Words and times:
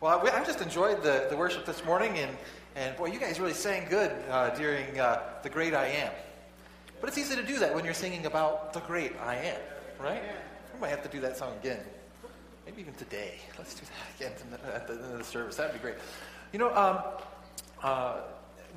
Well, 0.00 0.24
I, 0.24 0.40
I 0.40 0.44
just 0.44 0.60
enjoyed 0.60 1.02
the, 1.02 1.26
the 1.28 1.36
worship 1.36 1.66
this 1.66 1.84
morning, 1.84 2.16
and, 2.18 2.30
and 2.76 2.96
boy, 2.96 3.06
you 3.06 3.18
guys 3.18 3.40
really 3.40 3.52
sang 3.52 3.88
good 3.90 4.12
uh, 4.30 4.50
during 4.50 5.00
uh, 5.00 5.20
The 5.42 5.50
Great 5.50 5.74
I 5.74 5.86
Am. 5.88 6.12
But 7.00 7.08
it's 7.08 7.18
easy 7.18 7.34
to 7.34 7.42
do 7.42 7.58
that 7.58 7.74
when 7.74 7.84
you're 7.84 7.94
singing 7.94 8.24
about 8.24 8.72
The 8.72 8.78
Great 8.78 9.14
I 9.20 9.34
Am, 9.34 9.60
right? 9.98 10.22
We 10.72 10.80
might 10.80 10.90
have 10.90 11.02
to 11.02 11.08
do 11.08 11.20
that 11.22 11.36
song 11.36 11.52
again. 11.60 11.80
Maybe 12.64 12.80
even 12.82 12.94
today. 12.94 13.40
Let's 13.58 13.74
do 13.74 13.80
that 13.86 14.28
again 14.28 14.60
at 14.72 14.86
the 14.86 14.92
end 14.92 15.02
of 15.02 15.18
the 15.18 15.24
service. 15.24 15.56
That'd 15.56 15.72
be 15.72 15.80
great. 15.80 15.96
You 16.52 16.60
know, 16.60 16.72
um, 16.76 16.98
uh, 17.82 18.20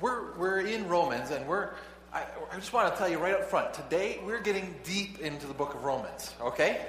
we're, 0.00 0.36
we're 0.36 0.62
in 0.62 0.88
Romans, 0.88 1.30
and 1.30 1.46
we're, 1.46 1.70
I, 2.12 2.24
I 2.50 2.56
just 2.56 2.72
want 2.72 2.92
to 2.92 2.98
tell 2.98 3.08
you 3.08 3.18
right 3.18 3.34
up 3.34 3.44
front 3.44 3.72
today, 3.74 4.18
we're 4.26 4.42
getting 4.42 4.74
deep 4.82 5.20
into 5.20 5.46
the 5.46 5.54
book 5.54 5.74
of 5.74 5.84
Romans, 5.84 6.34
okay? 6.40 6.84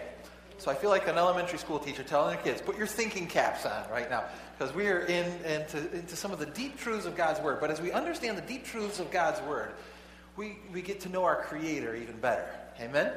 So 0.64 0.71
I 0.71 0.75
feel 0.75 0.89
like 0.89 1.09
an 1.09 1.18
elementary 1.18 1.59
school 1.59 1.77
teacher 1.77 2.04
telling 2.04 2.34
their 2.34 2.41
kids, 2.41 2.61
put 2.61 2.77
your 2.77 2.88
thinking 2.88 3.27
caps 3.27 3.66
on 3.66 3.84
right 3.91 4.09
now, 4.09 4.23
because 4.57 4.73
we 4.73 4.88
are 4.88 5.02
in 5.02 5.25
into, 5.43 5.93
into 5.93 6.16
some 6.16 6.31
of 6.31 6.40
the 6.40 6.45
deep 6.45 6.77
truths 6.77 7.05
of 7.05 7.17
God's 7.17 7.41
Word. 7.41 7.59
But 7.59 7.70
as 7.70 7.81
we 7.81 7.91
understand 7.91 8.38
the 8.38 8.44
deep 8.44 8.63
truths 8.63 9.02
of 9.02 9.12
God's 9.12 9.41
Word, 9.41 9.73
we, 10.38 10.55
we 10.71 10.81
get 10.81 11.02
to 11.02 11.09
know 11.09 11.26
our 11.26 11.44
Creator 11.44 11.98
even 11.98 12.16
better. 12.16 12.48
Amen? 12.80 13.12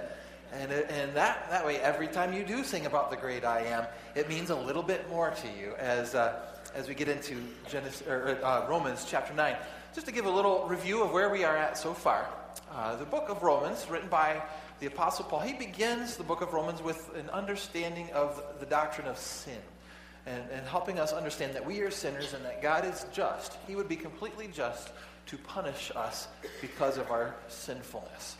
And, 0.52 0.72
and 0.72 1.14
that, 1.14 1.48
that 1.50 1.64
way, 1.64 1.78
every 1.78 2.08
time 2.08 2.32
you 2.32 2.42
do 2.42 2.64
sing 2.64 2.84
about 2.84 3.12
the 3.12 3.16
great 3.16 3.44
I 3.44 3.60
am, 3.60 3.86
it 4.16 4.28
means 4.28 4.50
a 4.50 4.56
little 4.56 4.82
bit 4.82 5.08
more 5.08 5.30
to 5.30 5.46
you 5.46 5.72
as, 5.78 6.16
uh, 6.16 6.40
as 6.74 6.88
we 6.88 6.96
get 6.96 7.08
into 7.08 7.36
Genesis, 7.70 8.04
or, 8.08 8.40
uh, 8.42 8.66
Romans 8.68 9.06
chapter 9.08 9.32
9. 9.32 9.54
Just 9.94 10.08
to 10.08 10.12
give 10.12 10.26
a 10.26 10.30
little 10.30 10.66
review 10.66 11.04
of 11.04 11.12
where 11.12 11.30
we 11.30 11.44
are 11.44 11.56
at 11.56 11.78
so 11.78 11.94
far. 11.94 12.26
Uh, 12.72 12.96
the 12.96 13.04
book 13.04 13.28
of 13.28 13.44
Romans, 13.44 13.86
written 13.88 14.08
by 14.08 14.42
the 14.80 14.86
Apostle 14.86 15.24
Paul, 15.24 15.40
he 15.40 15.54
begins 15.54 16.16
the 16.16 16.24
book 16.24 16.42
of 16.42 16.52
Romans 16.52 16.82
with 16.82 17.14
an 17.16 17.30
understanding 17.30 18.10
of 18.12 18.42
the 18.60 18.66
doctrine 18.66 19.06
of 19.06 19.18
sin 19.18 19.58
and, 20.26 20.42
and 20.50 20.66
helping 20.66 20.98
us 20.98 21.12
understand 21.12 21.54
that 21.54 21.64
we 21.64 21.80
are 21.80 21.90
sinners 21.90 22.34
and 22.34 22.44
that 22.44 22.60
God 22.60 22.84
is 22.84 23.06
just. 23.12 23.56
He 23.66 23.76
would 23.76 23.88
be 23.88 23.96
completely 23.96 24.48
just 24.48 24.90
to 25.26 25.38
punish 25.38 25.90
us 25.94 26.28
because 26.60 26.98
of 26.98 27.10
our 27.10 27.34
sinfulness. 27.48 28.36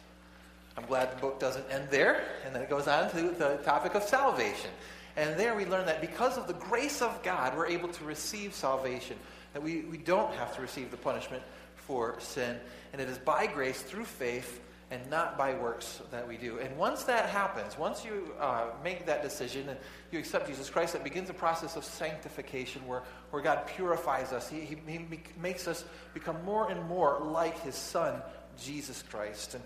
I'm 0.77 0.85
glad 0.85 1.17
the 1.17 1.21
book 1.21 1.41
doesn't 1.41 1.65
end 1.71 1.89
there, 1.91 2.23
and 2.45 2.55
then 2.55 2.63
it 2.63 2.69
goes 2.69 2.87
on 2.87 3.11
to 3.13 3.31
the 3.31 3.59
topic 3.65 3.95
of 3.95 4.03
salvation. 4.03 4.71
And 5.17 5.41
there 5.41 5.55
we 5.55 5.65
learn 5.65 5.87
that 5.87 6.03
because 6.03 6.37
of 6.37 6.47
the 6.47 6.53
grace 6.53 7.01
of 7.01 7.23
God, 7.23 7.57
we're 7.57 7.67
able 7.67 7.89
to 7.89 8.05
receive 8.05 8.53
salvation, 8.53 9.17
that 9.55 9.63
we, 9.63 9.81
we 9.83 9.97
don't 9.97 10.35
have 10.35 10.55
to 10.57 10.61
receive 10.61 10.91
the 10.91 10.99
punishment 10.99 11.43
for 11.77 12.17
sin. 12.21 12.59
And 12.93 13.01
it 13.01 13.09
is 13.09 13.17
by 13.17 13.47
grace 13.47 13.81
through 13.81 14.05
faith 14.05 14.61
and 14.91 15.11
not 15.11 15.37
by 15.37 15.53
works 15.55 16.01
that 16.13 16.27
we 16.27 16.37
do. 16.37 16.59
And 16.61 16.77
once 16.77 17.03
that 17.05 17.29
happens, 17.29 17.77
once 17.77 18.05
you 18.05 18.33
uh, 18.41 18.67
make 18.85 19.05
that 19.07 19.21
decision 19.21 19.69
and 19.69 19.79
you 20.13 20.19
accept 20.19 20.47
Jesus 20.47 20.71
Christ, 20.71 20.95
it 20.95 21.03
begins 21.03 21.29
a 21.29 21.35
process 21.35 21.77
of 21.77 21.85
sanctification 21.85 22.87
where, 22.87 23.03
where 23.31 23.43
God 23.43 23.67
purifies 23.67 24.33
us. 24.33 24.49
He, 24.49 24.61
he, 24.61 24.77
he 24.87 25.01
makes 25.41 25.67
us 25.67 25.85
become 26.15 26.43
more 26.45 26.71
and 26.71 26.81
more 26.89 27.19
like 27.21 27.61
his 27.63 27.75
Son, 27.75 28.23
Jesus 28.63 29.03
Christ. 29.11 29.55
And, 29.55 29.65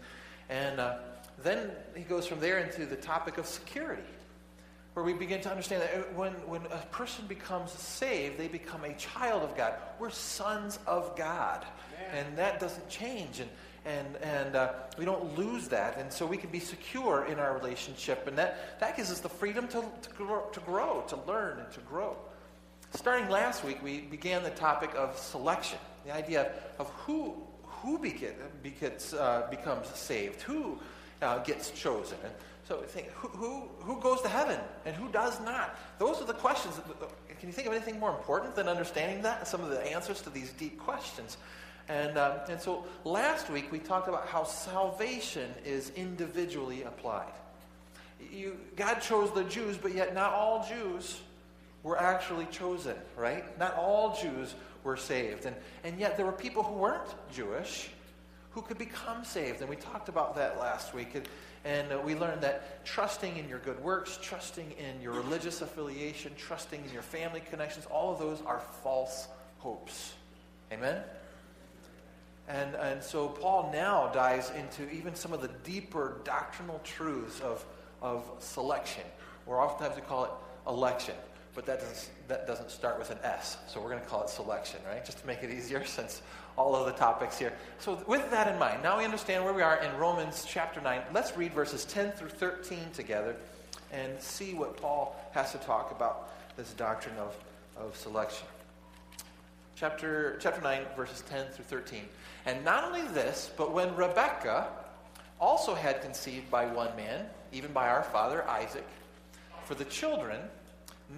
and 0.48 0.80
uh, 0.80 0.96
then 1.42 1.70
he 1.94 2.02
goes 2.02 2.26
from 2.26 2.40
there 2.40 2.58
into 2.58 2.86
the 2.86 2.96
topic 2.96 3.36
of 3.36 3.44
security, 3.44 4.02
where 4.94 5.04
we 5.04 5.12
begin 5.12 5.42
to 5.42 5.50
understand 5.50 5.82
that 5.82 6.14
when, 6.14 6.32
when 6.48 6.62
a 6.72 6.86
person 6.90 7.26
becomes 7.26 7.72
saved, 7.72 8.38
they 8.38 8.48
become 8.48 8.84
a 8.84 8.94
child 8.94 9.42
of 9.42 9.54
God. 9.54 9.74
We're 9.98 10.10
sons 10.10 10.78
of 10.86 11.14
God. 11.14 11.66
And 12.14 12.38
that 12.38 12.58
doesn't 12.58 12.88
change. 12.88 13.40
And, 13.40 13.50
and, 13.84 14.16
and 14.18 14.56
uh, 14.56 14.72
we 14.98 15.04
don't 15.04 15.36
lose 15.38 15.68
that. 15.68 15.98
And 15.98 16.12
so 16.12 16.26
we 16.26 16.36
can 16.36 16.50
be 16.50 16.60
secure 16.60 17.26
in 17.26 17.38
our 17.38 17.56
relationship. 17.56 18.26
And 18.26 18.36
that, 18.38 18.80
that 18.80 18.96
gives 18.96 19.10
us 19.10 19.20
the 19.20 19.28
freedom 19.28 19.68
to, 19.68 19.84
to, 20.02 20.10
grow, 20.16 20.42
to 20.52 20.60
grow, 20.60 21.04
to 21.08 21.18
learn, 21.26 21.58
and 21.58 21.70
to 21.72 21.80
grow. 21.80 22.16
Starting 22.92 23.28
last 23.28 23.64
week, 23.64 23.82
we 23.82 24.00
began 24.00 24.42
the 24.42 24.50
topic 24.50 24.90
of 24.96 25.16
selection, 25.16 25.78
the 26.04 26.12
idea 26.12 26.50
of 26.78 26.88
who, 26.90 27.36
who 27.62 27.98
begets, 27.98 29.12
uh, 29.12 29.46
becomes 29.50 29.86
saved, 29.88 30.42
who 30.42 30.78
uh, 31.22 31.38
gets 31.38 31.70
chosen. 31.70 32.18
And 32.24 32.32
so 32.66 32.76
think, 32.82 33.10
who, 33.12 33.28
who, 33.28 33.68
who 33.80 34.00
goes 34.00 34.20
to 34.22 34.28
heaven 34.28 34.58
and 34.84 34.94
who 34.94 35.08
does 35.08 35.40
not? 35.40 35.78
Those 35.98 36.20
are 36.20 36.24
the 36.24 36.34
questions. 36.34 36.80
Can 37.38 37.48
you 37.48 37.52
think 37.52 37.66
of 37.66 37.74
anything 37.74 37.98
more 37.98 38.10
important 38.10 38.54
than 38.54 38.68
understanding 38.68 39.22
that? 39.22 39.48
Some 39.48 39.60
of 39.62 39.70
the 39.70 39.80
answers 39.86 40.20
to 40.22 40.30
these 40.30 40.52
deep 40.52 40.78
questions. 40.78 41.36
And, 41.90 42.18
um, 42.18 42.38
and 42.48 42.60
so 42.60 42.84
last 43.04 43.50
week 43.50 43.72
we 43.72 43.80
talked 43.80 44.06
about 44.06 44.28
how 44.28 44.44
salvation 44.44 45.50
is 45.64 45.90
individually 45.96 46.84
applied. 46.84 47.32
You, 48.32 48.56
God 48.76 49.00
chose 49.00 49.32
the 49.32 49.42
Jews, 49.44 49.76
but 49.76 49.92
yet 49.92 50.14
not 50.14 50.32
all 50.32 50.64
Jews 50.68 51.20
were 51.82 51.98
actually 51.98 52.46
chosen, 52.46 52.94
right? 53.16 53.58
Not 53.58 53.74
all 53.74 54.16
Jews 54.22 54.54
were 54.84 54.96
saved. 54.96 55.46
And, 55.46 55.56
and 55.82 55.98
yet 55.98 56.16
there 56.16 56.26
were 56.26 56.32
people 56.32 56.62
who 56.62 56.74
weren't 56.74 57.08
Jewish 57.32 57.90
who 58.52 58.62
could 58.62 58.78
become 58.78 59.24
saved. 59.24 59.60
And 59.60 59.68
we 59.68 59.76
talked 59.76 60.08
about 60.08 60.36
that 60.36 60.60
last 60.60 60.94
week. 60.94 61.16
And, 61.16 61.28
and 61.64 61.92
uh, 61.92 62.00
we 62.04 62.14
learned 62.14 62.42
that 62.42 62.84
trusting 62.84 63.36
in 63.36 63.48
your 63.48 63.58
good 63.58 63.82
works, 63.82 64.16
trusting 64.22 64.74
in 64.78 65.02
your 65.02 65.12
religious 65.12 65.60
affiliation, 65.60 66.32
trusting 66.36 66.84
in 66.84 66.92
your 66.92 67.02
family 67.02 67.42
connections, 67.50 67.86
all 67.86 68.12
of 68.12 68.20
those 68.20 68.42
are 68.46 68.60
false 68.84 69.26
hopes. 69.58 70.12
Amen? 70.72 71.02
And, 72.52 72.74
and 72.74 73.02
so 73.02 73.28
Paul 73.28 73.70
now 73.72 74.10
dives 74.12 74.50
into 74.50 74.90
even 74.90 75.14
some 75.14 75.32
of 75.32 75.40
the 75.40 75.50
deeper 75.62 76.20
doctrinal 76.24 76.80
truths 76.82 77.40
of, 77.40 77.64
of 78.02 78.28
selection, 78.40 79.04
or 79.46 79.60
oftentimes 79.60 79.96
we 79.96 80.02
call 80.02 80.24
it 80.24 80.30
election, 80.66 81.14
but 81.54 81.64
that 81.66 81.80
doesn't, 81.80 82.10
that 82.28 82.46
doesn't 82.46 82.70
start 82.70 82.98
with 82.98 83.10
an 83.10 83.18
S. 83.22 83.56
So 83.68 83.80
we're 83.80 83.90
going 83.90 84.02
to 84.02 84.08
call 84.08 84.24
it 84.24 84.30
selection, 84.30 84.80
right? 84.88 85.04
Just 85.04 85.20
to 85.20 85.26
make 85.26 85.42
it 85.42 85.50
easier 85.50 85.84
since 85.86 86.22
all 86.56 86.74
of 86.74 86.86
the 86.86 86.92
topics 86.92 87.38
here. 87.38 87.52
So 87.78 88.02
with 88.08 88.28
that 88.32 88.48
in 88.52 88.58
mind, 88.58 88.82
now 88.82 88.98
we 88.98 89.04
understand 89.04 89.44
where 89.44 89.54
we 89.54 89.62
are 89.62 89.76
in 89.82 89.96
Romans 89.96 90.44
chapter 90.46 90.80
9. 90.80 91.02
Let's 91.14 91.36
read 91.36 91.52
verses 91.52 91.84
10 91.84 92.12
through 92.12 92.30
13 92.30 92.78
together 92.92 93.36
and 93.92 94.20
see 94.20 94.54
what 94.54 94.76
Paul 94.76 95.16
has 95.32 95.52
to 95.52 95.58
talk 95.58 95.92
about 95.92 96.32
this 96.56 96.72
doctrine 96.72 97.16
of, 97.16 97.36
of 97.76 97.96
selection. 97.96 98.46
Chapter, 99.80 100.36
chapter 100.42 100.60
9, 100.60 100.82
verses 100.94 101.24
10 101.30 101.46
through 101.52 101.64
13. 101.64 102.02
And 102.44 102.62
not 102.66 102.84
only 102.84 103.00
this, 103.14 103.50
but 103.56 103.72
when 103.72 103.96
Rebekah 103.96 104.68
also 105.40 105.74
had 105.74 106.02
conceived 106.02 106.50
by 106.50 106.66
one 106.66 106.94
man, 106.96 107.24
even 107.50 107.72
by 107.72 107.88
our 107.88 108.02
father 108.02 108.46
Isaac, 108.46 108.86
for 109.64 109.74
the 109.74 109.86
children, 109.86 110.38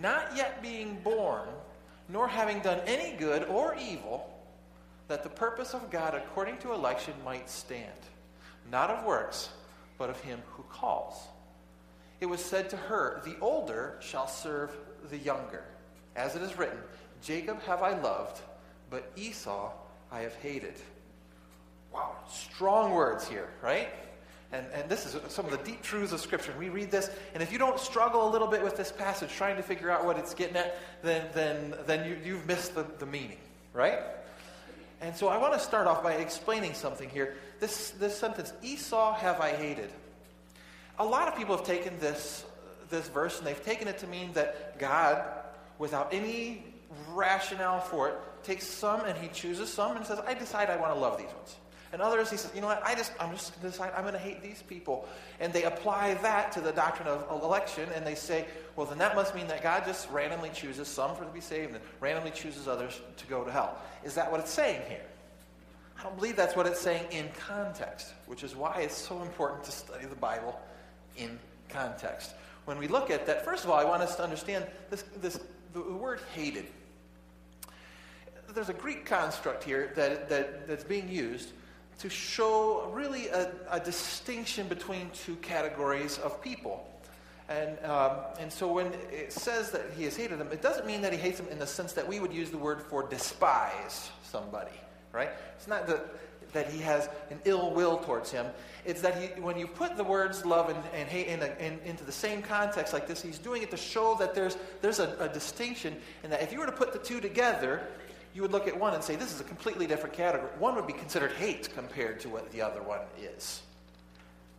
not 0.01 0.37
yet 0.37 0.63
being 0.63 1.01
born, 1.03 1.49
nor 2.09 2.29
having 2.29 2.61
done 2.61 2.79
any 2.87 3.17
good 3.17 3.43
or 3.49 3.75
evil, 3.75 4.33
that 5.09 5.25
the 5.25 5.29
purpose 5.29 5.75
of 5.75 5.91
God 5.91 6.15
according 6.15 6.59
to 6.59 6.73
election 6.73 7.15
might 7.25 7.51
stand, 7.51 7.91
not 8.71 8.91
of 8.91 9.05
works, 9.05 9.49
but 9.99 10.09
of 10.09 10.21
him 10.21 10.41
who 10.53 10.63
calls. 10.71 11.17
It 12.21 12.27
was 12.27 12.41
said 12.41 12.71
to 12.71 12.77
her, 12.77 13.23
The 13.25 13.35
older 13.41 13.97
shall 13.99 14.29
serve 14.29 14.71
the 15.11 15.19
younger. 15.19 15.65
As 16.15 16.37
it 16.37 16.43
is 16.43 16.57
written, 16.57 16.79
Jacob 17.23 17.61
have 17.63 17.83
I 17.83 17.99
loved, 18.01 18.41
but 18.93 19.11
Esau 19.17 19.73
I 20.13 20.21
have 20.21 20.35
hated. 20.37 20.75
Wow, 21.93 22.13
strong 22.29 22.93
words 22.93 23.27
here, 23.27 23.49
right? 23.63 23.89
And, 24.53 24.67
and 24.75 24.89
this 24.89 25.07
is 25.07 25.17
some 25.33 25.47
of 25.47 25.51
the 25.51 25.65
deep 25.65 25.83
truths 25.83 26.13
of 26.13 26.21
Scripture. 26.21 26.55
We 26.59 26.69
read 26.69 26.91
this, 26.91 27.11
and 27.33 27.43
if 27.43 27.51
you 27.51 27.59
don't 27.59 27.81
struggle 27.81 28.29
a 28.29 28.31
little 28.31 28.47
bit 28.47 28.63
with 28.63 28.77
this 28.77 28.93
passage, 28.93 29.31
trying 29.33 29.57
to 29.57 29.63
figure 29.63 29.91
out 29.91 30.05
what 30.05 30.19
it's 30.19 30.35
getting 30.35 30.57
at, 30.57 30.79
then, 31.03 31.27
then, 31.33 31.75
then 31.87 32.07
you, 32.07 32.19
you've 32.23 32.47
missed 32.47 32.75
the, 32.75 32.85
the 32.99 33.07
meaning, 33.07 33.39
right? 33.73 34.01
And 35.01 35.17
so 35.17 35.29
I 35.29 35.39
want 35.39 35.55
to 35.55 35.59
start 35.59 35.87
off 35.87 36.03
by 36.03 36.13
explaining 36.13 36.75
something 36.75 37.09
here. 37.09 37.35
This, 37.61 37.93
this 37.93 38.17
sentence, 38.17 38.53
Esau 38.63 39.15
have 39.15 39.41
I 39.41 39.53
hated. 39.53 39.91
A 40.99 41.05
lot 41.05 41.29
of 41.29 41.37
people 41.37 41.57
have 41.57 41.67
taken 41.67 41.99
this, 41.99 42.45
this 42.91 43.09
verse 43.09 43.39
and 43.39 43.47
they've 43.47 43.65
taken 43.65 43.89
it 43.89 43.99
to 43.99 44.07
mean 44.07 44.33
that 44.35 44.79
God, 44.79 45.25
without 45.79 46.13
any 46.13 46.72
rationale 47.13 47.81
for 47.81 48.09
it, 48.09 48.15
takes 48.43 48.67
some 48.67 49.01
and 49.03 49.17
he 49.19 49.29
chooses 49.29 49.73
some 49.73 49.97
and 49.97 50.07
says, 50.07 50.21
I 50.27 50.35
decide 50.35 50.71
I 50.71 50.77
want 50.77 50.95
to 50.95 50.99
love 50.99 51.19
these 51.19 51.29
ones. 51.29 51.57
And 51.93 52.01
others, 52.01 52.31
he 52.31 52.39
says, 52.39 52.51
you 52.55 52.63
know 52.63 52.69
what, 52.69 52.83
I 52.85 52.95
just, 52.95 53.13
I'm 53.21 53.33
just 53.33 53.53
going 53.53 53.71
to 53.71 53.71
decide 53.71 53.93
I'm 53.95 54.03
going 54.03 54.15
to 54.15 54.19
hate 54.19 54.43
these 54.43 54.63
people. 54.63 55.07
And 55.41 55.53
they 55.53 55.65
apply 55.65 56.15
that 56.15 56.51
to 56.53 56.63
the 56.63 56.73
doctrine 56.73 57.07
of 57.07 57.43
election, 57.43 57.87
and 57.95 58.07
they 58.07 58.15
say, 58.15 58.47
well, 58.77 58.87
then 58.87 58.97
that 58.99 59.15
must 59.15 59.35
mean 59.35 59.47
that 59.49 59.63
God 59.63 59.85
just 59.85 60.09
randomly 60.11 60.51
chooses 60.55 60.89
some 60.89 61.15
for 61.15 61.25
to 61.25 61.31
be 61.31 61.43
saved 61.43 61.75
and 61.75 61.85
randomly 62.01 62.31
chooses 62.31 62.67
others 62.67 62.99
to 63.19 63.27
go 63.27 63.45
to 63.45 63.53
hell. 63.53 63.77
Is 64.05 64.15
that 64.15 64.31
what 64.31 64.41
it's 64.41 64.51
saying 64.51 64.81
here? 64.89 65.05
I 65.99 66.03
don't 66.03 66.17
believe 66.17 66.35
that's 66.35 66.57
what 66.57 66.67
it's 66.67 66.81
saying 66.81 67.05
in 67.11 67.29
context, 67.47 68.15
which 68.27 68.43
is 68.43 68.57
why 68.57 68.81
it's 68.81 68.97
so 68.97 69.21
important 69.21 69.63
to 69.65 69.73
study 69.73 70.07
the 70.07 70.17
Bible 70.17 70.59
in 71.19 71.39
context. 71.69 72.33
When 72.65 72.79
we 72.79 72.89
look 72.89 73.11
at 73.11 73.27
that, 73.27 73.45
first 73.45 73.65
of 73.65 73.71
all, 73.71 73.79
I 73.79 73.85
want 73.85 74.03
us 74.03 74.17
to 74.17 74.23
understand 74.23 74.67
this, 74.89 75.05
this 75.21 75.39
the 75.75 75.81
word 75.81 76.21
hated. 76.35 76.67
There's 78.55 78.69
a 78.69 78.75
Greek 78.75 79.07
construct 79.07 79.65
here 79.65 79.93
that, 79.97 80.29
that, 80.29 80.69
that's 80.69 80.85
being 80.85 81.09
used 81.09 81.53
to 82.01 82.11
show 82.11 82.91
really 82.93 83.29
a, 83.29 83.51
a 83.71 83.81
distinction 83.81 84.69
between 84.69 85.11
two 85.11 85.37
categories 85.37 86.19
of 86.19 86.43
people. 86.43 86.87
And, 87.49 87.79
um, 87.85 88.17
and 88.39 88.53
so 88.53 88.73
when 88.73 88.93
it 89.11 89.33
says 89.33 89.71
that 89.73 89.83
he 89.97 90.05
has 90.05 90.17
hated 90.17 90.39
them, 90.39 90.49
it 90.53 90.63
doesn't 90.63 90.87
mean 90.87 91.03
that 91.03 91.13
he 91.13 91.19
hates 91.19 91.39
them 91.39 91.49
in 91.49 91.59
the 91.59 91.67
sense 91.67 91.93
that 91.93 92.07
we 92.07 92.21
would 92.21 92.33
use 92.33 92.51
the 92.51 92.59
word 92.59 92.83
for 92.83 93.09
despise 93.09 94.11
somebody, 94.23 94.73
right? 95.13 95.31
It's 95.57 95.69
not 95.69 95.87
that, 95.87 96.07
that 96.53 96.71
he 96.71 96.81
has 96.81 97.09
an 97.31 97.39
ill 97.45 97.73
will 97.73 97.99
towards 97.99 98.31
him. 98.31 98.47
It's 98.85 99.01
that 99.03 99.21
he, 99.21 99.41
when 99.41 99.59
you 99.59 99.67
put 99.67 99.97
the 99.97 100.05
words 100.05 100.45
love 100.45 100.71
and, 100.71 100.79
and 100.95 101.09
hate 101.09 101.27
in 101.27 101.43
a, 101.43 101.55
in, 101.59 101.79
into 101.85 102.05
the 102.05 102.13
same 102.13 102.43
context 102.43 102.93
like 102.93 103.07
this, 103.07 103.23
he's 103.23 103.39
doing 103.39 103.63
it 103.63 103.71
to 103.71 103.77
show 103.77 104.17
that 104.19 104.35
there's, 104.35 104.57
there's 104.81 104.99
a, 104.99 105.15
a 105.19 105.29
distinction, 105.29 105.97
and 106.23 106.33
that 106.33 106.43
if 106.43 106.53
you 106.53 106.59
were 106.59 106.67
to 106.67 106.73
put 106.73 106.93
the 106.93 106.99
two 106.99 107.21
together, 107.21 107.83
you 108.35 108.43
would 108.43 108.53
look 108.53 108.67
at 108.67 108.79
one 108.79 108.95
and 108.95 109.05
say, 109.05 109.17
this 109.17 109.33
is 109.35 109.41
a 109.41 109.45
completely 109.45 109.87
different 109.87 110.15
category. 110.15 110.51
One 110.59 110.75
would 110.77 110.87
be 110.87 110.93
considered 110.93 111.33
hate 111.33 111.69
compared 111.75 112.21
to 112.21 112.29
what 112.29 112.51
the 112.51 112.63
other 112.63 112.83
one 112.83 113.01
is. 113.21 113.63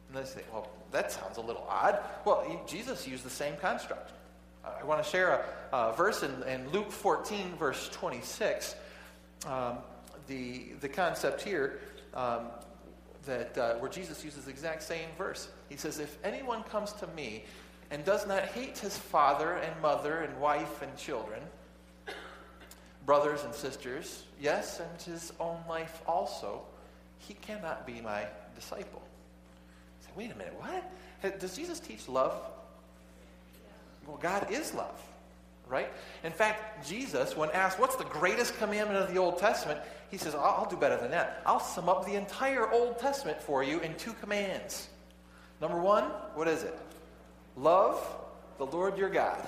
And 0.08 0.24
they 0.24 0.30
say, 0.30 0.42
well, 0.52 0.70
that 0.92 1.12
sounds 1.12 1.38
a 1.38 1.42
little 1.42 1.66
odd. 1.68 2.00
Well, 2.24 2.66
Jesus 2.68 3.08
used 3.08 3.24
the 3.24 3.32
same 3.32 3.56
construct. 3.58 4.12
Uh, 4.64 4.70
I 4.80 4.84
want 4.84 5.04
to 5.04 5.10
share 5.10 5.46
a, 5.72 5.76
a 5.76 5.94
verse 5.94 6.22
in, 6.22 6.44
in, 6.44 6.70
Luke 6.70 6.92
14, 6.92 7.56
verse 7.58 7.90
26. 7.92 8.76
Um, 9.48 9.78
the, 10.28 10.68
the 10.80 10.88
concept 10.88 11.42
here 11.42 11.80
um, 12.14 12.46
that 13.26 13.58
uh, 13.58 13.74
where 13.76 13.90
Jesus 13.90 14.24
uses 14.24 14.46
the 14.46 14.52
exact 14.52 14.84
same 14.84 15.10
verse. 15.18 15.50
He 15.70 15.78
says, 15.78 16.00
If 16.00 16.18
anyone 16.24 16.64
comes 16.64 16.94
to 16.94 17.08
me 17.08 17.44
and 17.90 18.06
does 18.06 18.28
not 18.28 18.44
hate 18.46 18.78
his 18.78 18.98
father 18.98 19.54
and 19.54 19.82
mother 19.82 20.20
and 20.20 20.40
wife 20.40 20.82
and 20.82 20.96
children, 20.96 21.42
brothers 23.06 23.44
and 23.44 23.54
sisters, 23.54 24.24
yes, 24.40 24.80
and 24.80 25.02
his 25.02 25.34
own 25.40 25.58
life 25.68 26.02
also, 26.08 26.62
he 27.20 27.34
cannot 27.36 27.86
be 27.86 28.02
my 28.02 28.26
disciple. 28.56 29.02
I 30.02 30.06
Say, 30.06 30.12
wait 30.16 30.32
a 30.32 30.36
minute, 30.36 30.56
what? 30.60 31.40
Does 31.40 31.56
Jesus 31.56 31.80
teach 31.80 32.08
love? 32.08 32.34
Well, 34.08 34.18
God 34.22 34.52
is 34.52 34.74
love, 34.74 35.02
right? 35.70 35.90
In 36.24 36.32
fact, 36.32 36.86
Jesus, 36.86 37.38
when 37.38 37.50
asked, 37.52 37.80
what's 37.80 37.96
the 37.96 38.04
greatest 38.06 38.58
commandment 38.58 39.00
of 39.00 39.14
the 39.14 39.20
Old 39.20 39.38
Testament? 39.38 39.80
He 40.12 40.18
says, 40.18 40.36
I'll, 40.36 40.44
I'll 40.44 40.70
do 40.70 40.76
better 40.76 40.98
than 40.98 41.12
that. 41.12 41.42
I'll 41.46 41.60
sum 41.60 41.88
up 41.88 42.06
the 42.06 42.16
entire 42.16 42.70
Old 42.72 43.00
Testament 43.00 43.42
for 43.42 43.64
you 43.64 43.80
in 43.80 43.96
two 43.96 44.14
commands. 44.14 44.90
Number 45.62 45.80
one, 45.80 46.04
what 46.36 46.48
is 46.48 46.64
it? 46.64 46.78
Love 47.56 48.06
the 48.58 48.66
Lord 48.66 48.98
your 48.98 49.10
God 49.10 49.40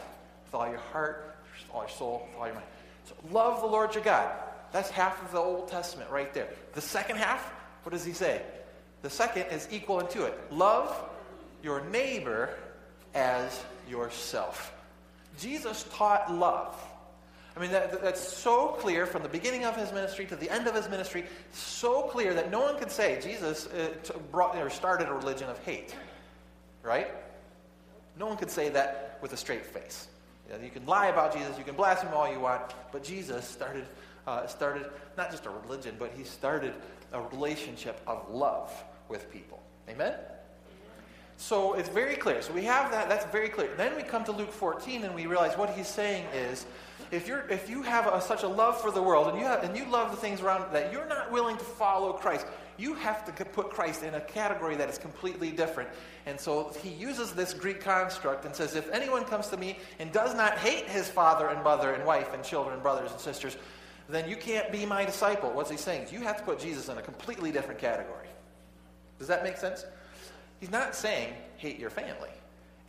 with 0.45 0.53
all 0.53 0.69
your 0.69 0.79
heart, 0.79 1.35
all 1.73 1.81
your 1.81 1.89
soul, 1.89 2.27
with 2.29 2.39
all 2.39 2.45
your 2.45 2.55
mind. 2.55 2.67
So 3.05 3.15
love 3.31 3.61
the 3.61 3.67
Lord 3.67 3.93
your 3.95 4.03
God. 4.03 4.31
That's 4.71 4.89
half 4.89 5.23
of 5.23 5.31
the 5.31 5.37
Old 5.37 5.67
Testament 5.67 6.09
right 6.09 6.33
there. 6.33 6.47
The 6.73 6.81
second 6.81 7.17
half, 7.17 7.41
what 7.83 7.93
does 7.93 8.03
he 8.03 8.13
say? 8.13 8.41
The 9.01 9.09
second 9.09 9.43
is 9.51 9.67
equal 9.71 9.99
unto 9.99 10.23
it. 10.23 10.37
Love 10.51 10.93
your 11.63 11.83
neighbor 11.85 12.49
as 13.13 13.63
yourself. 13.89 14.73
Jesus 15.39 15.85
taught 15.93 16.33
love. 16.33 16.75
I 17.55 17.59
mean, 17.61 17.71
that, 17.71 18.01
that's 18.01 18.21
so 18.21 18.69
clear 18.79 19.05
from 19.05 19.23
the 19.23 19.29
beginning 19.29 19.63
of 19.63 19.77
his 19.77 19.93
ministry 19.93 20.25
to 20.25 20.35
the 20.35 20.49
end 20.49 20.67
of 20.67 20.75
his 20.75 20.89
ministry, 20.89 21.23
so 21.53 22.01
clear 22.03 22.33
that 22.33 22.51
no 22.51 22.59
one 22.59 22.77
can 22.77 22.89
say 22.89 23.19
Jesus 23.21 23.67
uh, 23.67 23.89
brought 24.31 24.57
or 24.57 24.69
started 24.69 25.07
a 25.07 25.13
religion 25.13 25.49
of 25.49 25.57
hate. 25.59 25.95
Right? 26.83 27.07
No 28.19 28.27
one 28.27 28.37
could 28.37 28.51
say 28.51 28.69
that 28.69 29.19
with 29.21 29.31
a 29.31 29.37
straight 29.37 29.65
face. 29.65 30.07
You, 30.61 30.69
can 30.69 30.85
lie 30.85 31.07
about 31.07 31.33
Jesus, 31.33 31.57
you 31.57 31.63
can 31.63 31.75
blaspheme 31.75 32.13
all 32.13 32.31
you 32.31 32.39
want, 32.39 32.61
but 32.91 33.03
Jesus 33.03 33.47
started, 33.47 33.85
uh, 34.27 34.47
started 34.47 34.85
not 35.17 35.31
just 35.31 35.45
a 35.45 35.49
religion, 35.49 35.95
but 35.97 36.11
he 36.15 36.23
started 36.23 36.73
a 37.13 37.21
relationship 37.21 37.99
of 38.07 38.29
love 38.29 38.71
with 39.09 39.31
people. 39.31 39.61
Amen? 39.89 40.13
So 41.37 41.73
it's 41.73 41.89
very 41.89 42.15
clear. 42.15 42.41
So 42.41 42.53
we 42.53 42.63
have 42.63 42.91
that, 42.91 43.09
that's 43.09 43.25
very 43.25 43.49
clear. 43.49 43.69
Then 43.75 43.95
we 43.95 44.03
come 44.03 44.23
to 44.25 44.31
Luke 44.31 44.51
14 44.51 45.03
and 45.03 45.13
we 45.13 45.25
realize 45.25 45.57
what 45.57 45.69
he's 45.71 45.87
saying 45.87 46.25
is 46.33 46.65
if, 47.11 47.27
you're, 47.27 47.47
if 47.49 47.69
you 47.69 47.81
have 47.81 48.07
a, 48.07 48.21
such 48.21 48.43
a 48.43 48.47
love 48.47 48.79
for 48.79 48.91
the 48.91 49.01
world 49.01 49.27
and 49.27 49.37
you, 49.37 49.45
have, 49.45 49.63
and 49.63 49.75
you 49.75 49.85
love 49.89 50.11
the 50.11 50.17
things 50.17 50.41
around 50.41 50.71
that 50.73 50.91
you're 50.93 51.07
not 51.07 51.31
willing 51.31 51.57
to 51.57 51.63
follow 51.63 52.13
Christ, 52.13 52.45
you 52.77 52.93
have 52.95 53.25
to 53.25 53.45
put 53.45 53.69
Christ 53.69 54.03
in 54.03 54.15
a 54.15 54.21
category 54.21 54.75
that 54.75 54.89
is 54.89 54.97
completely 54.97 55.51
different. 55.51 55.89
And 56.25 56.39
so 56.39 56.73
he 56.81 56.89
uses 56.89 57.33
this 57.33 57.53
Greek 57.53 57.81
construct 57.81 58.45
and 58.45 58.55
says, 58.55 58.75
If 58.75 58.89
anyone 58.91 59.23
comes 59.25 59.47
to 59.47 59.57
me 59.57 59.79
and 59.99 60.11
does 60.11 60.35
not 60.35 60.57
hate 60.57 60.87
his 60.87 61.09
father 61.09 61.47
and 61.47 61.63
mother 61.63 61.93
and 61.93 62.05
wife 62.05 62.33
and 62.33 62.43
children, 62.43 62.73
and 62.73 62.83
brothers 62.83 63.11
and 63.11 63.19
sisters, 63.19 63.57
then 64.09 64.29
you 64.29 64.35
can't 64.35 64.71
be 64.71 64.85
my 64.85 65.05
disciple. 65.05 65.51
What's 65.51 65.71
he 65.71 65.77
saying? 65.77 66.07
You 66.11 66.21
have 66.21 66.37
to 66.37 66.43
put 66.43 66.59
Jesus 66.59 66.89
in 66.89 66.97
a 66.97 67.01
completely 67.01 67.51
different 67.51 67.79
category. 67.79 68.27
Does 69.19 69.27
that 69.27 69.43
make 69.43 69.57
sense? 69.57 69.85
He's 70.59 70.71
not 70.71 70.95
saying 70.95 71.33
hate 71.57 71.79
your 71.79 71.89
family 71.89 72.29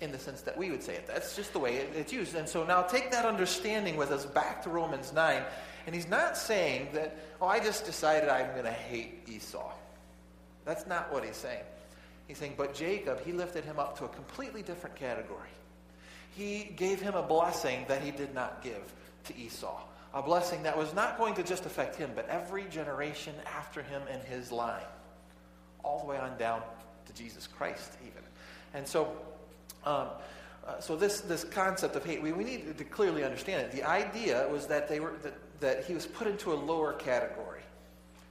in 0.00 0.12
the 0.12 0.19
sense 0.19 0.43
that 0.43 0.56
we 0.56 0.70
would 0.70 0.82
say 0.82 0.94
it. 0.94 1.06
That's 1.06 1.34
just 1.34 1.52
the 1.52 1.58
way 1.58 1.76
it's 1.76 2.12
used. 2.12 2.34
And 2.34 2.48
so 2.48 2.64
now 2.64 2.82
take 2.82 3.10
that 3.12 3.25
understanding 3.25 3.96
with 3.96 4.10
us 4.10 4.26
back 4.26 4.62
to 4.64 4.70
Romans 4.70 5.12
9. 5.12 5.43
And 5.87 5.94
he's 5.94 6.08
not 6.08 6.37
saying 6.37 6.88
that, 6.93 7.16
oh, 7.40 7.46
I 7.46 7.60
just 7.60 7.87
decided 7.87 8.28
I'm 8.28 8.52
going 8.52 8.64
to 8.64 8.72
hate 8.72 9.26
Esau. 9.26 9.72
That's 10.64 10.87
not 10.87 11.12
what 11.12 11.25
he's 11.25 11.37
saying. 11.37 11.62
He's 12.26 12.38
saying, 12.38 12.54
but 12.56 12.75
Jacob, 12.75 13.25
he 13.25 13.32
lifted 13.32 13.64
him 13.64 13.78
up 13.78 13.96
to 13.98 14.04
a 14.04 14.08
completely 14.08 14.62
different 14.62 14.96
category. 14.96 15.48
He 16.37 16.72
gave 16.76 17.00
him 17.00 17.14
a 17.14 17.22
blessing 17.22 17.84
that 17.88 18.02
he 18.02 18.10
did 18.10 18.34
not 18.34 18.62
give 18.62 18.92
to 19.25 19.37
Esau. 19.37 19.81
A 20.12 20.22
blessing 20.22 20.62
that 20.64 20.76
was 20.76 20.92
not 20.92 21.19
going 21.19 21.34
to 21.34 21.42
just 21.42 21.64
affect 21.66 21.96
him, 21.96 22.10
but 22.14 22.28
every 22.28 22.64
generation 22.64 23.34
after 23.46 23.82
him 23.82 24.02
in 24.12 24.20
his 24.20 24.50
line. 24.50 24.82
All 25.84 26.00
the 26.00 26.06
way 26.06 26.19
on 26.19 26.37
down 26.37 26.62
to 27.06 27.14
Jesus 27.14 27.46
Christ, 27.46 27.92
even. 28.02 28.22
And 28.75 28.87
so 28.87 29.16
um, 29.86 30.08
uh, 30.66 30.80
so 30.80 30.96
this, 30.96 31.20
this 31.20 31.44
concept 31.44 31.94
of 31.94 32.04
hate, 32.04 32.20
we, 32.20 32.32
we 32.32 32.42
need 32.42 32.76
to 32.76 32.84
clearly 32.84 33.22
understand 33.22 33.62
it. 33.62 33.72
The 33.72 33.84
idea 33.84 34.48
was 34.50 34.66
that, 34.66 34.88
they 34.88 34.98
were, 34.98 35.12
that, 35.22 35.34
that 35.60 35.84
he 35.84 35.94
was 35.94 36.06
put 36.06 36.26
into 36.26 36.52
a 36.52 36.54
lower 36.54 36.92
category. 36.94 37.60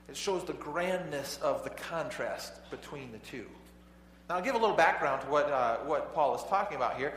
It 0.08 0.16
shows 0.16 0.44
the 0.44 0.52
grandness 0.52 1.38
of 1.42 1.64
the 1.64 1.70
contrast 1.70 2.70
between 2.70 3.10
the 3.10 3.18
two. 3.18 3.46
Now, 4.28 4.36
I'll 4.36 4.42
give 4.42 4.54
a 4.54 4.58
little 4.58 4.76
background 4.76 5.22
to 5.22 5.28
what, 5.28 5.50
uh, 5.50 5.78
what 5.78 6.14
Paul 6.14 6.36
is 6.36 6.42
talking 6.44 6.76
about 6.76 6.98
here. 6.98 7.14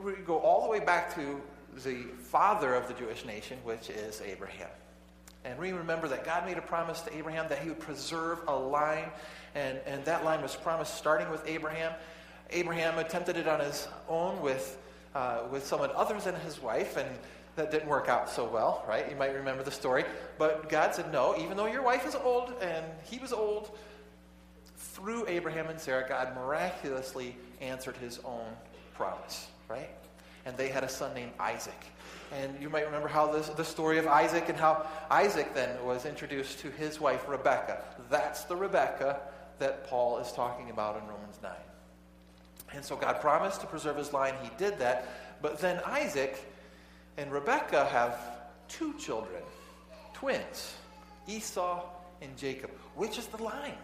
We 0.00 0.12
go 0.12 0.38
all 0.38 0.62
the 0.62 0.68
way 0.68 0.80
back 0.80 1.14
to 1.16 1.40
the 1.84 2.04
father 2.20 2.74
of 2.74 2.86
the 2.86 2.94
Jewish 2.94 3.24
nation, 3.24 3.58
which 3.64 3.90
is 3.90 4.22
Abraham. 4.24 4.68
And 5.44 5.58
we 5.58 5.72
remember 5.72 6.06
that 6.08 6.24
God 6.24 6.46
made 6.46 6.58
a 6.58 6.62
promise 6.62 7.00
to 7.02 7.16
Abraham 7.16 7.48
that 7.48 7.58
he 7.58 7.68
would 7.70 7.80
preserve 7.80 8.40
a 8.46 8.54
line, 8.54 9.10
and, 9.54 9.78
and 9.86 10.04
that 10.04 10.24
line 10.24 10.42
was 10.42 10.54
promised 10.54 10.94
starting 10.94 11.30
with 11.30 11.46
Abraham 11.46 11.92
Abraham 12.50 12.98
attempted 12.98 13.36
it 13.36 13.46
on 13.46 13.60
his 13.60 13.88
own 14.08 14.40
with, 14.40 14.78
uh, 15.14 15.40
with 15.50 15.66
someone 15.66 15.90
other 15.94 16.18
than 16.18 16.34
his 16.36 16.60
wife, 16.60 16.96
and 16.96 17.08
that 17.56 17.70
didn't 17.70 17.88
work 17.88 18.08
out 18.08 18.30
so 18.30 18.44
well, 18.44 18.84
right? 18.88 19.10
You 19.10 19.16
might 19.16 19.34
remember 19.34 19.62
the 19.62 19.70
story. 19.70 20.04
But 20.38 20.68
God 20.68 20.94
said, 20.94 21.12
No, 21.12 21.36
even 21.38 21.56
though 21.56 21.66
your 21.66 21.82
wife 21.82 22.06
is 22.06 22.14
old 22.14 22.54
and 22.62 22.84
he 23.04 23.18
was 23.18 23.32
old, 23.32 23.76
through 24.76 25.26
Abraham 25.28 25.68
and 25.68 25.78
Sarah, 25.78 26.08
God 26.08 26.34
miraculously 26.34 27.36
answered 27.60 27.96
his 27.96 28.20
own 28.24 28.46
promise, 28.94 29.48
right? 29.68 29.90
And 30.46 30.56
they 30.56 30.68
had 30.68 30.84
a 30.84 30.88
son 30.88 31.14
named 31.14 31.32
Isaac. 31.38 31.84
And 32.32 32.60
you 32.60 32.68
might 32.70 32.84
remember 32.84 33.08
how 33.08 33.30
this, 33.30 33.48
the 33.48 33.64
story 33.64 33.98
of 33.98 34.06
Isaac 34.06 34.48
and 34.48 34.58
how 34.58 34.86
Isaac 35.10 35.54
then 35.54 35.84
was 35.84 36.04
introduced 36.04 36.60
to 36.60 36.70
his 36.70 37.00
wife, 37.00 37.28
Rebecca. 37.28 37.82
That's 38.10 38.44
the 38.44 38.56
Rebecca 38.56 39.20
that 39.58 39.88
Paul 39.88 40.18
is 40.18 40.32
talking 40.32 40.70
about 40.70 41.00
in 41.00 41.08
Romans 41.08 41.38
9. 41.42 41.52
And 42.74 42.84
so 42.84 42.96
God 42.96 43.20
promised 43.20 43.60
to 43.62 43.66
preserve 43.66 43.96
his 43.96 44.12
line. 44.12 44.34
He 44.42 44.50
did 44.58 44.78
that. 44.78 45.08
But 45.40 45.58
then 45.60 45.80
Isaac 45.86 46.44
and 47.16 47.32
Rebekah 47.32 47.86
have 47.86 48.18
two 48.68 48.94
children, 48.98 49.42
twins, 50.12 50.74
Esau 51.26 51.84
and 52.20 52.36
Jacob. 52.36 52.70
Which 52.94 53.18
is 53.18 53.26
the 53.26 53.42
line? 53.42 53.78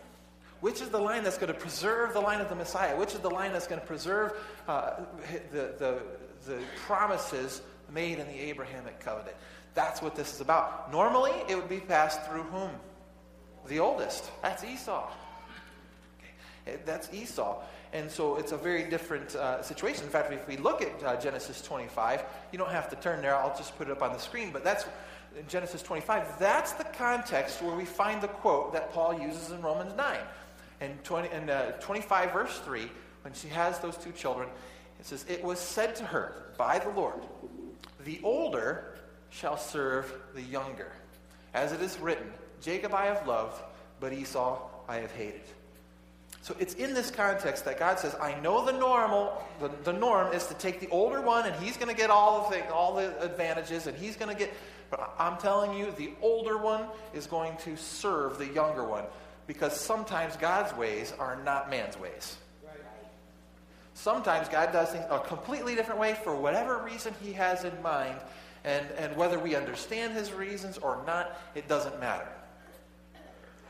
Which 0.60 0.80
is 0.80 0.88
the 0.88 0.98
line 0.98 1.24
that's 1.24 1.38
going 1.38 1.52
to 1.52 1.58
preserve 1.58 2.14
the 2.14 2.20
line 2.20 2.40
of 2.40 2.48
the 2.48 2.54
Messiah? 2.54 2.96
Which 2.96 3.12
is 3.12 3.20
the 3.20 3.30
line 3.30 3.52
that's 3.52 3.66
going 3.66 3.80
to 3.80 3.86
preserve 3.86 4.32
uh, 4.66 5.00
the, 5.52 5.74
the, 5.78 6.02
the 6.46 6.62
promises 6.86 7.60
made 7.92 8.18
in 8.18 8.26
the 8.26 8.40
Abrahamic 8.40 8.98
covenant? 9.00 9.36
That's 9.74 10.00
what 10.00 10.14
this 10.14 10.32
is 10.32 10.40
about. 10.40 10.90
Normally, 10.90 11.32
it 11.48 11.56
would 11.56 11.68
be 11.68 11.80
passed 11.80 12.22
through 12.24 12.44
whom? 12.44 12.70
The 13.66 13.80
oldest. 13.80 14.30
That's 14.42 14.62
Esau. 14.64 15.10
Okay. 16.66 16.78
That's 16.84 17.12
Esau. 17.12 17.60
And 17.94 18.10
so 18.10 18.36
it's 18.36 18.50
a 18.50 18.56
very 18.56 18.82
different 18.82 19.36
uh, 19.36 19.62
situation. 19.62 20.02
In 20.02 20.10
fact, 20.10 20.32
if 20.32 20.46
we 20.48 20.56
look 20.56 20.82
at 20.82 21.02
uh, 21.04 21.18
Genesis 21.20 21.62
25, 21.62 22.24
you 22.50 22.58
don't 22.58 22.72
have 22.72 22.90
to 22.90 22.96
turn 22.96 23.22
there. 23.22 23.36
I'll 23.36 23.56
just 23.56 23.78
put 23.78 23.86
it 23.86 23.92
up 23.92 24.02
on 24.02 24.12
the 24.12 24.18
screen. 24.18 24.50
But 24.52 24.64
that's 24.64 24.84
Genesis 25.46 25.80
25. 25.80 26.40
That's 26.40 26.72
the 26.72 26.84
context 26.84 27.62
where 27.62 27.76
we 27.76 27.84
find 27.84 28.20
the 28.20 28.26
quote 28.28 28.72
that 28.72 28.92
Paul 28.92 29.20
uses 29.20 29.52
in 29.52 29.62
Romans 29.62 29.94
9. 29.96 30.18
And, 30.80 31.04
20, 31.04 31.28
and 31.28 31.50
uh, 31.50 31.70
25, 31.72 32.32
verse 32.32 32.58
3, 32.64 32.90
when 33.22 33.32
she 33.32 33.46
has 33.48 33.78
those 33.78 33.96
two 33.96 34.10
children, 34.10 34.48
it 34.98 35.06
says, 35.06 35.24
It 35.28 35.44
was 35.44 35.60
said 35.60 35.94
to 35.96 36.04
her 36.04 36.50
by 36.58 36.80
the 36.80 36.90
Lord, 36.90 37.22
The 38.04 38.18
older 38.24 38.96
shall 39.30 39.56
serve 39.56 40.12
the 40.34 40.42
younger. 40.42 40.90
As 41.54 41.70
it 41.70 41.80
is 41.80 41.96
written, 42.00 42.26
Jacob 42.60 42.92
I 42.92 43.06
have 43.06 43.24
loved, 43.28 43.62
but 44.00 44.12
Esau 44.12 44.58
I 44.88 44.96
have 44.96 45.12
hated. 45.12 45.42
So 46.44 46.54
it's 46.58 46.74
in 46.74 46.92
this 46.92 47.10
context 47.10 47.64
that 47.64 47.78
God 47.78 47.98
says, 47.98 48.14
I 48.20 48.38
know 48.40 48.66
the 48.66 48.72
normal, 48.72 49.42
the, 49.60 49.70
the 49.82 49.94
norm 49.94 50.34
is 50.34 50.46
to 50.48 50.54
take 50.54 50.78
the 50.78 50.90
older 50.90 51.22
one 51.22 51.46
and 51.46 51.56
he's 51.56 51.78
going 51.78 51.88
to 51.88 51.96
get 51.96 52.10
all 52.10 52.42
the, 52.42 52.54
thing, 52.54 52.64
all 52.70 52.94
the 52.96 53.18
advantages 53.22 53.86
and 53.86 53.96
he's 53.96 54.14
going 54.14 54.30
to 54.30 54.36
get, 54.38 54.52
but 54.90 55.14
I'm 55.18 55.38
telling 55.38 55.72
you, 55.72 55.90
the 55.96 56.10
older 56.20 56.58
one 56.58 56.84
is 57.14 57.26
going 57.26 57.56
to 57.64 57.78
serve 57.78 58.36
the 58.36 58.44
younger 58.44 58.84
one 58.84 59.04
because 59.46 59.74
sometimes 59.80 60.36
God's 60.36 60.76
ways 60.76 61.14
are 61.18 61.42
not 61.44 61.70
man's 61.70 61.98
ways. 61.98 62.36
Sometimes 63.94 64.46
God 64.50 64.70
does 64.70 64.90
things 64.90 65.06
a 65.08 65.20
completely 65.20 65.74
different 65.74 65.98
way 65.98 66.14
for 66.24 66.36
whatever 66.36 66.76
reason 66.84 67.14
he 67.22 67.32
has 67.32 67.64
in 67.64 67.80
mind. 67.80 68.18
And, 68.64 68.86
and 68.98 69.16
whether 69.16 69.38
we 69.38 69.54
understand 69.54 70.12
his 70.12 70.30
reasons 70.30 70.76
or 70.76 71.02
not, 71.06 71.40
it 71.54 71.68
doesn't 71.68 71.98
matter. 72.00 72.28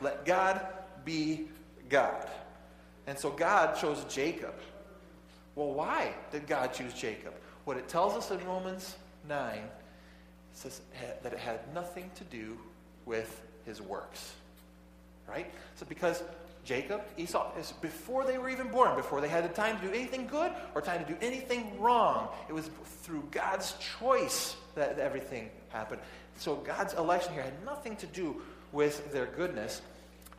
Let 0.00 0.26
God 0.26 0.60
be 1.04 1.46
God. 1.88 2.28
And 3.06 3.18
so 3.18 3.30
God 3.30 3.76
chose 3.76 4.04
Jacob. 4.08 4.54
Well, 5.54 5.72
why 5.72 6.14
did 6.32 6.46
God 6.46 6.72
choose 6.72 6.94
Jacob? 6.94 7.34
What 7.64 7.76
it 7.76 7.88
tells 7.88 8.14
us 8.14 8.30
in 8.30 8.44
Romans 8.46 8.96
9 9.28 9.58
says 10.52 10.80
that 11.22 11.32
it 11.32 11.38
had 11.38 11.72
nothing 11.74 12.10
to 12.16 12.24
do 12.24 12.58
with 13.06 13.42
his 13.66 13.80
works. 13.80 14.34
Right? 15.28 15.52
So 15.76 15.86
because 15.86 16.22
Jacob, 16.64 17.02
Esau, 17.16 17.56
is 17.58 17.72
before 17.72 18.24
they 18.24 18.38
were 18.38 18.48
even 18.48 18.68
born, 18.68 18.96
before 18.96 19.20
they 19.20 19.28
had 19.28 19.44
the 19.44 19.54
time 19.54 19.78
to 19.80 19.86
do 19.86 19.92
anything 19.92 20.26
good 20.26 20.52
or 20.74 20.80
time 20.80 21.04
to 21.04 21.10
do 21.10 21.16
anything 21.20 21.78
wrong, 21.80 22.28
it 22.48 22.52
was 22.52 22.70
through 23.02 23.22
God's 23.30 23.74
choice 23.98 24.56
that 24.74 24.98
everything 24.98 25.50
happened. 25.68 26.00
So 26.38 26.56
God's 26.56 26.94
election 26.94 27.34
here 27.34 27.42
had 27.42 27.64
nothing 27.64 27.96
to 27.96 28.06
do 28.06 28.40
with 28.72 29.12
their 29.12 29.26
goodness. 29.26 29.82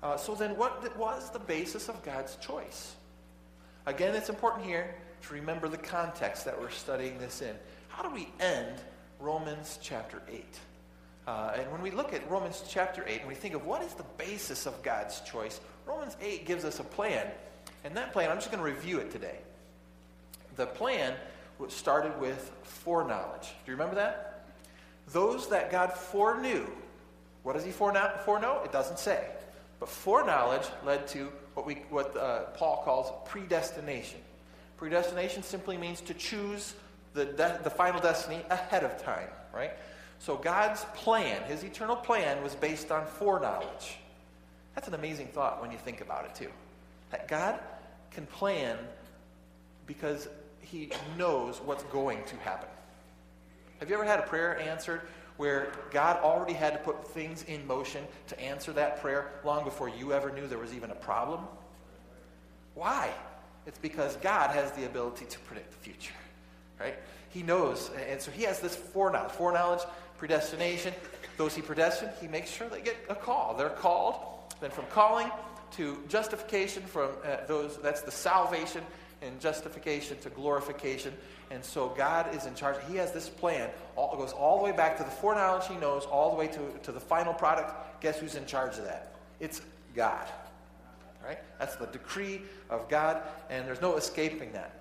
Uh, 0.05 0.15
so 0.15 0.35
then, 0.35 0.55
what 0.55 0.95
was 0.99 1.31
the 1.31 1.39
basis 1.39 1.89
of 1.89 1.99
God's 2.03 2.35
choice? 2.35 2.93
Again, 3.87 4.13
it's 4.13 4.29
important 4.29 4.63
here 4.63 4.93
to 5.23 5.33
remember 5.33 5.67
the 5.67 5.79
context 5.79 6.45
that 6.45 6.61
we're 6.61 6.69
studying 6.69 7.17
this 7.17 7.41
in. 7.41 7.55
How 7.87 8.03
do 8.03 8.13
we 8.13 8.27
end 8.39 8.83
Romans 9.19 9.79
chapter 9.81 10.21
8? 10.29 10.45
Uh, 11.25 11.53
and 11.55 11.71
when 11.71 11.81
we 11.81 11.89
look 11.89 12.13
at 12.13 12.29
Romans 12.29 12.63
chapter 12.69 13.03
8 13.07 13.21
and 13.21 13.27
we 13.27 13.33
think 13.33 13.55
of 13.55 13.65
what 13.65 13.81
is 13.81 13.95
the 13.95 14.05
basis 14.19 14.67
of 14.67 14.79
God's 14.83 15.21
choice, 15.21 15.59
Romans 15.87 16.15
8 16.21 16.45
gives 16.45 16.65
us 16.65 16.79
a 16.79 16.83
plan. 16.83 17.25
And 17.83 17.97
that 17.97 18.13
plan, 18.13 18.29
I'm 18.29 18.37
just 18.37 18.51
going 18.51 18.63
to 18.63 18.71
review 18.71 18.99
it 18.99 19.09
today. 19.09 19.39
The 20.55 20.67
plan 20.67 21.15
started 21.69 22.15
with 22.21 22.51
foreknowledge. 22.61 23.47
Do 23.47 23.71
you 23.71 23.73
remember 23.73 23.95
that? 23.95 24.45
Those 25.13 25.49
that 25.49 25.71
God 25.71 25.93
foreknew. 25.93 26.67
What 27.41 27.53
does 27.53 27.65
he 27.65 27.71
foreknow? 27.71 28.61
It 28.63 28.71
doesn't 28.71 28.99
say. 28.99 29.29
But 29.79 29.89
foreknowledge 29.89 30.67
led 30.85 31.07
to 31.09 31.31
what, 31.53 31.65
we, 31.65 31.75
what 31.89 32.15
uh, 32.15 32.43
Paul 32.55 32.81
calls 32.83 33.11
predestination. 33.29 34.19
Predestination 34.77 35.43
simply 35.43 35.77
means 35.77 36.01
to 36.01 36.13
choose 36.13 36.75
the, 37.13 37.25
de- 37.25 37.59
the 37.63 37.69
final 37.69 38.01
destiny 38.01 38.41
ahead 38.49 38.83
of 38.83 39.01
time, 39.01 39.27
right? 39.53 39.71
So 40.19 40.35
God's 40.35 40.85
plan, 40.95 41.43
his 41.43 41.63
eternal 41.63 41.95
plan, 41.95 42.43
was 42.43 42.55
based 42.55 42.91
on 42.91 43.05
foreknowledge. 43.05 43.97
That's 44.73 44.87
an 44.87 44.93
amazing 44.93 45.27
thought 45.27 45.61
when 45.61 45.71
you 45.71 45.77
think 45.77 46.01
about 46.01 46.25
it, 46.25 46.35
too. 46.35 46.51
That 47.11 47.27
God 47.27 47.59
can 48.11 48.25
plan 48.25 48.77
because 49.87 50.27
he 50.61 50.89
knows 51.17 51.61
what's 51.61 51.83
going 51.83 52.23
to 52.25 52.35
happen. 52.37 52.69
Have 53.79 53.89
you 53.89 53.95
ever 53.95 54.05
had 54.05 54.19
a 54.19 54.23
prayer 54.23 54.59
answered 54.59 55.01
where 55.37 55.71
God 55.91 56.17
already 56.23 56.53
had 56.53 56.73
to 56.73 56.79
put 56.79 57.07
things 57.09 57.43
in 57.43 57.65
motion 57.67 58.03
to 58.27 58.39
answer 58.39 58.71
that 58.73 59.01
prayer 59.01 59.31
long 59.43 59.63
before 59.63 59.89
you 59.89 60.13
ever 60.13 60.31
knew 60.31 60.47
there 60.47 60.57
was 60.57 60.73
even 60.73 60.91
a 60.91 60.95
problem? 60.95 61.41
Why? 62.73 63.09
It's 63.65 63.79
because 63.79 64.15
God 64.17 64.51
has 64.51 64.71
the 64.71 64.85
ability 64.85 65.25
to 65.25 65.39
predict 65.39 65.71
the 65.71 65.77
future, 65.77 66.13
right? 66.79 66.95
He 67.29 67.43
knows, 67.43 67.91
and 68.09 68.21
so 68.21 68.31
he 68.31 68.43
has 68.43 68.59
this 68.59 68.75
foreknowledge. 68.75 69.31
Foreknowledge, 69.31 69.81
predestination. 70.17 70.93
Those 71.37 71.55
he 71.55 71.61
predestined, 71.61 72.11
he 72.21 72.27
makes 72.27 72.49
sure 72.49 72.69
they 72.69 72.81
get 72.81 72.95
a 73.09 73.15
call. 73.15 73.55
They're 73.57 73.69
called. 73.69 74.15
Then 74.61 74.71
from 74.71 74.85
calling 74.85 75.29
to 75.71 76.01
justification, 76.07 76.83
from 76.83 77.09
uh, 77.25 77.45
those 77.47 77.77
that's 77.81 78.01
the 78.01 78.11
salvation 78.11 78.83
and 79.21 79.39
justification 79.39 80.17
to 80.19 80.29
glorification. 80.29 81.13
And 81.51 81.63
so 81.63 81.89
God 81.89 82.35
is 82.35 82.45
in 82.45 82.55
charge. 82.55 82.77
He 82.89 82.95
has 82.97 83.11
this 83.11 83.29
plan. 83.29 83.69
All, 83.95 84.13
it 84.13 84.17
goes 84.17 84.33
all 84.33 84.57
the 84.57 84.63
way 84.63 84.71
back 84.71 84.97
to 84.97 85.03
the 85.03 85.09
foreknowledge 85.09 85.67
he 85.67 85.75
knows, 85.75 86.05
all 86.05 86.31
the 86.31 86.37
way 86.37 86.47
to, 86.47 86.59
to 86.83 86.91
the 86.91 86.99
final 86.99 87.33
product. 87.33 88.01
Guess 88.01 88.19
who's 88.19 88.35
in 88.35 88.45
charge 88.45 88.77
of 88.77 88.85
that? 88.85 89.15
It's 89.39 89.61
God. 89.95 90.27
Right? 91.23 91.39
That's 91.59 91.75
the 91.75 91.87
decree 91.87 92.41
of 92.69 92.87
God, 92.87 93.21
and 93.49 93.67
there's 93.67 93.81
no 93.81 93.95
escaping 93.95 94.51
that. 94.53 94.79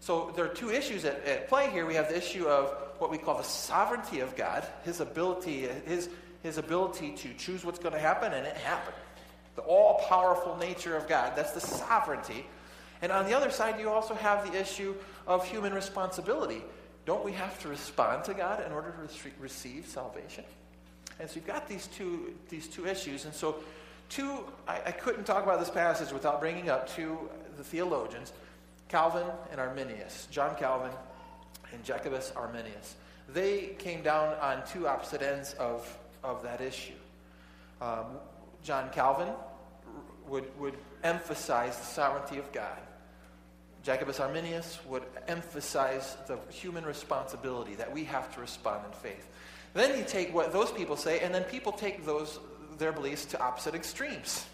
So 0.00 0.32
there 0.36 0.44
are 0.44 0.54
two 0.54 0.70
issues 0.70 1.04
at, 1.04 1.22
at 1.24 1.48
play 1.48 1.68
here. 1.70 1.84
We 1.84 1.94
have 1.94 2.08
the 2.08 2.16
issue 2.16 2.46
of 2.46 2.74
what 2.98 3.10
we 3.10 3.18
call 3.18 3.36
the 3.36 3.44
sovereignty 3.44 4.20
of 4.20 4.36
God, 4.36 4.66
his 4.84 5.00
ability, 5.00 5.68
his, 5.84 6.08
his 6.42 6.56
ability 6.56 7.12
to 7.16 7.34
choose 7.34 7.64
what's 7.64 7.78
going 7.78 7.92
to 7.92 8.00
happen, 8.00 8.32
and 8.32 8.46
it 8.46 8.56
happened. 8.56 8.96
The 9.54 9.62
all 9.62 10.00
powerful 10.08 10.56
nature 10.56 10.96
of 10.96 11.08
God, 11.08 11.32
that's 11.36 11.52
the 11.52 11.60
sovereignty. 11.60 12.46
And 13.02 13.12
on 13.12 13.26
the 13.26 13.34
other 13.34 13.50
side, 13.50 13.78
you 13.78 13.90
also 13.90 14.14
have 14.14 14.50
the 14.50 14.58
issue 14.58 14.94
of 15.26 15.46
human 15.46 15.74
responsibility. 15.74 16.62
Don't 17.04 17.24
we 17.24 17.32
have 17.32 17.60
to 17.62 17.68
respond 17.68 18.24
to 18.24 18.34
God 18.34 18.64
in 18.64 18.72
order 18.72 18.92
to 18.92 19.30
receive 19.38 19.86
salvation? 19.86 20.44
And 21.20 21.28
so 21.28 21.36
you've 21.36 21.46
got 21.46 21.68
these 21.68 21.86
two, 21.86 22.34
these 22.48 22.66
two 22.66 22.86
issues. 22.86 23.24
And 23.24 23.34
so, 23.34 23.56
two, 24.08 24.44
I, 24.66 24.80
I 24.86 24.90
couldn't 24.92 25.24
talk 25.24 25.42
about 25.44 25.60
this 25.60 25.70
passage 25.70 26.12
without 26.12 26.40
bringing 26.40 26.68
up 26.68 26.88
two 26.88 27.30
the 27.56 27.64
theologians, 27.64 28.32
Calvin 28.88 29.26
and 29.50 29.60
Arminius, 29.60 30.28
John 30.30 30.54
Calvin 30.56 30.92
and 31.72 31.82
Jacobus 31.84 32.32
Arminius. 32.36 32.96
They 33.32 33.74
came 33.78 34.02
down 34.02 34.34
on 34.40 34.62
two 34.66 34.86
opposite 34.86 35.22
ends 35.22 35.54
of, 35.54 35.98
of 36.22 36.42
that 36.42 36.60
issue. 36.60 36.92
Um, 37.80 38.18
John 38.62 38.90
Calvin 38.90 39.28
would, 40.28 40.44
would 40.58 40.74
emphasize 41.04 41.78
the 41.78 41.84
sovereignty 41.84 42.38
of 42.38 42.50
God. 42.52 42.78
Jacobus 43.82 44.18
Arminius 44.18 44.80
would 44.86 45.04
emphasize 45.28 46.16
the 46.26 46.38
human 46.50 46.84
responsibility 46.84 47.76
that 47.76 47.92
we 47.92 48.04
have 48.04 48.34
to 48.34 48.40
respond 48.40 48.84
in 48.84 48.92
faith. 48.92 49.28
Then 49.74 49.96
you 49.96 50.04
take 50.04 50.34
what 50.34 50.52
those 50.52 50.72
people 50.72 50.96
say, 50.96 51.20
and 51.20 51.34
then 51.34 51.44
people 51.44 51.70
take 51.70 52.04
those 52.04 52.40
their 52.78 52.92
beliefs 52.92 53.24
to 53.26 53.40
opposite 53.40 53.74
extremes. 53.74 54.46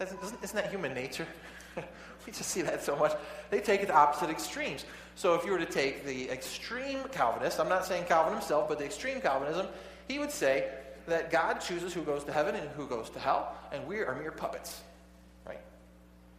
Isn't, 0.00 0.54
that 0.54 0.70
human 0.70 0.94
nature? 0.94 1.26
we 1.76 2.32
just 2.32 2.50
see 2.50 2.62
that 2.62 2.82
so 2.82 2.96
much. 2.96 3.12
They 3.50 3.60
take 3.60 3.82
it 3.82 3.86
to 3.86 3.94
opposite 3.94 4.30
extremes. 4.30 4.84
So 5.14 5.34
if 5.34 5.44
you 5.44 5.52
were 5.52 5.58
to 5.58 5.66
take 5.66 6.06
the 6.06 6.30
extreme 6.30 7.00
Calvinist, 7.12 7.60
I'm 7.60 7.68
not 7.68 7.84
saying 7.84 8.04
Calvin 8.06 8.32
himself, 8.32 8.68
but 8.68 8.78
the 8.78 8.84
extreme 8.84 9.20
Calvinism, 9.20 9.66
he 10.08 10.18
would 10.18 10.30
say 10.30 10.70
that 11.10 11.30
God 11.30 11.54
chooses 11.60 11.92
who 11.92 12.02
goes 12.02 12.24
to 12.24 12.32
heaven 12.32 12.54
and 12.54 12.68
who 12.70 12.86
goes 12.86 13.10
to 13.10 13.18
hell, 13.18 13.54
and 13.72 13.86
we 13.86 14.00
are 14.00 14.14
mere 14.14 14.30
puppets. 14.30 14.80
Right? 15.46 15.60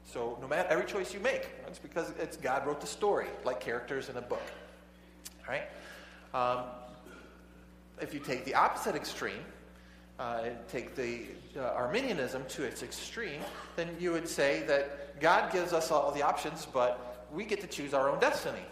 So 0.05 0.37
no 0.41 0.47
matter 0.47 0.67
every 0.69 0.85
choice 0.85 1.13
you 1.13 1.19
make, 1.19 1.49
it's 1.67 1.79
because 1.79 2.11
it's 2.19 2.37
God 2.37 2.65
wrote 2.65 2.81
the 2.81 2.87
story, 2.87 3.27
like 3.43 3.59
characters 3.59 4.09
in 4.09 4.17
a 4.17 4.21
book. 4.21 4.43
Right? 5.47 5.63
Um, 6.33 6.65
if 8.01 8.13
you 8.13 8.19
take 8.19 8.45
the 8.45 8.55
opposite 8.55 8.95
extreme, 8.95 9.43
uh, 10.19 10.49
take 10.69 10.95
the 10.95 11.25
uh, 11.57 11.73
Arminianism 11.73 12.45
to 12.49 12.63
its 12.63 12.83
extreme, 12.83 13.41
then 13.75 13.89
you 13.99 14.11
would 14.11 14.27
say 14.27 14.63
that 14.67 15.19
God 15.19 15.51
gives 15.51 15.73
us 15.73 15.91
all 15.91 16.11
the 16.11 16.21
options, 16.21 16.65
but 16.65 17.27
we 17.31 17.43
get 17.43 17.61
to 17.61 17.67
choose 17.67 17.93
our 17.93 18.09
own 18.09 18.19
destiny. 18.19 18.65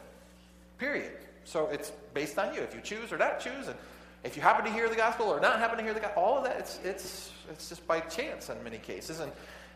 Period. 0.78 1.12
So 1.44 1.68
it's 1.68 1.92
based 2.14 2.38
on 2.38 2.54
you. 2.54 2.62
If 2.62 2.74
you 2.74 2.82
choose 2.82 3.12
or 3.12 3.18
not 3.18 3.40
choose, 3.40 3.68
and 3.68 3.76
if 4.24 4.36
you 4.36 4.42
happen 4.42 4.66
to 4.66 4.72
hear 4.72 4.90
the 4.90 4.96
gospel 4.96 5.28
or 5.28 5.40
not 5.40 5.60
happen 5.60 5.78
to 5.78 5.84
hear 5.84 5.94
the 5.94 6.00
gospel, 6.00 6.24
all 6.24 6.38
of 6.38 6.44
that, 6.44 6.58
it's, 6.58 6.80
it's, 6.84 7.32
it's 7.50 7.70
just 7.70 7.86
by 7.88 8.00
chance 8.02 8.50
in 8.50 8.62
many 8.64 8.78
cases. 8.78 9.20
And, 9.20 9.32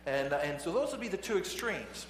and, 0.06 0.34
and 0.34 0.60
so 0.60 0.72
those 0.72 0.92
would 0.92 1.02
be 1.02 1.08
the 1.08 1.18
two 1.18 1.38
extremes. 1.38 2.06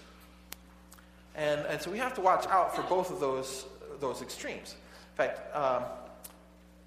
And, 1.36 1.62
and 1.62 1.82
so 1.82 1.92
we 1.92 1.98
have 1.98 2.14
to 2.16 2.22
watch 2.22 2.48
out 2.48 2.76
for 2.76 2.84
both 2.84 3.12
of 3.12 3.20
those, 3.20 3.66
those 4.00 4.22
extremes. 4.22 4.76
In 5.14 5.18
fact, 5.18 5.56
um, 5.56 5.84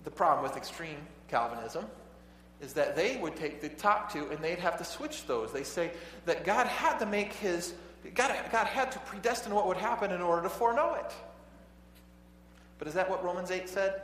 the 0.05 0.11
problem 0.11 0.43
with 0.43 0.57
extreme 0.57 0.99
Calvinism 1.29 1.85
is 2.61 2.73
that 2.73 2.97
they 2.97 3.17
would 3.19 3.37
take 3.37 3.61
the 3.61 3.69
top 3.69 4.13
two 4.13 4.29
and 4.31 4.39
they'd 4.43 4.59
have 4.59 4.79
to 4.79 4.85
switch 4.85 5.27
those. 5.27 5.53
They 5.53 5.63
say 5.63 5.93
that 6.25 6.45
God 6.45 6.67
had 6.67 6.99
to 6.99 7.07
make 7.07 7.33
his, 7.35 7.75
God, 8.15 8.35
God 8.51 8.67
had 8.67 8.91
to 8.93 8.99
predestine 9.01 9.53
what 9.53 9.67
would 9.67 9.77
happen 9.77 10.11
in 10.11 10.21
order 10.21 10.43
to 10.43 10.49
foreknow 10.49 10.95
it. 10.95 11.13
But 12.79 12.89
is 12.89 12.95
that 12.95 13.09
what 13.09 13.23
Romans 13.25 13.51
8 13.51 13.69
said? 13.69 14.01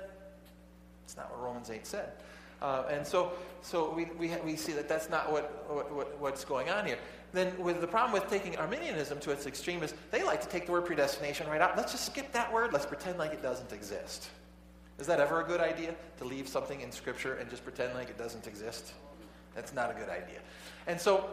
It's 1.04 1.16
not 1.16 1.30
what 1.30 1.42
Romans 1.42 1.70
8 1.70 1.86
said. 1.86 2.12
Uh, 2.60 2.84
and 2.90 3.04
so, 3.06 3.32
so 3.60 3.92
we, 3.92 4.04
we, 4.18 4.30
we 4.44 4.56
see 4.56 4.72
that 4.72 4.88
that's 4.88 5.10
not 5.10 5.32
what, 5.32 5.68
what, 5.92 6.18
what's 6.20 6.44
going 6.44 6.70
on 6.70 6.86
here. 6.86 6.98
Then 7.32 7.58
with 7.58 7.80
the 7.80 7.86
problem 7.86 8.12
with 8.12 8.30
taking 8.30 8.56
Arminianism 8.56 9.18
to 9.20 9.30
its 9.30 9.46
extreme 9.46 9.82
is 9.82 9.94
they 10.10 10.22
like 10.22 10.40
to 10.42 10.48
take 10.48 10.66
the 10.66 10.72
word 10.72 10.84
predestination 10.84 11.48
right 11.48 11.60
out. 11.60 11.76
Let's 11.76 11.92
just 11.92 12.06
skip 12.06 12.30
that 12.32 12.52
word. 12.52 12.72
Let's 12.72 12.86
pretend 12.86 13.18
like 13.18 13.32
it 13.32 13.42
doesn't 13.42 13.72
exist. 13.72 14.28
Is 14.98 15.06
that 15.06 15.18
ever 15.18 15.40
a 15.40 15.44
good 15.44 15.60
idea 15.60 15.94
to 16.18 16.24
leave 16.24 16.46
something 16.46 16.80
in 16.80 16.92
Scripture 16.92 17.34
and 17.34 17.50
just 17.50 17.64
pretend 17.64 17.94
like 17.94 18.10
it 18.10 18.18
doesn't 18.18 18.46
exist? 18.46 18.92
That's 19.54 19.72
not 19.72 19.90
a 19.90 19.94
good 19.94 20.08
idea. 20.08 20.38
And 20.86 21.00
so 21.00 21.28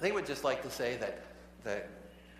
they 0.00 0.12
would 0.12 0.26
just 0.26 0.44
like 0.44 0.62
to 0.62 0.70
say 0.70 0.96
that 0.98 1.24
that 1.64 1.88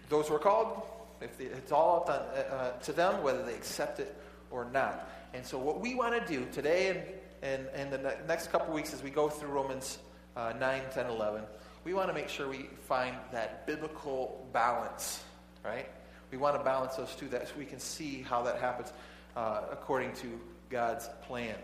those 0.09 0.29
who 0.29 0.35
are 0.35 0.39
called, 0.39 0.83
if 1.21 1.41
it's 1.41 1.73
all 1.73 1.97
up 1.97 2.07
to, 2.07 2.55
uh, 2.55 2.79
to 2.79 2.93
them 2.93 3.23
whether 3.23 3.43
they 3.43 3.55
accept 3.55 4.01
it 4.01 4.17
or 4.51 4.65
not. 4.67 5.09
And 5.33 5.45
so, 5.47 5.59
what 5.59 5.81
we 5.81 5.95
want 5.95 6.15
to 6.15 6.33
do 6.33 6.47
today 6.53 6.89
and, 6.89 7.03
and, 7.43 7.69
and 7.75 7.93
the 7.93 7.99
ne- 7.99 8.27
next 8.27 8.51
couple 8.51 8.75
weeks 8.75 8.93
as 8.93 9.03
we 9.03 9.11
go 9.11 9.29
through 9.29 9.51
Romans 9.51 9.99
uh, 10.37 10.53
9, 10.59 10.83
10, 10.93 11.07
11, 11.07 11.43
we 11.85 11.95
want 11.95 12.09
to 12.09 12.15
make 12.15 12.29
sure 12.29 12.49
we 12.49 12.69
find 12.87 13.17
that 13.33 13.67
biblical 13.67 14.47
balance, 14.53 15.23
right? 15.65 15.89
We 16.31 16.39
want 16.39 16.57
to 16.57 16.65
balance 16.65 16.97
those 16.97 17.15
two 17.15 17.29
that 17.29 17.49
so 17.49 17.55
we 17.59 17.65
can 17.65 17.79
see 17.79 18.23
how 18.23 18.43
that 18.43 18.61
happens 18.61 18.93
uh, 19.37 19.63
according 19.71 20.13
to 20.15 20.41
God's 20.69 21.09
plan. 21.23 21.57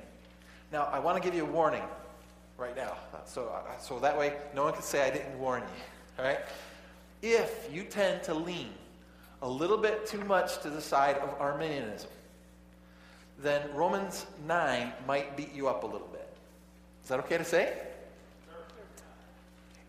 Now, 0.72 0.84
I 0.84 0.98
want 0.98 1.20
to 1.20 1.22
give 1.22 1.36
you 1.36 1.44
a 1.44 1.50
warning 1.50 1.84
right 2.58 2.76
now. 2.76 2.96
So, 3.24 3.48
uh, 3.48 3.78
so 3.78 3.98
that 4.00 4.18
way 4.18 4.34
no 4.54 4.64
one 4.64 4.72
can 4.72 4.82
say 4.82 5.06
I 5.06 5.10
didn't 5.10 5.38
warn 5.38 5.62
you. 5.62 6.18
All 6.18 6.24
right? 6.24 6.40
If 7.22 7.68
you 7.72 7.82
tend 7.82 8.22
to 8.24 8.34
lean 8.34 8.70
a 9.42 9.48
little 9.48 9.78
bit 9.78 10.06
too 10.06 10.24
much 10.24 10.60
to 10.62 10.70
the 10.70 10.80
side 10.80 11.16
of 11.18 11.40
Arminianism, 11.40 12.10
then 13.38 13.62
Romans 13.74 14.26
9 14.46 14.92
might 15.06 15.36
beat 15.36 15.54
you 15.54 15.68
up 15.68 15.84
a 15.84 15.86
little 15.86 16.08
bit. 16.08 16.28
Is 17.02 17.08
that 17.08 17.20
okay 17.20 17.38
to 17.38 17.44
say? 17.44 17.72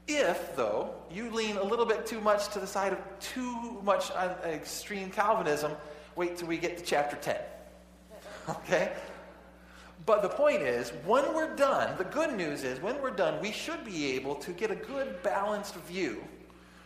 If, 0.07 0.55
though, 0.55 0.93
you 1.11 1.29
lean 1.31 1.57
a 1.57 1.63
little 1.63 1.85
bit 1.85 2.05
too 2.05 2.21
much 2.21 2.47
to 2.49 2.59
the 2.59 2.67
side 2.67 2.93
of 2.93 2.99
too 3.19 3.81
much 3.83 4.09
extreme 4.45 5.09
Calvinism, 5.09 5.73
wait 6.15 6.37
till 6.37 6.47
we 6.47 6.57
get 6.57 6.77
to 6.77 6.83
chapter 6.83 7.15
10. 7.17 7.37
Okay? 8.49 8.93
But 10.05 10.21
the 10.21 10.29
point 10.29 10.61
is, 10.61 10.91
when 11.05 11.33
we're 11.33 11.53
done, 11.57 11.97
the 11.97 12.05
good 12.05 12.33
news 12.33 12.63
is, 12.63 12.79
when 12.79 13.01
we're 13.01 13.11
done, 13.11 13.41
we 13.41 13.51
should 13.51 13.83
be 13.83 14.13
able 14.13 14.35
to 14.35 14.53
get 14.53 14.71
a 14.71 14.75
good 14.75 15.21
balanced 15.21 15.75
view 15.75 16.23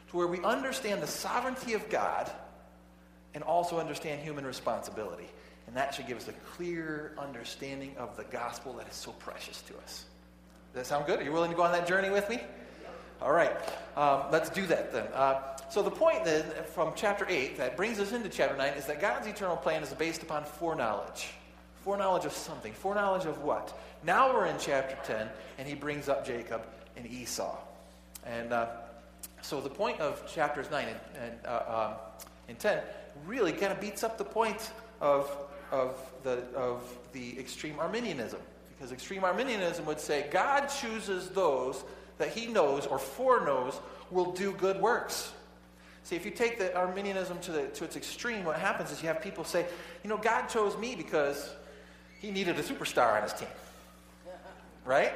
to 0.09 0.17
where 0.17 0.25
we 0.25 0.39
understand 0.43 1.03
the 1.03 1.07
sovereignty 1.07 1.73
of 1.73 1.87
God 1.87 2.31
and 3.35 3.43
also 3.43 3.79
understand 3.79 4.21
human 4.21 4.43
responsibility. 4.43 5.29
And 5.67 5.75
that 5.75 5.93
should 5.93 6.07
give 6.07 6.17
us 6.17 6.27
a 6.27 6.33
clear 6.55 7.13
understanding 7.17 7.95
of 7.97 8.17
the 8.17 8.23
gospel 8.25 8.73
that 8.73 8.89
is 8.89 8.95
so 8.95 9.11
precious 9.13 9.61
to 9.63 9.77
us. 9.77 10.05
Does 10.73 10.83
that 10.83 10.85
sound 10.85 11.05
good? 11.05 11.19
Are 11.19 11.23
you 11.23 11.31
willing 11.31 11.51
to 11.51 11.57
go 11.57 11.63
on 11.63 11.71
that 11.71 11.87
journey 11.87 12.09
with 12.09 12.29
me? 12.29 12.39
All 13.21 13.31
right. 13.31 13.51
Um, 13.95 14.23
let's 14.31 14.49
do 14.49 14.65
that 14.67 14.91
then. 14.91 15.07
Uh, 15.13 15.41
so, 15.69 15.83
the 15.83 15.91
point 15.91 16.25
then 16.25 16.43
from 16.73 16.93
chapter 16.95 17.25
8 17.29 17.57
that 17.57 17.77
brings 17.77 17.99
us 17.99 18.11
into 18.11 18.29
chapter 18.29 18.57
9 18.57 18.73
is 18.73 18.85
that 18.87 18.99
God's 18.99 19.27
eternal 19.27 19.55
plan 19.55 19.83
is 19.83 19.93
based 19.93 20.23
upon 20.23 20.43
foreknowledge. 20.43 21.29
Foreknowledge 21.83 22.25
of 22.25 22.33
something. 22.33 22.73
Foreknowledge 22.73 23.25
of 23.25 23.43
what? 23.43 23.77
Now 24.03 24.33
we're 24.33 24.47
in 24.47 24.55
chapter 24.59 24.97
10, 25.05 25.29
and 25.59 25.67
he 25.67 25.75
brings 25.75 26.09
up 26.09 26.25
Jacob 26.25 26.65
and 26.97 27.05
Esau. 27.05 27.55
And 28.25 28.53
uh, 28.53 28.67
so 29.41 29.61
the 29.61 29.69
point 29.69 29.99
of 29.99 30.27
chapters 30.31 30.69
9 30.71 30.87
and, 30.87 30.99
and, 31.23 31.45
uh, 31.45 31.89
um, 31.91 32.23
and 32.47 32.57
10 32.57 32.81
really 33.25 33.51
kind 33.51 33.71
of 33.71 33.79
beats 33.79 34.03
up 34.03 34.17
the 34.17 34.25
point 34.25 34.71
of, 34.99 35.29
of, 35.71 35.95
the, 36.23 36.43
of 36.55 36.83
the 37.13 37.39
extreme 37.39 37.79
Arminianism. 37.79 38.39
Because 38.77 38.91
extreme 38.91 39.23
Arminianism 39.23 39.85
would 39.85 39.99
say 39.99 40.27
God 40.31 40.67
chooses 40.67 41.29
those 41.29 41.83
that 42.17 42.29
he 42.29 42.47
knows 42.47 42.85
or 42.85 42.99
foreknows 42.99 43.79
will 44.09 44.31
do 44.31 44.51
good 44.53 44.79
works. 44.81 45.31
See, 46.03 46.15
if 46.15 46.25
you 46.25 46.31
take 46.31 46.57
the 46.57 46.75
Arminianism 46.75 47.39
to, 47.41 47.51
the, 47.51 47.67
to 47.67 47.83
its 47.83 47.95
extreme, 47.95 48.43
what 48.43 48.57
happens 48.57 48.91
is 48.91 49.01
you 49.01 49.07
have 49.07 49.21
people 49.21 49.43
say, 49.43 49.65
you 50.03 50.09
know, 50.09 50.17
God 50.17 50.47
chose 50.47 50.77
me 50.77 50.95
because 50.95 51.49
he 52.19 52.31
needed 52.31 52.57
a 52.57 52.63
superstar 52.63 53.15
on 53.17 53.23
his 53.23 53.33
team. 53.33 53.47
Right? 54.83 55.13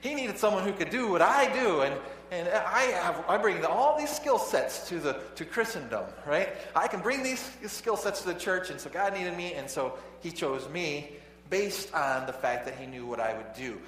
He 0.00 0.14
needed 0.14 0.38
someone 0.38 0.64
who 0.64 0.72
could 0.72 0.90
do 0.90 1.08
what 1.08 1.22
I 1.22 1.52
do, 1.52 1.82
and, 1.82 1.94
and 2.32 2.48
I, 2.48 2.82
have, 2.82 3.24
I 3.28 3.36
bring 3.36 3.62
all 3.66 3.98
these 3.98 4.10
skill 4.10 4.38
sets 4.38 4.88
to, 4.88 4.98
the, 4.98 5.20
to 5.34 5.44
Christendom, 5.44 6.04
right? 6.26 6.48
I 6.74 6.88
can 6.88 7.00
bring 7.00 7.22
these 7.22 7.50
skill 7.66 7.96
sets 7.96 8.22
to 8.22 8.28
the 8.28 8.34
church, 8.34 8.70
and 8.70 8.80
so 8.80 8.88
God 8.88 9.12
needed 9.12 9.36
me, 9.36 9.52
and 9.52 9.68
so 9.68 9.98
he 10.20 10.30
chose 10.30 10.66
me 10.70 11.12
based 11.50 11.92
on 11.94 12.26
the 12.26 12.32
fact 12.32 12.64
that 12.64 12.74
he 12.76 12.86
knew 12.86 13.04
what 13.04 13.20
I 13.20 13.36
would 13.36 13.52
do. 13.52 13.78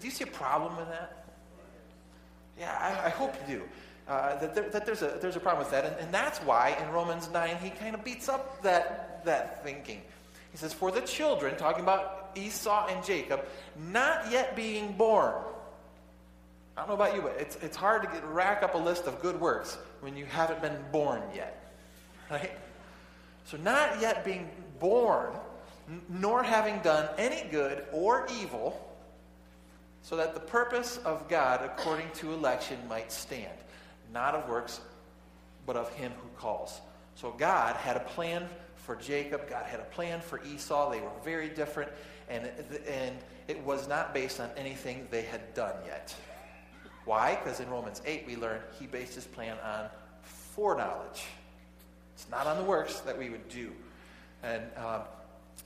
Do 0.00 0.06
you 0.06 0.10
see 0.10 0.24
a 0.24 0.26
problem 0.26 0.76
with 0.76 0.88
that? 0.88 1.24
Yeah, 2.58 2.76
I, 2.80 3.06
I 3.06 3.10
hope 3.10 3.34
you 3.46 3.58
do. 3.58 3.62
Uh, 4.08 4.40
that, 4.40 4.54
there, 4.56 4.68
that 4.70 4.86
there's, 4.86 5.02
a, 5.02 5.18
there's 5.20 5.36
a 5.36 5.40
problem 5.40 5.64
with 5.64 5.70
that. 5.70 5.84
And, 5.84 5.96
and 6.00 6.12
that's 6.12 6.40
why 6.40 6.76
in 6.82 6.90
Romans 6.90 7.30
9 7.32 7.56
he 7.62 7.70
kind 7.70 7.94
of 7.94 8.02
beats 8.02 8.28
up 8.28 8.60
that, 8.62 9.24
that 9.24 9.62
thinking. 9.62 10.02
He 10.50 10.58
says, 10.58 10.72
For 10.72 10.90
the 10.90 11.00
children, 11.00 11.56
talking 11.56 11.84
about 11.84 12.32
Esau 12.34 12.88
and 12.88 13.04
Jacob, 13.04 13.44
not 13.76 14.32
yet 14.32 14.56
being 14.56 14.92
born. 14.94 15.34
I 16.76 16.80
don't 16.80 16.88
know 16.88 16.94
about 16.94 17.14
you, 17.14 17.22
but 17.22 17.36
it's, 17.38 17.56
it's 17.56 17.76
hard 17.76 18.02
to 18.02 18.08
get, 18.08 18.24
rack 18.24 18.62
up 18.62 18.74
a 18.74 18.78
list 18.78 19.04
of 19.04 19.22
good 19.22 19.40
works 19.40 19.78
when 20.00 20.16
you 20.16 20.26
haven't 20.26 20.60
been 20.60 20.76
born 20.90 21.22
yet. 21.34 21.72
Right? 22.30 22.52
So, 23.44 23.56
not 23.58 24.00
yet 24.00 24.24
being 24.24 24.50
born, 24.80 25.34
n- 25.88 26.02
nor 26.08 26.42
having 26.42 26.80
done 26.80 27.08
any 27.16 27.48
good 27.50 27.84
or 27.92 28.26
evil, 28.40 28.90
so 30.02 30.16
that 30.16 30.34
the 30.34 30.40
purpose 30.40 30.98
of 31.04 31.28
God 31.28 31.62
according 31.64 32.10
to 32.14 32.32
election 32.32 32.78
might 32.88 33.12
stand, 33.12 33.56
not 34.12 34.34
of 34.34 34.48
works, 34.48 34.80
but 35.66 35.76
of 35.76 35.92
him 35.94 36.12
who 36.22 36.28
calls. 36.36 36.80
So 37.14 37.30
God 37.30 37.76
had 37.76 37.96
a 37.96 38.00
plan 38.00 38.48
for 38.76 38.96
Jacob, 38.96 39.48
God 39.48 39.64
had 39.64 39.80
a 39.80 39.84
plan 39.84 40.20
for 40.20 40.44
Esau. 40.44 40.90
They 40.90 41.00
were 41.00 41.08
very 41.24 41.48
different, 41.48 41.90
and, 42.28 42.50
and 42.88 43.16
it 43.48 43.58
was 43.64 43.88
not 43.88 44.12
based 44.12 44.40
on 44.40 44.50
anything 44.56 45.06
they 45.10 45.22
had 45.22 45.54
done 45.54 45.74
yet. 45.86 46.14
Why? 47.04 47.38
Because 47.42 47.60
in 47.60 47.68
Romans 47.68 48.00
8 48.06 48.24
we 48.26 48.36
learn 48.36 48.60
he 48.78 48.86
based 48.86 49.14
his 49.14 49.26
plan 49.26 49.56
on 49.64 49.88
foreknowledge. 50.22 51.24
It's 52.14 52.28
not 52.30 52.46
on 52.46 52.56
the 52.56 52.64
works 52.64 53.00
that 53.00 53.18
we 53.18 53.30
would 53.30 53.48
do. 53.48 53.72
And, 54.42 54.62
um, 54.76 55.02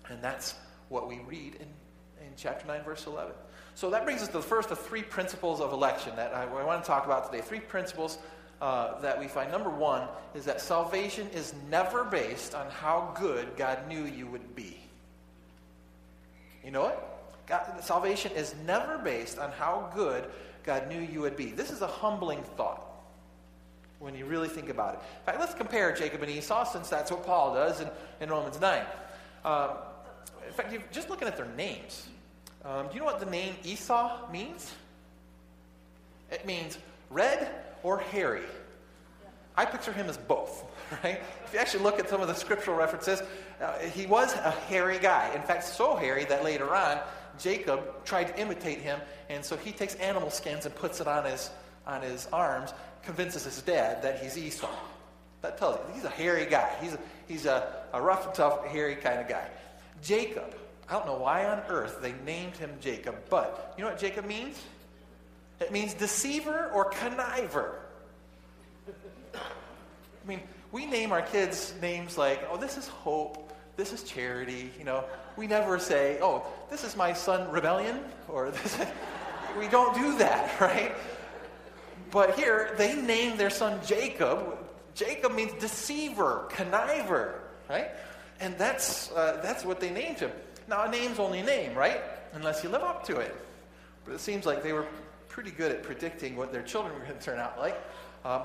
and 0.08 0.22
that's 0.22 0.54
what 0.88 1.08
we 1.08 1.20
read 1.26 1.54
in, 1.56 1.68
in 2.24 2.32
chapter 2.36 2.66
9, 2.66 2.82
verse 2.82 3.06
11. 3.06 3.32
So 3.74 3.90
that 3.90 4.04
brings 4.04 4.22
us 4.22 4.28
to 4.28 4.34
the 4.34 4.42
first 4.42 4.70
of 4.70 4.78
three 4.78 5.02
principles 5.02 5.60
of 5.60 5.72
election 5.72 6.16
that 6.16 6.34
I, 6.34 6.44
I 6.44 6.64
want 6.64 6.82
to 6.82 6.86
talk 6.86 7.04
about 7.04 7.30
today. 7.30 7.42
Three 7.42 7.60
principles 7.60 8.18
uh, 8.60 8.98
that 9.00 9.18
we 9.18 9.28
find. 9.28 9.52
Number 9.52 9.70
one 9.70 10.08
is 10.34 10.44
that 10.46 10.60
salvation 10.60 11.28
is 11.30 11.54
never 11.70 12.04
based 12.04 12.54
on 12.54 12.68
how 12.70 13.14
good 13.18 13.56
God 13.56 13.86
knew 13.86 14.04
you 14.04 14.26
would 14.26 14.56
be. 14.56 14.78
You 16.64 16.72
know 16.72 16.82
what? 16.82 17.17
God, 17.48 17.82
salvation 17.82 18.32
is 18.32 18.54
never 18.66 18.98
based 18.98 19.38
on 19.38 19.50
how 19.52 19.90
good 19.94 20.24
God 20.64 20.88
knew 20.88 21.00
you 21.00 21.20
would 21.22 21.36
be. 21.36 21.46
This 21.46 21.70
is 21.70 21.80
a 21.80 21.86
humbling 21.86 22.42
thought 22.56 22.82
when 23.98 24.14
you 24.14 24.26
really 24.26 24.48
think 24.48 24.68
about 24.68 24.94
it. 24.94 25.00
In 25.00 25.24
fact, 25.24 25.40
let's 25.40 25.54
compare 25.54 25.92
Jacob 25.92 26.22
and 26.22 26.30
Esau, 26.30 26.64
since 26.64 26.88
that's 26.88 27.10
what 27.10 27.24
Paul 27.24 27.54
does 27.54 27.80
in, 27.80 27.88
in 28.20 28.28
Romans 28.28 28.60
9. 28.60 28.84
Um, 29.44 29.70
in 30.46 30.52
fact, 30.52 30.92
just 30.92 31.08
looking 31.08 31.26
at 31.26 31.36
their 31.36 31.48
names, 31.56 32.08
um, 32.64 32.88
do 32.88 32.94
you 32.94 33.00
know 33.00 33.06
what 33.06 33.18
the 33.18 33.26
name 33.26 33.54
Esau 33.64 34.30
means? 34.30 34.72
It 36.30 36.46
means 36.46 36.78
red 37.10 37.50
or 37.82 37.98
hairy. 37.98 38.44
I 39.56 39.64
picture 39.64 39.92
him 39.92 40.08
as 40.08 40.16
both, 40.16 40.64
right? 41.02 41.20
If 41.46 41.54
you 41.54 41.58
actually 41.58 41.82
look 41.82 41.98
at 41.98 42.08
some 42.08 42.20
of 42.20 42.28
the 42.28 42.34
scriptural 42.34 42.76
references, 42.76 43.22
uh, 43.60 43.78
he 43.78 44.06
was 44.06 44.34
a 44.34 44.50
hairy 44.68 44.98
guy. 44.98 45.32
In 45.34 45.42
fact, 45.42 45.64
so 45.64 45.96
hairy 45.96 46.24
that 46.26 46.44
later 46.44 46.74
on, 46.74 47.00
Jacob 47.38 48.04
tried 48.04 48.24
to 48.24 48.40
imitate 48.40 48.78
him, 48.78 49.00
and 49.28 49.44
so 49.44 49.56
he 49.56 49.72
takes 49.72 49.94
animal 49.96 50.30
skins 50.30 50.66
and 50.66 50.74
puts 50.74 51.00
it 51.00 51.06
on 51.06 51.24
his, 51.24 51.50
on 51.86 52.02
his 52.02 52.26
arms, 52.32 52.72
convinces 53.02 53.44
his 53.44 53.62
dad 53.62 54.02
that 54.02 54.22
he's 54.22 54.36
Esau. 54.36 54.70
That 55.42 55.56
tells 55.56 55.76
you, 55.76 55.94
he's 55.94 56.04
a 56.04 56.10
hairy 56.10 56.46
guy. 56.46 56.74
He's 56.80 56.94
a, 56.94 56.98
he's 57.28 57.46
a, 57.46 57.84
a 57.92 58.02
rough 58.02 58.26
and 58.26 58.34
tough, 58.34 58.66
hairy 58.66 58.96
kind 58.96 59.20
of 59.20 59.28
guy. 59.28 59.46
Jacob, 60.02 60.54
I 60.88 60.94
don't 60.94 61.06
know 61.06 61.16
why 61.16 61.46
on 61.46 61.62
earth 61.68 62.00
they 62.00 62.14
named 62.24 62.56
him 62.56 62.70
Jacob, 62.80 63.16
but 63.28 63.74
you 63.76 63.84
know 63.84 63.90
what 63.90 63.98
Jacob 63.98 64.24
means? 64.24 64.60
It 65.60 65.72
means 65.72 65.94
deceiver 65.94 66.70
or 66.72 66.90
conniver. 66.90 67.74
I 69.34 69.38
mean, 70.26 70.40
we 70.72 70.86
name 70.86 71.12
our 71.12 71.22
kids 71.22 71.74
names 71.80 72.18
like, 72.18 72.46
oh, 72.50 72.56
this 72.56 72.76
is 72.76 72.88
hope, 72.88 73.52
this 73.76 73.92
is 73.92 74.02
charity, 74.02 74.70
you 74.78 74.84
know. 74.84 75.04
We 75.38 75.46
never 75.46 75.78
say, 75.78 76.18
oh, 76.20 76.44
this 76.68 76.82
is 76.82 76.96
my 76.96 77.12
son 77.12 77.48
rebellion, 77.52 78.00
or 78.28 78.50
this 78.62 78.76
we 79.56 79.68
don't 79.68 79.94
do 79.94 80.18
that, 80.18 80.60
right? 80.60 80.92
But 82.10 82.36
here, 82.36 82.74
they 82.76 83.00
name 83.00 83.36
their 83.36 83.48
son 83.48 83.78
Jacob. 83.86 84.58
Jacob 84.96 85.32
means 85.32 85.52
deceiver, 85.60 86.48
conniver, 86.50 87.34
right? 87.70 87.90
And 88.40 88.58
that's, 88.58 89.12
uh, 89.12 89.38
that's 89.40 89.64
what 89.64 89.78
they 89.78 89.90
named 89.90 90.18
him. 90.18 90.32
Now, 90.66 90.84
a 90.84 90.90
name's 90.90 91.20
only 91.20 91.38
a 91.38 91.44
name, 91.44 91.74
right? 91.74 92.00
Unless 92.32 92.64
you 92.64 92.68
live 92.68 92.82
up 92.82 93.06
to 93.06 93.18
it. 93.18 93.34
But 94.04 94.14
it 94.14 94.20
seems 94.20 94.44
like 94.44 94.64
they 94.64 94.72
were 94.72 94.86
pretty 95.28 95.52
good 95.52 95.70
at 95.70 95.84
predicting 95.84 96.34
what 96.34 96.50
their 96.50 96.62
children 96.62 96.94
were 96.98 97.04
going 97.04 97.16
to 97.16 97.24
turn 97.24 97.38
out 97.38 97.60
like. 97.60 97.80
Um, 98.24 98.42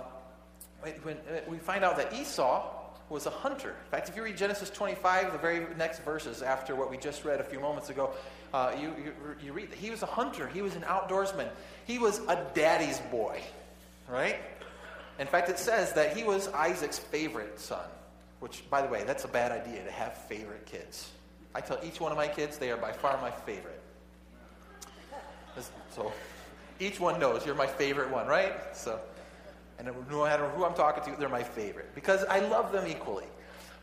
when, 1.01 1.15
uh, 1.15 1.39
we 1.47 1.57
find 1.57 1.83
out 1.83 1.97
that 1.97 2.13
Esau 2.13 2.82
was 3.13 3.27
a 3.27 3.29
hunter. 3.29 3.69
In 3.69 3.91
fact, 3.91 4.09
if 4.09 4.15
you 4.15 4.23
read 4.23 4.35
Genesis 4.35 4.69
25, 4.71 5.31
the 5.31 5.37
very 5.37 5.65
next 5.77 5.99
verses 5.99 6.41
after 6.41 6.75
what 6.75 6.89
we 6.89 6.97
just 6.97 7.23
read 7.23 7.39
a 7.39 7.43
few 7.43 7.59
moments 7.59 7.89
ago, 7.89 8.11
uh, 8.53 8.75
you, 8.79 8.93
you, 9.03 9.13
you 9.45 9.53
read 9.53 9.71
that 9.71 9.77
he 9.77 9.91
was 9.91 10.01
a 10.01 10.07
hunter. 10.07 10.47
He 10.47 10.61
was 10.61 10.75
an 10.75 10.81
outdoorsman. 10.81 11.47
He 11.85 11.99
was 11.99 12.19
a 12.27 12.45
daddy's 12.53 12.99
boy, 13.11 13.41
right? 14.09 14.37
In 15.19 15.27
fact, 15.27 15.49
it 15.49 15.59
says 15.59 15.93
that 15.93 16.17
he 16.17 16.23
was 16.23 16.47
Isaac's 16.49 16.97
favorite 16.97 17.59
son, 17.59 17.85
which, 18.39 18.67
by 18.69 18.81
the 18.81 18.87
way, 18.87 19.03
that's 19.03 19.25
a 19.25 19.29
bad 19.29 19.51
idea 19.51 19.83
to 19.83 19.91
have 19.91 20.17
favorite 20.17 20.65
kids. 20.65 21.11
I 21.55 21.61
tell 21.61 21.79
each 21.83 22.01
one 22.01 22.11
of 22.11 22.17
my 22.17 22.27
kids 22.27 22.57
they 22.57 22.71
are 22.71 22.77
by 22.77 22.91
far 22.91 23.21
my 23.21 23.31
favorite. 23.31 23.79
So 25.95 26.11
each 26.79 26.99
one 26.99 27.19
knows 27.19 27.45
you're 27.45 27.53
my 27.53 27.67
favorite 27.67 28.09
one, 28.09 28.25
right? 28.25 28.53
So, 28.75 28.99
and 29.79 29.89
no 30.09 30.23
matter 30.23 30.47
who 30.49 30.65
I'm 30.65 30.73
talking 30.73 31.03
to, 31.11 31.19
they're 31.19 31.29
my 31.29 31.43
favorite 31.43 31.93
because 31.95 32.23
I 32.25 32.39
love 32.39 32.71
them 32.71 32.87
equally. 32.87 33.25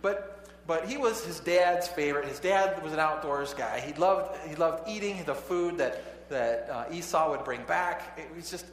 But 0.02 0.36
but 0.66 0.88
he 0.88 0.96
was 0.96 1.24
his 1.24 1.40
dad's 1.40 1.88
favorite. 1.88 2.28
His 2.28 2.38
dad 2.38 2.82
was 2.82 2.92
an 2.92 3.00
outdoors 3.00 3.54
guy. 3.54 3.80
He 3.80 3.92
loved 3.94 4.36
he 4.48 4.54
loved 4.56 4.88
eating 4.88 5.24
the 5.24 5.34
food 5.34 5.78
that 5.78 6.28
that 6.28 6.68
uh, 6.70 6.84
Esau 6.92 7.30
would 7.30 7.44
bring 7.44 7.62
back. 7.64 8.18
It 8.18 8.34
was 8.34 8.50
just 8.50 8.66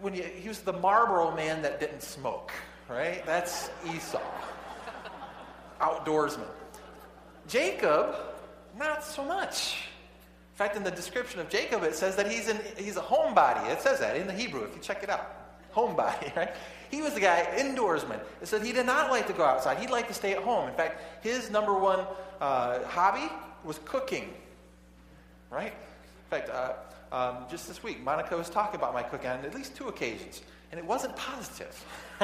when 0.00 0.14
you, 0.14 0.22
he 0.22 0.48
was 0.48 0.60
the 0.60 0.72
Marlboro 0.72 1.34
man 1.34 1.62
that 1.62 1.80
didn't 1.80 2.02
smoke, 2.02 2.52
right? 2.88 3.24
That's 3.24 3.70
Esau, 3.94 4.20
outdoorsman. 5.80 6.48
Jacob, 7.48 8.16
not 8.78 9.04
so 9.04 9.24
much. 9.24 9.84
In 10.52 10.58
fact, 10.58 10.76
in 10.76 10.82
the 10.82 10.90
description 10.90 11.38
of 11.40 11.48
Jacob, 11.48 11.82
it 11.82 11.94
says 11.94 12.16
that 12.16 12.30
he's, 12.30 12.48
in, 12.48 12.58
he's 12.78 12.96
a 12.96 13.02
homebody. 13.02 13.70
It 13.70 13.80
says 13.82 14.00
that 14.00 14.16
in 14.16 14.26
the 14.26 14.32
Hebrew, 14.32 14.64
if 14.64 14.74
you 14.74 14.80
check 14.80 15.02
it 15.02 15.10
out. 15.10 15.45
Homebody, 15.76 16.34
right? 16.36 16.54
He 16.90 17.02
was 17.02 17.12
the 17.14 17.20
guy, 17.20 17.46
indoorsman. 17.58 18.18
It 18.40 18.48
said 18.48 18.62
he 18.62 18.72
did 18.72 18.86
not 18.86 19.10
like 19.10 19.26
to 19.26 19.34
go 19.34 19.44
outside. 19.44 19.78
He'd 19.78 19.90
like 19.90 20.08
to 20.08 20.14
stay 20.14 20.32
at 20.32 20.42
home. 20.42 20.68
In 20.68 20.74
fact, 20.74 21.02
his 21.22 21.50
number 21.50 21.74
one 21.74 22.00
uh, 22.40 22.82
hobby 22.84 23.30
was 23.62 23.78
cooking, 23.84 24.32
right? 25.50 25.74
In 25.74 26.30
fact, 26.30 26.48
uh, 26.50 26.72
um, 27.12 27.44
just 27.50 27.68
this 27.68 27.82
week, 27.82 28.02
Monica 28.02 28.36
was 28.36 28.48
talking 28.48 28.80
about 28.80 28.94
my 28.94 29.02
cooking 29.02 29.28
on 29.28 29.44
at 29.44 29.54
least 29.54 29.76
two 29.76 29.88
occasions, 29.88 30.40
and 30.70 30.80
it 30.80 30.86
wasn't 30.86 31.14
positive. 31.14 31.84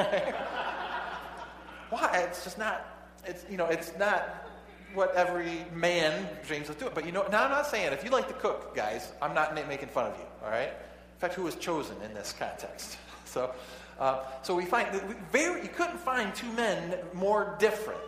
Why? 1.89 2.25
It's 2.27 2.43
just 2.43 2.57
not. 2.57 2.87
It's 3.25 3.45
you 3.49 3.57
know, 3.57 3.67
it's 3.67 3.93
not 3.97 4.47
what 4.93 5.15
every 5.15 5.65
man 5.73 6.27
dreams 6.45 6.69
of 6.69 6.77
doing. 6.77 6.91
But 6.93 7.05
you 7.05 7.11
know, 7.11 7.25
now 7.31 7.43
I'm 7.43 7.51
not 7.51 7.67
saying 7.67 7.93
if 7.93 8.03
you 8.03 8.09
like 8.09 8.27
to 8.27 8.33
cook, 8.33 8.75
guys, 8.75 9.11
I'm 9.21 9.33
not 9.33 9.53
making 9.67 9.89
fun 9.89 10.11
of 10.11 10.17
you. 10.17 10.25
All 10.43 10.49
right. 10.49 10.69
In 10.69 11.19
fact, 11.19 11.35
who 11.35 11.43
was 11.43 11.55
chosen 11.55 11.95
in 12.01 12.13
this 12.13 12.33
context? 12.37 12.97
So, 13.33 13.51
uh, 13.99 14.19
so 14.43 14.53
we 14.53 14.65
find 14.65 14.93
that 14.93 15.31
very 15.31 15.63
you 15.63 15.69
couldn't 15.69 15.99
find 15.99 16.33
two 16.35 16.51
men 16.51 16.97
more 17.13 17.55
different. 17.57 17.99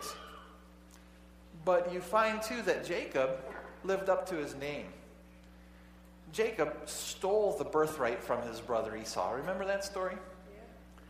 But 1.64 1.92
you 1.92 2.00
find 2.00 2.40
too 2.40 2.62
that 2.62 2.86
Jacob 2.86 3.40
lived 3.82 4.08
up 4.08 4.28
to 4.28 4.36
his 4.36 4.54
name. 4.54 4.86
Jacob 6.32 6.74
stole 6.86 7.56
the 7.58 7.64
birthright 7.64 8.22
from 8.22 8.42
his 8.42 8.60
brother 8.60 8.96
Esau. 8.96 9.32
Remember 9.32 9.64
that 9.64 9.84
story? 9.84 10.14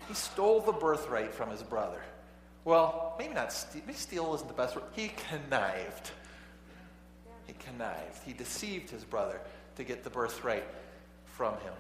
He 0.09 0.15
stole 0.15 0.61
the 0.61 0.73
birthright 0.73 1.35
from 1.35 1.51
his 1.51 1.63
brother. 1.63 2.03
Well, 2.65 3.15
maybe 3.19 3.35
not 3.35 3.53
steal. 3.53 3.83
Maybe 3.87 3.99
steal 3.99 4.35
isn't 4.35 4.49
the 4.49 4.55
best 4.55 4.77
word. 4.77 4.85
He 4.93 5.13
connived. 5.29 6.11
He 7.47 7.55
connived. 7.55 8.23
He 8.25 8.33
deceived 8.33 8.91
his 8.91 9.05
brother 9.05 9.41
to 9.77 9.85
get 9.85 10.05
the 10.05 10.11
birthright 10.11 10.65
from 11.27 11.55
him. 11.55 11.73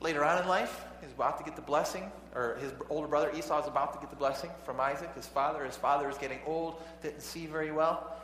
Later 0.00 0.24
on 0.24 0.40
in 0.42 0.48
life, 0.48 0.84
he's 1.00 1.10
about 1.10 1.38
to 1.38 1.44
get 1.44 1.56
the 1.56 1.62
blessing, 1.62 2.10
or 2.34 2.56
his 2.60 2.72
older 2.88 3.08
brother 3.08 3.32
Esau 3.34 3.60
is 3.60 3.66
about 3.66 3.92
to 3.94 3.98
get 3.98 4.10
the 4.10 4.16
blessing 4.16 4.50
from 4.64 4.80
Isaac, 4.80 5.12
his 5.14 5.26
father. 5.26 5.64
His 5.64 5.76
father 5.76 6.08
is 6.08 6.16
getting 6.18 6.38
old, 6.46 6.80
didn't 7.02 7.22
see 7.22 7.46
very 7.46 7.72
well. 7.72 8.16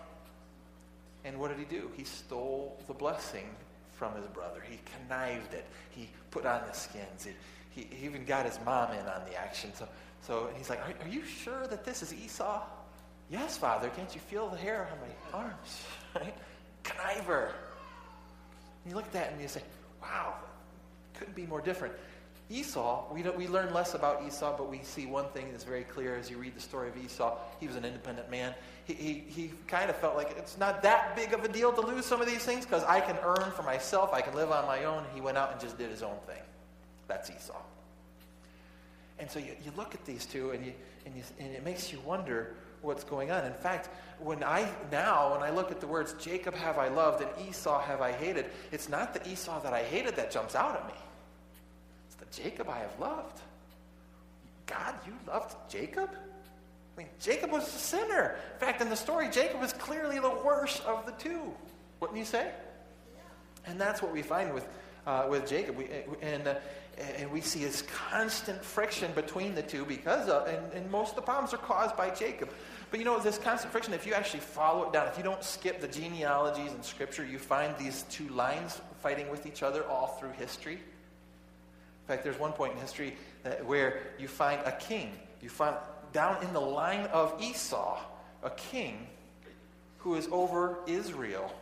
And 1.25 1.39
what 1.41 1.49
did 1.49 1.59
he 1.59 1.65
do? 1.65 1.91
He 1.97 2.05
stole 2.05 2.81
the 2.87 2.95
blessing 2.95 3.49
from 3.97 4.15
his 4.15 4.27
brother. 4.27 4.63
He 4.69 4.79
connived 4.99 5.55
it. 5.55 5.65
He 5.91 6.09
put 6.31 6.47
on 6.47 6.63
the 6.67 6.73
skins. 6.73 7.27
He, 7.71 7.89
he, 7.91 8.05
even 8.07 8.25
got 8.25 8.45
his 8.47 8.59
mom 8.65 8.93
in 8.93 9.07
on 9.07 9.23
the 9.29 9.35
action. 9.35 9.73
So 9.75 9.89
so 10.27 10.49
he's 10.57 10.71
like, 10.71 10.81
are, 10.81 11.05
are, 11.05 11.09
you 11.09 11.25
sure 11.25 11.67
that 11.67 11.85
this 11.85 12.03
is 12.03 12.15
Esau? 12.15 12.63
Yes, 13.31 13.59
Father. 13.59 13.91
Can't 13.91 14.15
you 14.15 14.21
feel 14.21 14.49
the 14.49 14.57
hair 14.57 14.89
on 14.93 14.99
my 15.01 15.45
arms? 15.45 15.83
Right? 16.15 16.35
Conniver. 16.85 17.47
And 17.49 18.91
you 18.91 18.95
look 18.95 19.05
at 19.05 19.13
that 19.15 19.33
and 19.33 19.41
you 19.41 19.49
say, 19.49 19.63
wow, 20.01 20.35
couldn't 21.15 21.35
be 21.35 21.47
more 21.47 21.61
different. 21.61 21.95
Esau, 22.51 23.07
we, 23.13 23.23
we 23.23 23.49
learn 23.49 23.73
less 23.73 23.95
about 23.95 24.23
Esau, 24.27 24.55
but 24.57 24.71
we 24.71 24.81
see 24.83 25.07
one 25.07 25.27
thing 25.29 25.51
that's 25.51 25.65
very 25.65 25.85
clear 25.85 26.15
as 26.15 26.31
you 26.31 26.37
read 26.37 26.55
the 26.55 26.61
story 26.61 26.91
of 26.91 26.97
Esau. 26.97 27.39
He 27.59 27.67
was 27.67 27.77
an 27.77 27.87
independent 27.87 28.31
man. 28.31 28.55
He, 28.85 28.93
he, 28.93 29.25
he 29.29 29.51
kind 29.67 29.89
of 29.89 29.97
felt 29.97 30.15
like 30.15 30.35
it's 30.37 30.59
not 30.59 30.83
that 30.83 31.17
big 31.17 31.33
of 31.33 31.43
a 31.43 31.49
deal 31.49 31.73
to 31.73 31.81
lose 31.81 32.05
some 32.05 32.21
of 32.21 32.27
these 32.27 32.45
things 32.45 32.67
because 32.67 32.85
I 32.85 33.01
can 33.01 33.17
earn 33.25 33.51
for 33.53 33.63
myself, 33.63 34.13
I 34.13 34.21
can 34.21 34.35
live 34.35 34.51
on 34.51 34.67
my 34.67 34.85
own. 34.85 35.05
He 35.15 35.23
went 35.23 35.39
out 35.39 35.53
and 35.53 35.61
just 35.61 35.79
did 35.79 35.91
his 35.91 36.03
own 36.03 36.19
thing. 36.27 36.43
That's 37.09 37.31
Esau. 37.31 37.61
And 39.19 39.31
so 39.31 39.39
you, 39.39 39.53
you 39.65 39.73
look 39.75 39.95
at 39.95 40.05
these 40.05 40.27
two 40.27 40.51
and, 40.51 40.67
you, 40.67 40.73
and, 41.07 41.17
you, 41.17 41.23
and 41.39 41.51
it 41.51 41.65
makes 41.65 41.93
you 41.93 42.01
wonder 42.01 42.55
what's 42.85 43.05
going 43.05 43.31
on. 43.31 43.45
In 43.45 43.55
fact, 43.55 43.89
when 44.19 44.45
I 44.45 44.71
now, 44.93 45.33
when 45.33 45.43
I 45.43 45.51
look 45.51 45.71
at 45.71 45.81
the 45.81 45.87
words, 45.87 46.15
Jacob 46.21 46.55
have 46.55 46.79
I 46.79 46.89
loved 46.89 47.23
and 47.23 47.49
Esau 47.49 47.81
have 47.81 48.01
I 48.01 48.13
hated, 48.13 48.47
it's 48.71 48.89
not 48.89 49.15
the 49.15 49.29
Esau 49.29 49.61
that 49.63 49.73
I 49.73 49.83
hated 49.83 50.17
that 50.17 50.31
jumps 50.31 50.55
out 50.55 50.77
at 50.77 50.87
me. 50.87 50.95
It's 52.07 52.17
the 52.17 52.43
Jacob 52.43 52.69
I 52.69 52.79
have 52.79 52.99
loved. 53.01 53.41
God, 54.67 54.95
you 55.07 55.13
loved 55.27 55.55
Jacob? 55.69 56.11
I 56.97 57.01
mean, 57.01 57.09
Jacob 57.21 57.51
was 57.51 57.67
a 57.67 57.79
sinner. 57.79 58.37
In 58.55 58.61
fact, 58.61 58.81
in 58.81 58.89
the 58.89 58.97
story, 58.97 59.29
Jacob 59.29 59.61
was 59.61 59.73
clearly 59.73 60.19
the 60.21 60.35
worst 60.45 60.85
of 60.85 61.07
the 61.07 61.13
two. 61.13 61.53
Wouldn't 62.01 62.19
you 62.19 62.25
say? 62.25 62.51
And 63.67 63.81
that's 63.81 64.01
what 64.01 64.13
we 64.13 64.23
find 64.23 64.55
with, 64.55 64.69
uh, 65.07 65.27
with 65.29 65.49
Jacob. 65.49 65.77
We, 65.77 65.89
and, 66.23 66.47
uh, 66.47 66.55
and 67.19 67.31
we 67.33 67.41
see 67.41 67.65
this 67.65 67.83
constant 67.83 68.63
friction 68.65 69.11
between 69.13 69.55
the 69.55 69.63
two 69.63 69.85
because 69.85 70.29
of, 70.29 70.47
and, 70.47 70.73
and 70.73 70.91
most 70.91 71.11
of 71.11 71.17
the 71.17 71.23
problems 71.23 71.53
are 71.53 71.59
caused 71.59 71.97
by 71.97 72.11
Jacob. 72.11 72.51
But 72.91 73.01
you 73.01 73.05
know, 73.05 73.19
this 73.19 73.39
constant 73.39 73.73
friction, 73.73 73.93
if 73.93 74.07
you 74.07 74.15
actually 74.15 74.41
follow 74.41 74.85
it 74.85 74.93
down, 74.93 75.09
if 75.09 75.17
you 75.17 75.25
don't 75.25 75.43
skip 75.43 75.81
the 75.81 75.89
genealogies 75.89 76.73
in 76.73 76.83
Scripture, 76.83 77.25
you 77.25 77.39
find 77.39 77.77
these 77.79 78.05
two 78.11 78.29
lines 78.29 78.81
fighting 79.01 79.29
with 79.31 79.47
each 79.47 79.63
other 79.63 79.85
all 79.87 80.07
through 80.19 80.31
history. 80.33 80.75
In 80.75 82.09
fact, 82.09 82.23
there's 82.23 82.39
one 82.39 82.53
point 82.53 82.75
in 82.75 82.79
history 82.79 83.17
that, 83.43 83.65
where 83.65 84.03
you 84.19 84.29
find 84.29 84.61
a 84.65 84.73
king. 84.73 85.13
You 85.43 85.49
find 85.49 85.77
down 86.13 86.43
in 86.43 86.53
the 86.53 86.61
line 86.61 87.07
of 87.07 87.41
Esau, 87.43 87.99
a 88.43 88.51
king 88.51 89.07
who 89.99 90.15
is 90.15 90.29
over 90.31 90.79
Israel. 90.87 91.53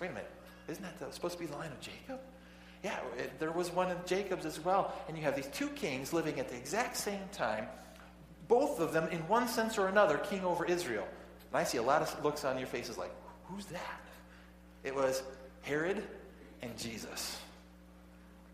Wait 0.00 0.08
a 0.08 0.10
minute. 0.10 0.30
Isn't 0.68 0.84
that 1.00 1.14
supposed 1.14 1.34
to 1.34 1.40
be 1.40 1.46
the 1.46 1.56
line 1.56 1.72
of 1.72 1.80
Jacob? 1.80 2.20
Yeah, 2.82 2.96
it, 3.18 3.38
there 3.38 3.50
was 3.50 3.70
one 3.70 3.90
of 3.90 4.06
Jacob's 4.06 4.46
as 4.46 4.64
well. 4.64 4.94
And 5.08 5.16
you 5.16 5.24
have 5.24 5.36
these 5.36 5.48
two 5.48 5.68
kings 5.68 6.12
living 6.12 6.38
at 6.38 6.48
the 6.48 6.56
exact 6.56 6.96
same 6.96 7.20
time, 7.32 7.66
both 8.50 8.80
of 8.80 8.92
them, 8.92 9.08
in 9.08 9.20
one 9.28 9.48
sense 9.48 9.78
or 9.78 9.86
another, 9.86 10.18
king 10.18 10.44
over 10.44 10.66
Israel. 10.66 11.06
And 11.50 11.58
I 11.58 11.64
see 11.64 11.78
a 11.78 11.82
lot 11.82 12.02
of 12.02 12.24
looks 12.24 12.44
on 12.44 12.58
your 12.58 12.66
faces 12.66 12.98
like, 12.98 13.12
who's 13.44 13.64
that? 13.66 14.00
It 14.82 14.94
was 14.94 15.22
Herod 15.62 16.02
and 16.60 16.76
Jesus. 16.76 17.38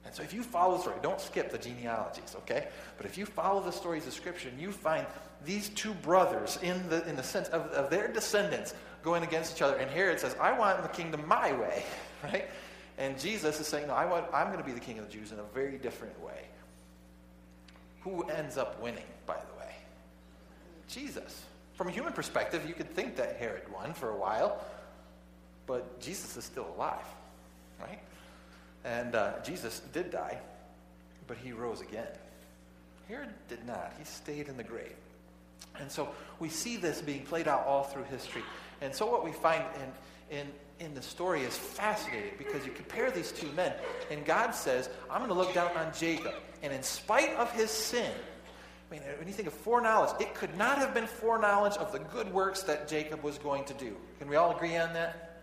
And 0.05 0.15
so 0.15 0.23
if 0.23 0.33
you 0.35 0.43
follow 0.43 0.77
the 0.77 0.83
story, 0.83 0.97
don't 1.03 1.21
skip 1.21 1.51
the 1.51 1.59
genealogies, 1.59 2.37
okay? 2.37 2.69
But 2.99 3.07
if 3.07 3.17
you 3.17 3.25
follow 3.25 3.61
the 3.63 3.73
stories 3.73 4.07
of 4.07 4.13
Scripture, 4.13 4.51
you 4.57 4.71
find 4.71 5.07
these 5.45 5.71
two 5.71 5.95
brothers 5.95 6.59
in 6.63 6.89
the, 6.91 7.07
in 7.09 7.17
the 7.17 7.23
sense 7.23 7.49
of, 7.49 7.63
of 7.69 7.91
their 7.91 8.09
descendants 8.09 8.75
going 9.03 9.23
against 9.23 9.57
each 9.57 9.63
other. 9.63 9.77
And 9.77 9.91
Herod 9.91 10.21
says, 10.21 10.37
I 10.39 10.57
want 10.57 10.83
the 10.83 10.89
kingdom 10.89 11.27
my 11.27 11.53
way, 11.53 11.85
right? 12.23 12.45
And 12.99 13.19
Jesus 13.19 13.59
is 13.61 13.67
saying, 13.67 13.89
no, 13.89 13.95
I 13.95 14.05
want, 14.05 14.27
I'm 14.33 14.49
going 14.49 14.59
to 14.59 14.65
be 14.65 14.73
the 14.73 14.81
king 14.81 14.99
of 14.99 15.07
the 15.07 15.13
Jews 15.13 15.33
in 15.33 15.39
a 15.39 15.45
very 15.55 15.79
different 15.79 16.23
way. 16.23 16.43
Who 18.03 18.23
ends 18.25 18.59
up 18.59 18.81
winning, 18.83 19.03
by 19.27 19.35
the 19.35 19.56
way? 19.56 19.56
Jesus. 20.89 21.45
From 21.75 21.89
a 21.89 21.91
human 21.91 22.13
perspective, 22.13 22.67
you 22.67 22.75
could 22.75 22.91
think 22.91 23.17
that 23.17 23.37
Herod 23.37 23.71
won 23.73 23.93
for 23.93 24.11
a 24.11 24.17
while, 24.17 24.63
but 25.67 26.01
Jesus 26.01 26.37
is 26.37 26.45
still 26.45 26.67
alive, 26.77 27.05
right? 27.81 28.01
And 28.85 29.15
uh, 29.15 29.33
Jesus 29.45 29.81
did 29.93 30.11
die, 30.11 30.39
but 31.27 31.37
he 31.37 31.53
rose 31.53 31.81
again. 31.81 32.07
Herod 33.09 33.29
did 33.49 33.67
not. 33.67 33.93
He 33.99 34.05
stayed 34.05 34.49
in 34.49 34.57
the 34.57 34.65
grave. 34.65 34.97
And 35.79 35.91
so 35.91 36.09
we 36.39 36.49
see 36.49 36.77
this 36.77 37.03
being 37.03 37.25
played 37.25 37.47
out 37.47 37.67
all 37.67 37.85
through 37.85 38.05
history. 38.05 38.43
And 38.81 38.95
so 38.95 39.07
what 39.11 39.25
we 39.25 39.33
find 39.33 39.63
in, 40.31 40.39
in 40.39 40.47
in 40.79 40.95
the 40.95 41.03
story 41.03 41.43
is 41.43 41.57
fascinating 41.57 42.33
because 42.37 42.67
you 42.67 42.73
compare 42.73 43.11
these 43.11 43.33
two 43.33 43.51
men, 43.53 43.73
and 44.11 44.25
God 44.25 44.55
says, 44.55 44.91
I'm 45.11 45.19
going 45.19 45.31
to 45.31 45.35
look 45.35 45.55
down 45.55 45.75
on 45.77 45.93
Jacob. 45.99 46.35
And 46.63 46.73
in 46.73 46.83
spite 46.83 47.35
of 47.37 47.51
his 47.53 47.71
sin, 47.71 48.11
I 48.89 48.95
mean, 48.95 49.03
when 49.19 49.27
you 49.27 49.35
think 49.35 49.49
of 49.49 49.55
foreknowledge, 49.55 50.21
it 50.21 50.35
could 50.35 50.57
not 50.57 50.79
have 50.79 50.95
been 50.95 51.07
foreknowledge 51.07 51.77
of 51.77 51.91
the 51.91 51.99
good 51.99 52.33
works 52.33 52.63
that 52.65 52.87
Jacob 52.87 53.23
was 53.23 53.37
going 53.39 53.65
to 53.65 53.75
do. 53.75 53.97
Can 54.19 54.29
we 54.29 54.37
all 54.37 54.55
agree 54.55 54.77
on 54.77 54.93
that? 54.93 55.43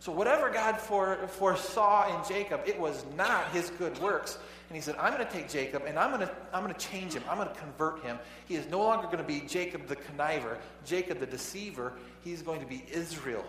So, 0.00 0.12
whatever 0.12 0.48
God 0.48 0.78
foresaw 0.78 2.16
in 2.16 2.28
Jacob, 2.28 2.60
it 2.64 2.78
was 2.78 3.04
not 3.16 3.50
his 3.50 3.70
good 3.70 3.98
works. 4.00 4.38
And 4.68 4.76
he 4.76 4.80
said, 4.82 4.94
I'm 4.96 5.12
going 5.12 5.26
to 5.26 5.32
take 5.32 5.48
Jacob 5.48 5.84
and 5.86 5.98
I'm 5.98 6.10
going 6.10 6.26
to, 6.26 6.32
I'm 6.52 6.62
going 6.62 6.74
to 6.74 6.80
change 6.80 7.14
him. 7.14 7.22
I'm 7.28 7.38
going 7.38 7.48
to 7.48 7.54
convert 7.54 8.02
him. 8.02 8.18
He 8.46 8.54
is 8.54 8.68
no 8.68 8.78
longer 8.80 9.06
going 9.06 9.18
to 9.18 9.24
be 9.24 9.40
Jacob 9.40 9.86
the 9.88 9.96
conniver, 9.96 10.58
Jacob 10.84 11.18
the 11.18 11.26
deceiver. 11.26 11.94
He's 12.22 12.42
going 12.42 12.60
to 12.60 12.66
be 12.66 12.84
Israel, 12.92 13.44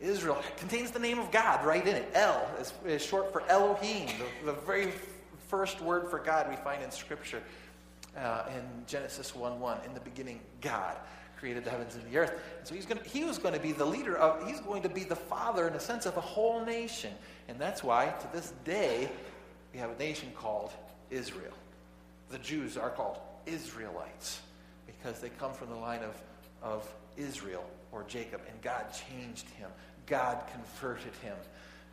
Israel 0.00 0.42
contains 0.56 0.90
the 0.90 0.98
name 0.98 1.18
of 1.18 1.30
God 1.30 1.64
right 1.64 1.86
in 1.86 1.94
it. 1.94 2.10
El 2.14 2.48
is, 2.60 2.72
is 2.86 3.04
short 3.04 3.32
for 3.32 3.42
Elohim, 3.48 4.08
the, 4.18 4.52
the 4.52 4.58
very 4.60 4.92
first 5.48 5.80
word 5.80 6.08
for 6.08 6.18
God 6.18 6.48
we 6.48 6.56
find 6.56 6.82
in 6.82 6.90
Scripture 6.90 7.42
uh, 8.18 8.44
in 8.56 8.62
Genesis 8.86 9.34
1 9.34 9.60
1. 9.60 9.80
In 9.86 9.94
the 9.94 10.00
beginning, 10.00 10.40
God 10.60 10.96
created 11.38 11.64
the 11.64 11.70
heavens 11.70 11.94
and 11.94 12.04
the 12.10 12.18
earth. 12.18 12.32
And 12.58 12.66
so 12.66 12.74
he's 12.74 12.86
going 12.86 13.00
to, 13.00 13.08
he 13.08 13.24
was 13.24 13.38
going 13.38 13.54
to 13.54 13.60
be 13.60 13.72
the 13.72 13.84
leader 13.84 14.16
of, 14.16 14.46
he's 14.46 14.60
going 14.60 14.82
to 14.82 14.88
be 14.88 15.04
the 15.04 15.16
father 15.16 15.68
in 15.68 15.74
a 15.74 15.80
sense 15.80 16.04
of 16.06 16.16
a 16.16 16.20
whole 16.20 16.64
nation. 16.64 17.12
And 17.48 17.58
that's 17.58 17.82
why 17.82 18.12
to 18.20 18.28
this 18.32 18.52
day 18.64 19.08
we 19.72 19.78
have 19.78 19.90
a 19.90 19.98
nation 19.98 20.30
called 20.36 20.72
Israel. 21.10 21.52
The 22.30 22.38
Jews 22.38 22.76
are 22.76 22.90
called 22.90 23.18
Israelites 23.46 24.40
because 24.86 25.20
they 25.20 25.28
come 25.30 25.52
from 25.52 25.70
the 25.70 25.76
line 25.76 26.02
of, 26.02 26.20
of 26.62 26.92
Israel 27.16 27.64
or 27.92 28.04
Jacob. 28.08 28.40
And 28.50 28.60
God 28.60 28.86
changed 29.08 29.48
him, 29.50 29.70
God 30.06 30.42
converted 30.52 31.14
him 31.22 31.36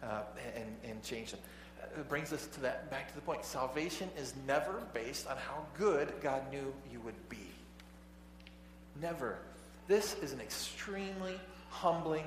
uh, 0.03 0.21
and, 0.55 0.75
and 0.83 1.03
changed 1.03 1.31
him. 1.31 1.39
Uh, 1.97 2.03
brings 2.03 2.33
us 2.33 2.47
to 2.47 2.61
that 2.61 2.89
back 2.89 3.07
to 3.09 3.15
the 3.15 3.21
point. 3.21 3.43
Salvation 3.43 4.09
is 4.17 4.33
never 4.47 4.81
based 4.93 5.27
on 5.27 5.37
how 5.37 5.65
good 5.77 6.13
God 6.21 6.41
knew 6.51 6.73
you 6.91 6.99
would 7.01 7.29
be. 7.29 7.49
Never. 9.01 9.37
This 9.87 10.15
is 10.21 10.31
an 10.33 10.39
extremely 10.39 11.39
humbling 11.69 12.25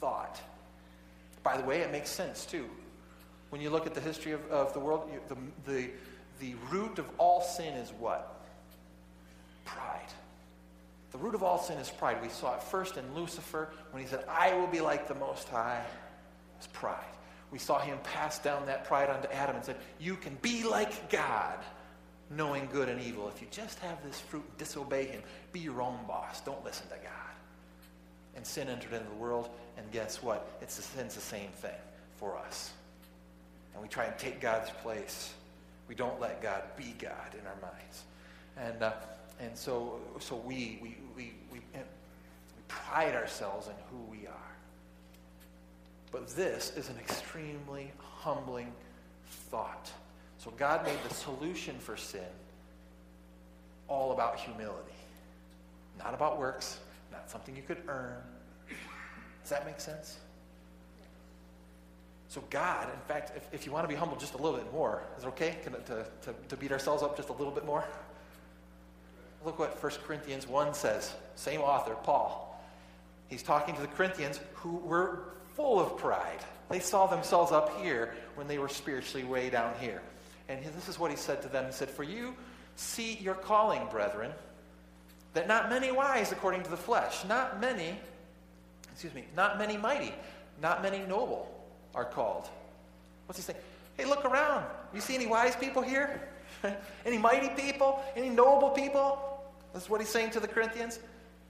thought. 0.00 0.40
By 1.42 1.56
the 1.56 1.64
way, 1.64 1.80
it 1.80 1.92
makes 1.92 2.10
sense 2.10 2.44
too. 2.44 2.66
When 3.50 3.60
you 3.60 3.70
look 3.70 3.86
at 3.86 3.94
the 3.94 4.00
history 4.00 4.32
of, 4.32 4.44
of 4.50 4.74
the 4.74 4.80
world, 4.80 5.08
you, 5.12 5.20
the, 5.28 5.72
the, 5.72 5.90
the 6.40 6.54
root 6.70 6.98
of 6.98 7.06
all 7.16 7.40
sin 7.40 7.74
is 7.74 7.90
what? 7.98 8.42
Pride. 9.64 10.12
The 11.12 11.18
root 11.18 11.34
of 11.34 11.42
all 11.42 11.58
sin 11.58 11.78
is 11.78 11.88
pride. 11.88 12.20
We 12.20 12.28
saw 12.28 12.56
it 12.56 12.62
first 12.62 12.98
in 12.98 13.14
Lucifer 13.14 13.70
when 13.92 14.02
he 14.02 14.08
said, 14.08 14.24
I 14.28 14.54
will 14.54 14.66
be 14.66 14.80
like 14.80 15.08
the 15.08 15.14
Most 15.14 15.48
High. 15.48 15.84
It's 16.58 16.66
pride. 16.66 17.04
We 17.50 17.58
saw 17.58 17.78
him 17.78 17.98
pass 18.02 18.38
down 18.38 18.66
that 18.66 18.84
pride 18.84 19.08
onto 19.08 19.28
Adam 19.28 19.56
and 19.56 19.64
said, 19.64 19.76
You 19.98 20.16
can 20.16 20.36
be 20.42 20.64
like 20.64 21.10
God 21.10 21.58
knowing 22.30 22.68
good 22.70 22.88
and 22.88 23.00
evil. 23.00 23.28
If 23.28 23.40
you 23.40 23.48
just 23.50 23.78
have 23.80 24.02
this 24.04 24.20
fruit, 24.20 24.44
and 24.46 24.58
disobey 24.58 25.06
him. 25.06 25.22
Be 25.52 25.60
your 25.60 25.80
own 25.80 25.98
boss. 26.06 26.40
Don't 26.40 26.62
listen 26.64 26.86
to 26.88 26.96
God. 26.96 27.12
And 28.36 28.46
sin 28.46 28.68
entered 28.68 28.92
into 28.92 29.08
the 29.08 29.16
world, 29.16 29.50
and 29.76 29.90
guess 29.90 30.22
what? 30.22 30.48
It's 30.60 30.76
the, 30.76 30.82
sin's 30.82 31.14
the 31.14 31.20
same 31.20 31.50
thing 31.50 31.70
for 32.16 32.36
us. 32.36 32.72
And 33.72 33.82
we 33.82 33.88
try 33.88 34.04
and 34.04 34.18
take 34.18 34.40
God's 34.40 34.70
place. 34.82 35.32
We 35.88 35.94
don't 35.94 36.20
let 36.20 36.42
God 36.42 36.62
be 36.76 36.94
God 36.98 37.34
in 37.34 37.46
our 37.46 37.56
minds. 37.62 38.04
And, 38.56 38.82
uh, 38.82 38.92
and 39.40 39.56
so, 39.56 40.00
so 40.20 40.36
we, 40.36 40.78
we, 40.82 40.96
we, 41.16 41.32
we, 41.52 41.58
we 41.72 42.62
pride 42.68 43.14
ourselves 43.14 43.68
in 43.68 43.74
who 43.90 44.04
we 44.10 44.26
are. 44.26 44.47
But 46.10 46.28
this 46.28 46.72
is 46.76 46.88
an 46.88 46.96
extremely 46.98 47.92
humbling 47.98 48.72
thought. 49.50 49.90
So 50.38 50.52
God 50.56 50.84
made 50.84 50.98
the 51.06 51.14
solution 51.14 51.76
for 51.78 51.96
sin 51.96 52.20
all 53.88 54.12
about 54.12 54.38
humility, 54.38 54.92
not 55.98 56.14
about 56.14 56.38
works, 56.38 56.78
not 57.10 57.30
something 57.30 57.56
you 57.56 57.62
could 57.62 57.82
earn. 57.88 58.16
Does 59.42 59.50
that 59.50 59.66
make 59.66 59.80
sense? 59.80 60.18
So 62.28 62.42
God, 62.50 62.88
in 62.92 63.00
fact, 63.08 63.32
if, 63.34 63.48
if 63.52 63.66
you 63.66 63.72
want 63.72 63.84
to 63.84 63.88
be 63.88 63.94
humble 63.94 64.16
just 64.16 64.34
a 64.34 64.36
little 64.36 64.58
bit 64.58 64.70
more, 64.72 65.02
is 65.16 65.24
it 65.24 65.28
okay 65.28 65.56
Can, 65.62 65.72
to, 65.72 66.06
to, 66.22 66.34
to 66.48 66.56
beat 66.56 66.70
ourselves 66.70 67.02
up 67.02 67.16
just 67.16 67.30
a 67.30 67.32
little 67.32 67.52
bit 67.52 67.64
more? 67.64 67.84
Look 69.44 69.58
what 69.58 69.82
1 69.82 69.92
Corinthians 70.06 70.46
1 70.46 70.74
says. 70.74 71.14
Same 71.36 71.60
author, 71.60 71.94
Paul. 71.94 72.62
He's 73.28 73.42
talking 73.42 73.74
to 73.74 73.80
the 73.80 73.86
Corinthians 73.88 74.40
who 74.54 74.76
were 74.76 75.34
full 75.58 75.80
of 75.80 75.96
pride. 75.98 76.38
They 76.70 76.78
saw 76.78 77.08
themselves 77.08 77.50
up 77.50 77.82
here 77.82 78.14
when 78.36 78.46
they 78.46 78.58
were 78.58 78.68
spiritually 78.68 79.26
way 79.26 79.50
down 79.50 79.74
here. 79.80 80.00
And 80.48 80.64
this 80.64 80.88
is 80.88 81.00
what 81.00 81.10
he 81.10 81.16
said 81.16 81.42
to 81.42 81.48
them. 81.48 81.66
He 81.66 81.72
said, 81.72 81.90
For 81.90 82.04
you 82.04 82.36
see 82.76 83.14
your 83.16 83.34
calling, 83.34 83.82
brethren, 83.90 84.30
that 85.34 85.48
not 85.48 85.68
many 85.68 85.90
wise 85.90 86.30
according 86.30 86.62
to 86.62 86.70
the 86.70 86.76
flesh, 86.76 87.24
not 87.26 87.60
many, 87.60 87.98
excuse 88.92 89.12
me, 89.14 89.24
not 89.36 89.58
many 89.58 89.76
mighty, 89.76 90.14
not 90.62 90.80
many 90.80 91.00
noble 91.00 91.52
are 91.92 92.04
called. 92.04 92.48
What's 93.26 93.38
he 93.40 93.42
saying? 93.42 93.58
Hey, 93.96 94.04
look 94.04 94.24
around. 94.24 94.64
You 94.94 95.00
see 95.00 95.16
any 95.16 95.26
wise 95.26 95.56
people 95.56 95.82
here? 95.82 96.28
any 97.04 97.18
mighty 97.18 97.48
people? 97.60 98.00
Any 98.14 98.30
noble 98.30 98.70
people? 98.70 99.42
That's 99.72 99.90
what 99.90 100.00
he's 100.00 100.08
saying 100.08 100.30
to 100.30 100.40
the 100.40 100.48
Corinthians. 100.48 101.00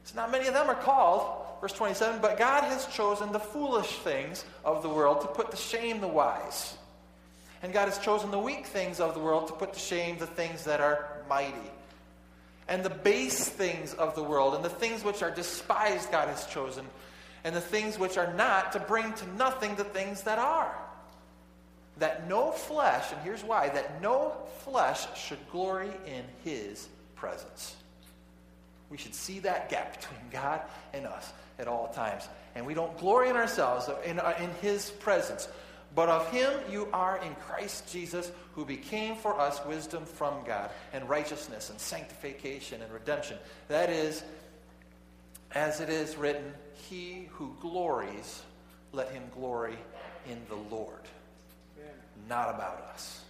So 0.09 0.17
not 0.17 0.31
many 0.31 0.47
of 0.47 0.55
them 0.55 0.71
are 0.71 0.75
called. 0.75 1.45
Verse 1.61 1.75
27, 1.75 2.23
but 2.23 2.39
God 2.39 2.65
has 2.65 2.87
chosen 2.87 3.31
the 3.31 3.39
foolish 3.39 3.99
things 3.99 4.47
of 4.65 4.83
the 4.83 4.89
world 4.89 5.21
to 5.21 5.27
put 5.27 5.51
to 5.51 5.57
shame 5.59 6.01
the 6.01 6.09
wise. 6.09 6.79
And 7.63 7.75
God 7.75 7.89
has 7.89 7.99
chosen 7.99 8.31
the 8.31 8.39
weak 8.39 8.65
things 8.65 9.01
of 9.01 9.13
the 9.13 9.21
world 9.21 9.49
to 9.49 9.53
put 9.53 9.75
to 9.75 9.79
shame 9.79 10.17
the 10.17 10.27
things 10.27 10.65
that 10.65 10.81
are 10.81 11.19
mighty. 11.29 11.71
And 12.69 12.83
the 12.83 12.91
base 12.91 13.51
things 13.51 13.93
of 13.93 14.15
the 14.15 14.23
world 14.23 14.55
and 14.55 14.65
the 14.65 14.71
things 14.71 15.05
which 15.05 15.23
are 15.23 15.31
despised, 15.31 16.11
God 16.11 16.29
has 16.29 16.47
chosen. 16.47 16.87
And 17.45 17.55
the 17.55 17.61
things 17.61 17.99
which 17.99 18.17
are 18.17 18.33
not 18.33 18.73
to 18.73 18.81
bring 18.81 19.13
to 19.13 19.29
nothing 19.37 19.75
the 19.75 19.85
things 19.85 20.23
that 20.23 20.39
are. 20.39 20.75
That 21.99 22.27
no 22.27 22.53
flesh, 22.53 23.13
and 23.13 23.21
here's 23.21 23.45
why, 23.45 23.69
that 23.69 24.01
no 24.01 24.33
flesh 24.61 25.07
should 25.19 25.51
glory 25.51 25.91
in 26.07 26.25
his 26.45 26.89
presence. 27.15 27.77
We 28.91 28.97
should 28.97 29.15
see 29.15 29.41
that 29.41 29.69
gap 29.69 29.97
between 30.01 30.21
God 30.31 30.63
and 30.93 31.07
us 31.07 31.33
at 31.59 31.69
all 31.69 31.89
times. 31.89 32.29
And 32.55 32.67
we 32.67 32.75
don't 32.75 32.97
glory 32.99 33.29
in 33.29 33.37
ourselves, 33.37 33.89
in, 34.05 34.19
uh, 34.19 34.35
in 34.41 34.51
his 34.63 34.91
presence. 34.91 35.49
But 35.95 36.09
of 36.09 36.31
him 36.31 36.53
you 36.71 36.89
are 36.93 37.19
in 37.19 37.35
Christ 37.37 37.91
Jesus, 37.91 38.31
who 38.53 38.65
became 38.65 39.17
for 39.17 39.39
us 39.41 39.65
wisdom 39.65 40.05
from 40.05 40.45
God, 40.45 40.71
and 40.93 41.09
righteousness, 41.09 41.71
and 41.71 41.81
sanctification, 41.81 42.83
and 42.83 42.93
redemption. 42.93 43.39
That 43.69 43.91
is, 43.91 44.23
as 45.53 45.81
it 45.81 45.89
is 45.89 46.17
written, 46.17 46.53
He 46.75 47.29
who 47.33 47.57
glories, 47.61 48.43
let 48.93 49.11
him 49.11 49.23
glory 49.35 49.77
in 50.29 50.39
the 50.49 50.75
Lord, 50.75 51.03
not 52.29 52.55
about 52.55 52.87
us. 52.93 53.25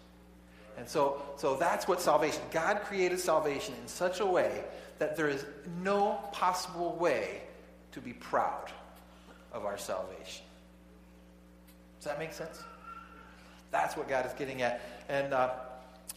And 0.76 0.88
so, 0.88 1.22
so 1.36 1.56
that's 1.56 1.88
what 1.88 2.00
salvation. 2.00 2.42
God 2.52 2.82
created 2.82 3.18
salvation 3.18 3.74
in 3.80 3.88
such 3.88 4.20
a 4.20 4.26
way 4.26 4.64
that 4.98 5.16
there 5.16 5.28
is 5.28 5.44
no 5.82 6.18
possible 6.32 6.96
way 6.96 7.42
to 7.92 8.00
be 8.00 8.12
proud 8.12 8.70
of 9.52 9.64
our 9.64 9.78
salvation. 9.78 10.44
Does 11.98 12.06
that 12.06 12.18
make 12.18 12.32
sense? 12.32 12.62
That's 13.70 13.96
what 13.96 14.08
God 14.08 14.26
is 14.26 14.32
getting 14.32 14.62
at. 14.62 14.80
And 15.08 15.32
uh, 15.32 15.50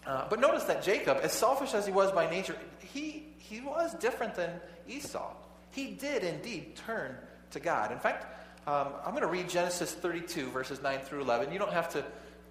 uh, 0.05 0.25
but 0.29 0.39
notice 0.39 0.63
that 0.65 0.83
Jacob, 0.83 1.19
as 1.21 1.33
selfish 1.33 1.73
as 1.73 1.85
he 1.85 1.91
was 1.91 2.11
by 2.11 2.29
nature, 2.29 2.55
he 2.79 3.25
he 3.37 3.61
was 3.61 3.93
different 3.95 4.35
than 4.35 4.49
Esau. 4.87 5.33
He 5.71 5.91
did 5.91 6.23
indeed 6.23 6.75
turn 6.75 7.15
to 7.51 7.59
God. 7.59 7.91
In 7.91 7.99
fact, 7.99 8.25
um, 8.67 8.89
I'm 9.05 9.11
going 9.11 9.21
to 9.21 9.27
read 9.27 9.49
Genesis 9.49 9.93
32 9.93 10.49
verses 10.49 10.81
9 10.81 10.99
through 10.99 11.21
11. 11.21 11.51
You 11.51 11.59
don't 11.59 11.73
have 11.73 11.91
to 11.93 12.03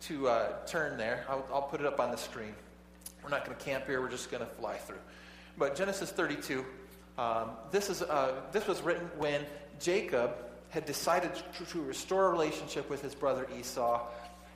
to 0.02 0.28
uh, 0.28 0.52
turn 0.66 0.96
there. 0.96 1.24
I'll, 1.28 1.44
I'll 1.52 1.62
put 1.62 1.80
it 1.80 1.86
up 1.86 2.00
on 2.00 2.10
the 2.10 2.16
screen. 2.16 2.54
We're 3.22 3.28
not 3.28 3.44
going 3.44 3.56
to 3.56 3.62
camp 3.62 3.86
here. 3.86 4.00
We're 4.00 4.10
just 4.10 4.30
going 4.30 4.42
to 4.42 4.48
fly 4.48 4.76
through. 4.76 4.96
But 5.60 5.76
Genesis 5.76 6.10
32. 6.10 6.64
Um, 7.18 7.50
this 7.70 7.90
is 7.90 8.00
uh, 8.00 8.40
this 8.50 8.66
was 8.66 8.80
written 8.80 9.10
when 9.18 9.44
Jacob 9.78 10.30
had 10.70 10.86
decided 10.86 11.32
to, 11.34 11.64
to 11.66 11.82
restore 11.82 12.28
a 12.28 12.30
relationship 12.30 12.88
with 12.88 13.02
his 13.02 13.14
brother 13.14 13.46
Esau. 13.58 14.06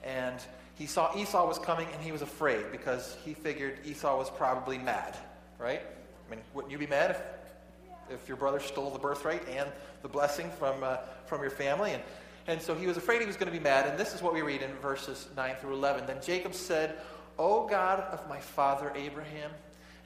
And 0.02 0.40
he 0.76 0.86
saw 0.86 1.14
Esau 1.14 1.46
was 1.46 1.58
coming 1.58 1.86
and 1.92 2.02
he 2.02 2.10
was 2.10 2.22
afraid 2.22 2.72
because 2.72 3.18
he 3.22 3.34
figured 3.34 3.80
Esau 3.84 4.16
was 4.16 4.30
probably 4.30 4.78
mad, 4.78 5.14
right? 5.58 5.82
I 5.82 6.30
mean, 6.30 6.40
wouldn't 6.54 6.72
you 6.72 6.78
be 6.78 6.86
mad 6.86 7.10
if, 7.10 8.14
if 8.14 8.26
your 8.26 8.38
brother 8.38 8.58
stole 8.58 8.90
the 8.90 8.98
birthright 8.98 9.46
and 9.46 9.68
the 10.00 10.08
blessing 10.08 10.50
from, 10.58 10.82
uh, 10.82 10.96
from 11.26 11.42
your 11.42 11.50
family? 11.50 11.92
And, 11.92 12.02
and 12.46 12.62
so 12.62 12.74
he 12.74 12.86
was 12.86 12.96
afraid 12.96 13.20
he 13.20 13.26
was 13.26 13.36
going 13.36 13.52
to 13.52 13.58
be 13.58 13.62
mad. 13.62 13.86
And 13.86 13.98
this 13.98 14.14
is 14.14 14.22
what 14.22 14.32
we 14.32 14.40
read 14.40 14.62
in 14.62 14.72
verses 14.76 15.28
9 15.36 15.56
through 15.60 15.74
11. 15.74 16.06
Then 16.06 16.18
Jacob 16.22 16.54
said, 16.54 16.96
O 17.38 17.66
God 17.66 18.00
of 18.00 18.26
my 18.26 18.40
father 18.40 18.90
Abraham 18.96 19.50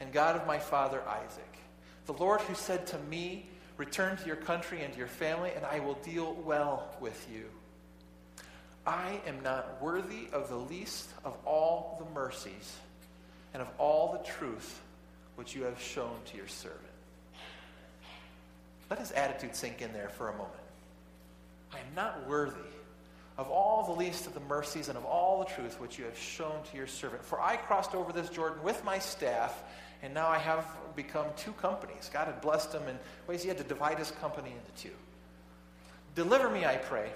and 0.00 0.12
God 0.12 0.36
of 0.36 0.46
my 0.46 0.58
father 0.58 1.02
Isaac, 1.06 1.58
the 2.06 2.12
Lord 2.14 2.40
who 2.42 2.54
said 2.54 2.86
to 2.88 2.98
me, 2.98 3.46
Return 3.76 4.16
to 4.16 4.26
your 4.26 4.36
country 4.36 4.82
and 4.82 4.92
to 4.92 4.98
your 4.98 5.06
family, 5.06 5.52
and 5.54 5.64
I 5.64 5.78
will 5.78 5.94
deal 5.94 6.34
well 6.44 6.88
with 7.00 7.26
you. 7.32 7.44
I 8.84 9.20
am 9.26 9.42
not 9.42 9.80
worthy 9.80 10.28
of 10.32 10.48
the 10.48 10.56
least 10.56 11.10
of 11.24 11.36
all 11.44 12.02
the 12.02 12.18
mercies 12.18 12.76
and 13.52 13.62
of 13.62 13.68
all 13.78 14.12
the 14.12 14.28
truth 14.28 14.80
which 15.36 15.54
you 15.54 15.62
have 15.64 15.80
shown 15.80 16.16
to 16.26 16.36
your 16.36 16.48
servant. 16.48 16.82
Let 18.90 18.98
his 18.98 19.12
attitude 19.12 19.54
sink 19.54 19.82
in 19.82 19.92
there 19.92 20.08
for 20.08 20.28
a 20.28 20.32
moment. 20.32 20.54
I 21.72 21.76
am 21.76 21.94
not 21.94 22.26
worthy 22.26 22.56
of 23.36 23.48
all 23.50 23.84
the 23.84 23.92
least 23.92 24.26
of 24.26 24.34
the 24.34 24.40
mercies 24.40 24.88
and 24.88 24.98
of 24.98 25.04
all 25.04 25.38
the 25.38 25.44
truth 25.44 25.80
which 25.80 25.98
you 25.98 26.04
have 26.04 26.18
shown 26.18 26.60
to 26.70 26.76
your 26.76 26.86
servant. 26.86 27.24
For 27.24 27.40
I 27.40 27.56
crossed 27.56 27.94
over 27.94 28.12
this 28.12 28.28
Jordan 28.30 28.62
with 28.64 28.82
my 28.84 28.98
staff 28.98 29.62
and 30.02 30.14
now 30.14 30.28
I 30.28 30.38
have 30.38 30.64
become 30.94 31.26
two 31.36 31.52
companies. 31.52 32.10
God 32.12 32.26
had 32.26 32.40
blessed 32.40 32.72
him 32.72 32.86
in 32.88 32.98
ways 33.26 33.42
he 33.42 33.48
had 33.48 33.58
to 33.58 33.64
divide 33.64 33.98
his 33.98 34.10
company 34.12 34.50
into 34.50 34.82
two. 34.82 34.94
Deliver 36.14 36.50
me, 36.50 36.64
I 36.64 36.76
pray, 36.76 37.10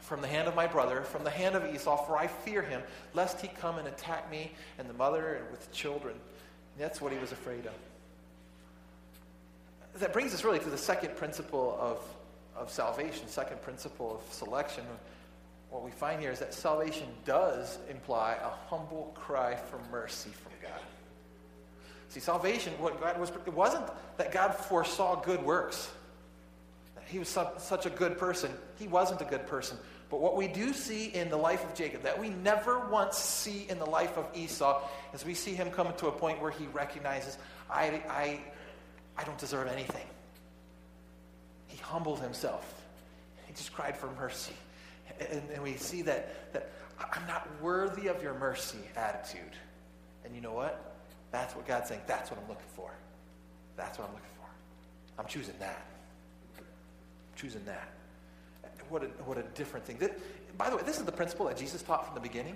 from 0.00 0.20
the 0.20 0.28
hand 0.28 0.48
of 0.48 0.54
my 0.54 0.66
brother, 0.66 1.02
from 1.02 1.24
the 1.24 1.30
hand 1.30 1.54
of 1.54 1.74
Esau, 1.74 2.04
for 2.06 2.16
I 2.16 2.26
fear 2.26 2.62
him, 2.62 2.82
lest 3.14 3.40
he 3.40 3.48
come 3.48 3.78
and 3.78 3.88
attack 3.88 4.30
me 4.30 4.52
and 4.78 4.88
the 4.88 4.94
mother 4.94 5.34
and 5.34 5.50
with 5.50 5.66
the 5.66 5.74
children. 5.74 6.14
And 6.14 6.84
that's 6.84 7.00
what 7.00 7.12
he 7.12 7.18
was 7.18 7.32
afraid 7.32 7.66
of. 7.66 7.72
That 10.00 10.12
brings 10.12 10.34
us 10.34 10.44
really 10.44 10.58
to 10.58 10.70
the 10.70 10.78
second 10.78 11.16
principle 11.16 11.78
of, 11.80 12.02
of 12.56 12.70
salvation, 12.70 13.28
second 13.28 13.62
principle 13.62 14.16
of 14.16 14.32
selection. 14.32 14.84
What 15.70 15.82
we 15.82 15.90
find 15.90 16.20
here 16.20 16.32
is 16.32 16.40
that 16.40 16.52
salvation 16.52 17.06
does 17.24 17.78
imply 17.88 18.34
a 18.34 18.50
humble 18.68 19.12
cry 19.14 19.56
for 19.56 19.78
mercy 19.90 20.30
from 20.30 20.52
God. 20.62 20.80
See, 22.08 22.20
salvation, 22.20 22.72
what 22.78 23.00
God 23.00 23.18
was, 23.18 23.30
it 23.30 23.52
wasn't 23.52 23.86
that 24.18 24.30
God 24.32 24.54
foresaw 24.54 25.16
good 25.16 25.42
works. 25.42 25.90
He 27.06 27.18
was 27.18 27.28
such 27.28 27.86
a 27.86 27.90
good 27.90 28.18
person. 28.18 28.52
He 28.78 28.86
wasn't 28.86 29.20
a 29.20 29.24
good 29.24 29.46
person. 29.46 29.76
But 30.10 30.20
what 30.20 30.36
we 30.36 30.48
do 30.48 30.72
see 30.72 31.06
in 31.06 31.28
the 31.28 31.36
life 31.36 31.64
of 31.64 31.74
Jacob, 31.74 32.02
that 32.02 32.18
we 32.18 32.28
never 32.28 32.88
once 32.88 33.16
see 33.16 33.66
in 33.68 33.78
the 33.78 33.86
life 33.86 34.16
of 34.16 34.26
Esau, 34.34 34.80
is 35.12 35.24
we 35.24 35.34
see 35.34 35.54
him 35.54 35.70
come 35.70 35.92
to 35.98 36.06
a 36.06 36.12
point 36.12 36.40
where 36.40 36.50
he 36.50 36.66
recognizes, 36.66 37.36
I, 37.70 38.02
I, 38.08 38.40
I 39.16 39.24
don't 39.24 39.38
deserve 39.38 39.66
anything. 39.68 40.06
He 41.66 41.78
humbled 41.78 42.20
himself. 42.20 42.82
He 43.46 43.54
just 43.54 43.72
cried 43.72 43.96
for 43.96 44.08
mercy. 44.12 44.54
And, 45.18 45.42
and 45.52 45.62
we 45.62 45.76
see 45.76 46.02
that, 46.02 46.52
that 46.52 46.70
I'm 47.00 47.26
not 47.26 47.48
worthy 47.60 48.06
of 48.06 48.22
your 48.22 48.34
mercy 48.34 48.78
attitude. 48.96 49.40
And 50.24 50.34
you 50.34 50.40
know 50.40 50.52
what? 50.52 50.93
That's 51.34 51.56
what 51.56 51.66
God's 51.66 51.88
saying. 51.88 52.02
That's 52.06 52.30
what 52.30 52.38
I'm 52.40 52.48
looking 52.48 52.68
for. 52.76 52.92
That's 53.76 53.98
what 53.98 54.06
I'm 54.06 54.14
looking 54.14 54.30
for. 54.36 54.46
I'm 55.20 55.26
choosing 55.26 55.56
that. 55.58 55.84
I'm 56.56 56.64
choosing 57.34 57.64
that. 57.64 57.88
What 58.88 59.02
a, 59.02 59.06
what 59.24 59.36
a 59.36 59.42
different 59.42 59.84
thing. 59.84 59.98
By 60.56 60.70
the 60.70 60.76
way, 60.76 60.82
this 60.86 61.00
is 61.00 61.04
the 61.04 61.10
principle 61.10 61.46
that 61.46 61.56
Jesus 61.56 61.82
taught 61.82 62.06
from 62.06 62.14
the 62.14 62.20
beginning, 62.20 62.54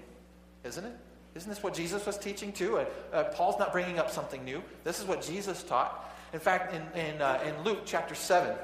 isn't 0.63 0.85
it? 0.85 0.93
Isn't 1.35 1.49
this 1.51 1.61
what 1.61 1.75
Jesus 1.75 2.07
was 2.07 2.19
teaching 2.19 2.53
too? 2.53 2.79
Uh, 2.79 2.85
uh, 3.13 3.25
Paul's 3.25 3.59
not 3.59 3.73
bringing 3.73 3.99
up 3.99 4.13
something 4.13 4.45
new. 4.45 4.63
This 4.85 5.01
is 5.01 5.07
what 5.07 5.23
Jesus 5.23 5.65
taught. 5.65 6.15
In 6.33 6.39
fact, 6.39 6.73
in, 6.73 7.01
in, 7.01 7.21
uh, 7.21 7.41
in 7.45 7.65
Luke 7.65 7.81
chapter 7.85 8.15
7, 8.15 8.57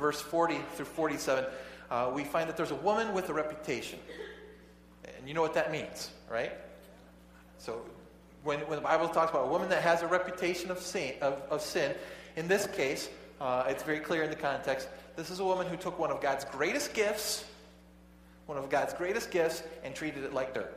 verse 0.00 0.20
40 0.20 0.58
through 0.74 0.86
47, 0.86 1.44
uh, 1.92 2.10
we 2.12 2.24
find 2.24 2.48
that 2.48 2.56
there's 2.56 2.72
a 2.72 2.76
woman 2.76 3.14
with 3.14 3.28
a 3.28 3.32
reputation. 3.32 4.00
And 5.16 5.28
you 5.28 5.34
know 5.34 5.42
what 5.42 5.54
that 5.54 5.70
means, 5.70 6.10
right? 6.28 6.52
So 7.58 7.84
when, 8.48 8.60
when 8.60 8.76
the 8.76 8.82
Bible 8.82 9.08
talks 9.08 9.30
about 9.30 9.46
a 9.46 9.50
woman 9.50 9.68
that 9.68 9.82
has 9.82 10.00
a 10.00 10.06
reputation 10.06 10.70
of 10.70 10.78
sin, 10.78 11.12
of, 11.20 11.42
of 11.50 11.60
sin 11.60 11.94
in 12.34 12.48
this 12.48 12.66
case, 12.66 13.10
uh, 13.42 13.64
it's 13.68 13.82
very 13.82 14.00
clear 14.00 14.22
in 14.22 14.30
the 14.30 14.36
context. 14.36 14.88
This 15.16 15.28
is 15.28 15.38
a 15.38 15.44
woman 15.44 15.66
who 15.66 15.76
took 15.76 15.98
one 15.98 16.10
of 16.10 16.22
God's 16.22 16.46
greatest 16.46 16.94
gifts, 16.94 17.44
one 18.46 18.56
of 18.56 18.70
God's 18.70 18.94
greatest 18.94 19.30
gifts, 19.30 19.62
and 19.84 19.94
treated 19.94 20.24
it 20.24 20.32
like 20.32 20.54
dirt. 20.54 20.74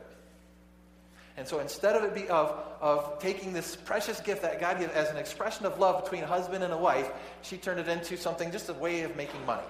And 1.38 1.48
so 1.48 1.60
instead 1.60 1.96
of 1.96 2.04
it 2.04 2.14
be 2.14 2.28
of, 2.28 2.54
of 2.82 3.18
taking 3.18 3.54
this 3.54 3.74
precious 3.74 4.20
gift 4.20 4.42
that 4.42 4.60
God 4.60 4.78
gives 4.78 4.92
as 4.92 5.08
an 5.08 5.16
expression 5.16 5.64
of 5.64 5.78
love 5.78 6.04
between 6.04 6.24
a 6.24 6.26
husband 6.26 6.62
and 6.62 6.74
a 6.74 6.78
wife, 6.78 7.10
she 7.40 7.56
turned 7.56 7.80
it 7.80 7.88
into 7.88 8.18
something 8.18 8.52
just 8.52 8.68
a 8.68 8.74
way 8.74 9.00
of 9.00 9.16
making 9.16 9.46
money. 9.46 9.66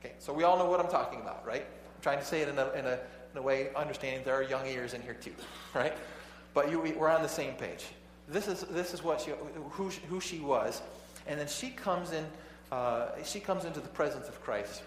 Okay, 0.00 0.12
so 0.18 0.34
we 0.34 0.44
all 0.44 0.58
know 0.58 0.66
what 0.66 0.80
I'm 0.80 0.90
talking 0.90 1.20
about, 1.22 1.46
right? 1.46 1.62
I'm 1.62 2.02
trying 2.02 2.18
to 2.18 2.26
say 2.26 2.42
it 2.42 2.48
in 2.48 2.58
a, 2.58 2.70
in 2.72 2.84
a, 2.84 2.98
in 3.32 3.38
a 3.38 3.42
way, 3.42 3.70
understanding 3.74 4.20
there 4.22 4.34
are 4.34 4.42
young 4.42 4.66
ears 4.66 4.92
in 4.92 5.00
here 5.00 5.14
too, 5.14 5.32
right? 5.74 5.94
But 6.54 6.70
you, 6.70 6.80
we're 6.80 7.08
on 7.08 7.22
the 7.22 7.28
same 7.28 7.54
page. 7.54 7.86
This 8.28 8.48
is, 8.48 8.62
this 8.62 8.94
is 8.94 9.02
what 9.02 9.20
she, 9.20 9.32
who, 9.70 9.88
who 10.08 10.20
she 10.20 10.38
was. 10.38 10.82
And 11.26 11.38
then 11.38 11.48
she 11.48 11.70
comes 11.70 12.12
in, 12.12 12.24
uh, 12.70 13.08
she 13.24 13.40
comes 13.40 13.64
into 13.64 13.80
the 13.80 13.88
presence 13.88 14.28
of 14.28 14.40
Christ. 14.42 14.82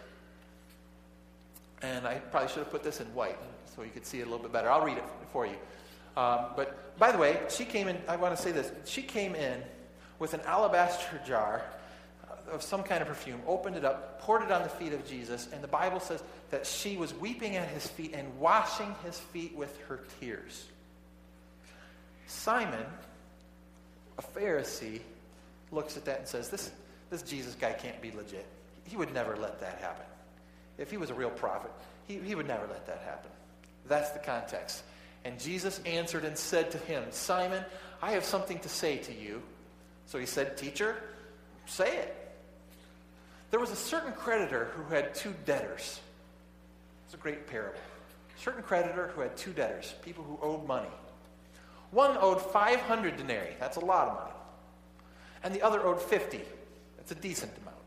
And 1.82 2.08
I 2.08 2.16
probably 2.16 2.50
should 2.50 2.60
have 2.60 2.72
put 2.72 2.84
this 2.84 3.02
in 3.02 3.08
white 3.14 3.38
so 3.76 3.84
you 3.84 3.92
could 3.92 4.06
see 4.06 4.20
it 4.20 4.24
a 4.24 4.26
little 4.26 4.40
bit 4.40 4.52
better. 4.52 4.70
I'll 4.70 4.86
read 4.86 4.98
it 4.98 5.04
for 5.32 5.46
you. 5.46 5.56
Um, 6.18 6.46
but 6.56 6.98
by 6.98 7.12
the 7.12 7.18
way, 7.18 7.40
she 7.50 7.66
came 7.66 7.88
in, 7.88 7.98
I 8.08 8.16
want 8.16 8.36
to 8.36 8.42
say 8.42 8.52
this. 8.52 8.72
She 8.86 9.02
came 9.02 9.36
in 9.36 9.62
with 10.20 10.34
an 10.34 10.42
alabaster 10.42 11.22
jar 11.28 11.64
of 12.52 12.62
some 12.62 12.84
kind 12.84 13.02
of 13.02 13.08
perfume, 13.08 13.42
opened 13.48 13.76
it 13.76 13.84
up, 13.84 14.22
poured 14.22 14.44
it 14.44 14.52
on 14.52 14.64
the 14.64 14.70
feet 14.70 14.94
of 14.94 15.06
Jesus, 15.08 15.50
and 15.52 15.64
the 15.64 15.68
Bible 15.68 16.00
says 16.00 16.24
that 16.52 16.66
she 16.66 16.96
was 16.96 17.14
weeping 17.14 17.56
at 17.56 17.68
his 17.70 17.88
feet 17.88 18.14
and 18.14 18.40
washing 18.40 18.94
his 19.04 19.20
feet 19.20 19.56
with 19.56 19.78
her 19.88 20.02
tears. 20.20 20.66
Simon, 22.28 22.86
a 24.18 24.22
Pharisee, 24.22 25.02
looks 25.72 25.98
at 25.98 26.06
that 26.06 26.20
and 26.20 26.28
says, 26.28 26.50
This, 26.50 26.72
this 27.10 27.22
Jesus 27.22 27.56
guy 27.56 27.74
can't 27.74 28.02
be 28.02 28.12
legit. 28.12 28.46
He 28.86 28.98
would 28.98 29.14
never 29.14 29.36
let 29.36 29.60
that 29.62 29.80
happen. 29.80 30.06
If 30.78 30.92
he 30.92 30.98
was 30.98 31.10
a 31.10 31.14
real 31.14 31.30
prophet, 31.30 31.72
he, 32.08 32.20
he 32.20 32.36
would 32.36 32.48
never 32.48 32.68
let 32.68 32.86
that 32.88 33.02
happen. 33.06 33.32
That's 33.88 34.12
the 34.12 34.20
context. 34.20 34.84
And 35.24 35.40
Jesus 35.40 35.82
answered 35.86 36.24
and 36.24 36.38
said 36.38 36.72
to 36.72 36.78
him, 36.78 37.04
Simon, 37.12 37.64
I 38.02 38.12
have 38.12 38.24
something 38.24 38.60
to 38.60 38.70
say 38.70 38.98
to 38.98 39.14
you. 39.14 39.42
So 40.06 40.20
he 40.20 40.26
said, 40.26 40.58
Teacher, 40.58 40.96
say 41.66 41.98
it. 41.98 42.22
There 43.52 43.60
was 43.60 43.72
a 43.72 43.76
certain 43.76 44.14
creditor 44.14 44.66
who 44.76 44.94
had 44.94 45.16
two 45.16 45.34
debtors. 45.46 46.00
It's 47.06 47.14
a 47.14 47.18
great 47.18 47.48
parable. 47.48 47.80
A 48.38 48.42
certain 48.42 48.64
creditor 48.64 49.12
who 49.16 49.22
had 49.22 49.36
two 49.38 49.54
debtors, 49.54 49.96
people 50.04 50.24
who 50.24 50.38
owed 50.42 50.68
money. 50.68 50.90
One 51.96 52.18
owed 52.20 52.42
500 52.42 53.16
denarii. 53.16 53.56
That's 53.58 53.78
a 53.78 53.80
lot 53.80 54.10
of 54.10 54.16
money. 54.16 54.36
And 55.44 55.56
the 55.56 55.62
other 55.62 55.82
owed 55.82 56.02
50. 56.02 56.42
That's 56.98 57.14
a 57.14 57.16
decent 57.16 57.54
amount. 57.62 57.78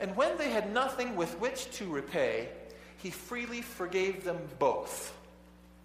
And 0.00 0.16
when 0.16 0.36
they 0.36 0.50
had 0.50 0.74
nothing 0.74 1.14
with 1.14 1.38
which 1.38 1.70
to 1.76 1.86
repay, 1.86 2.48
he 2.96 3.10
freely 3.10 3.62
forgave 3.62 4.24
them 4.24 4.36
both. 4.58 5.16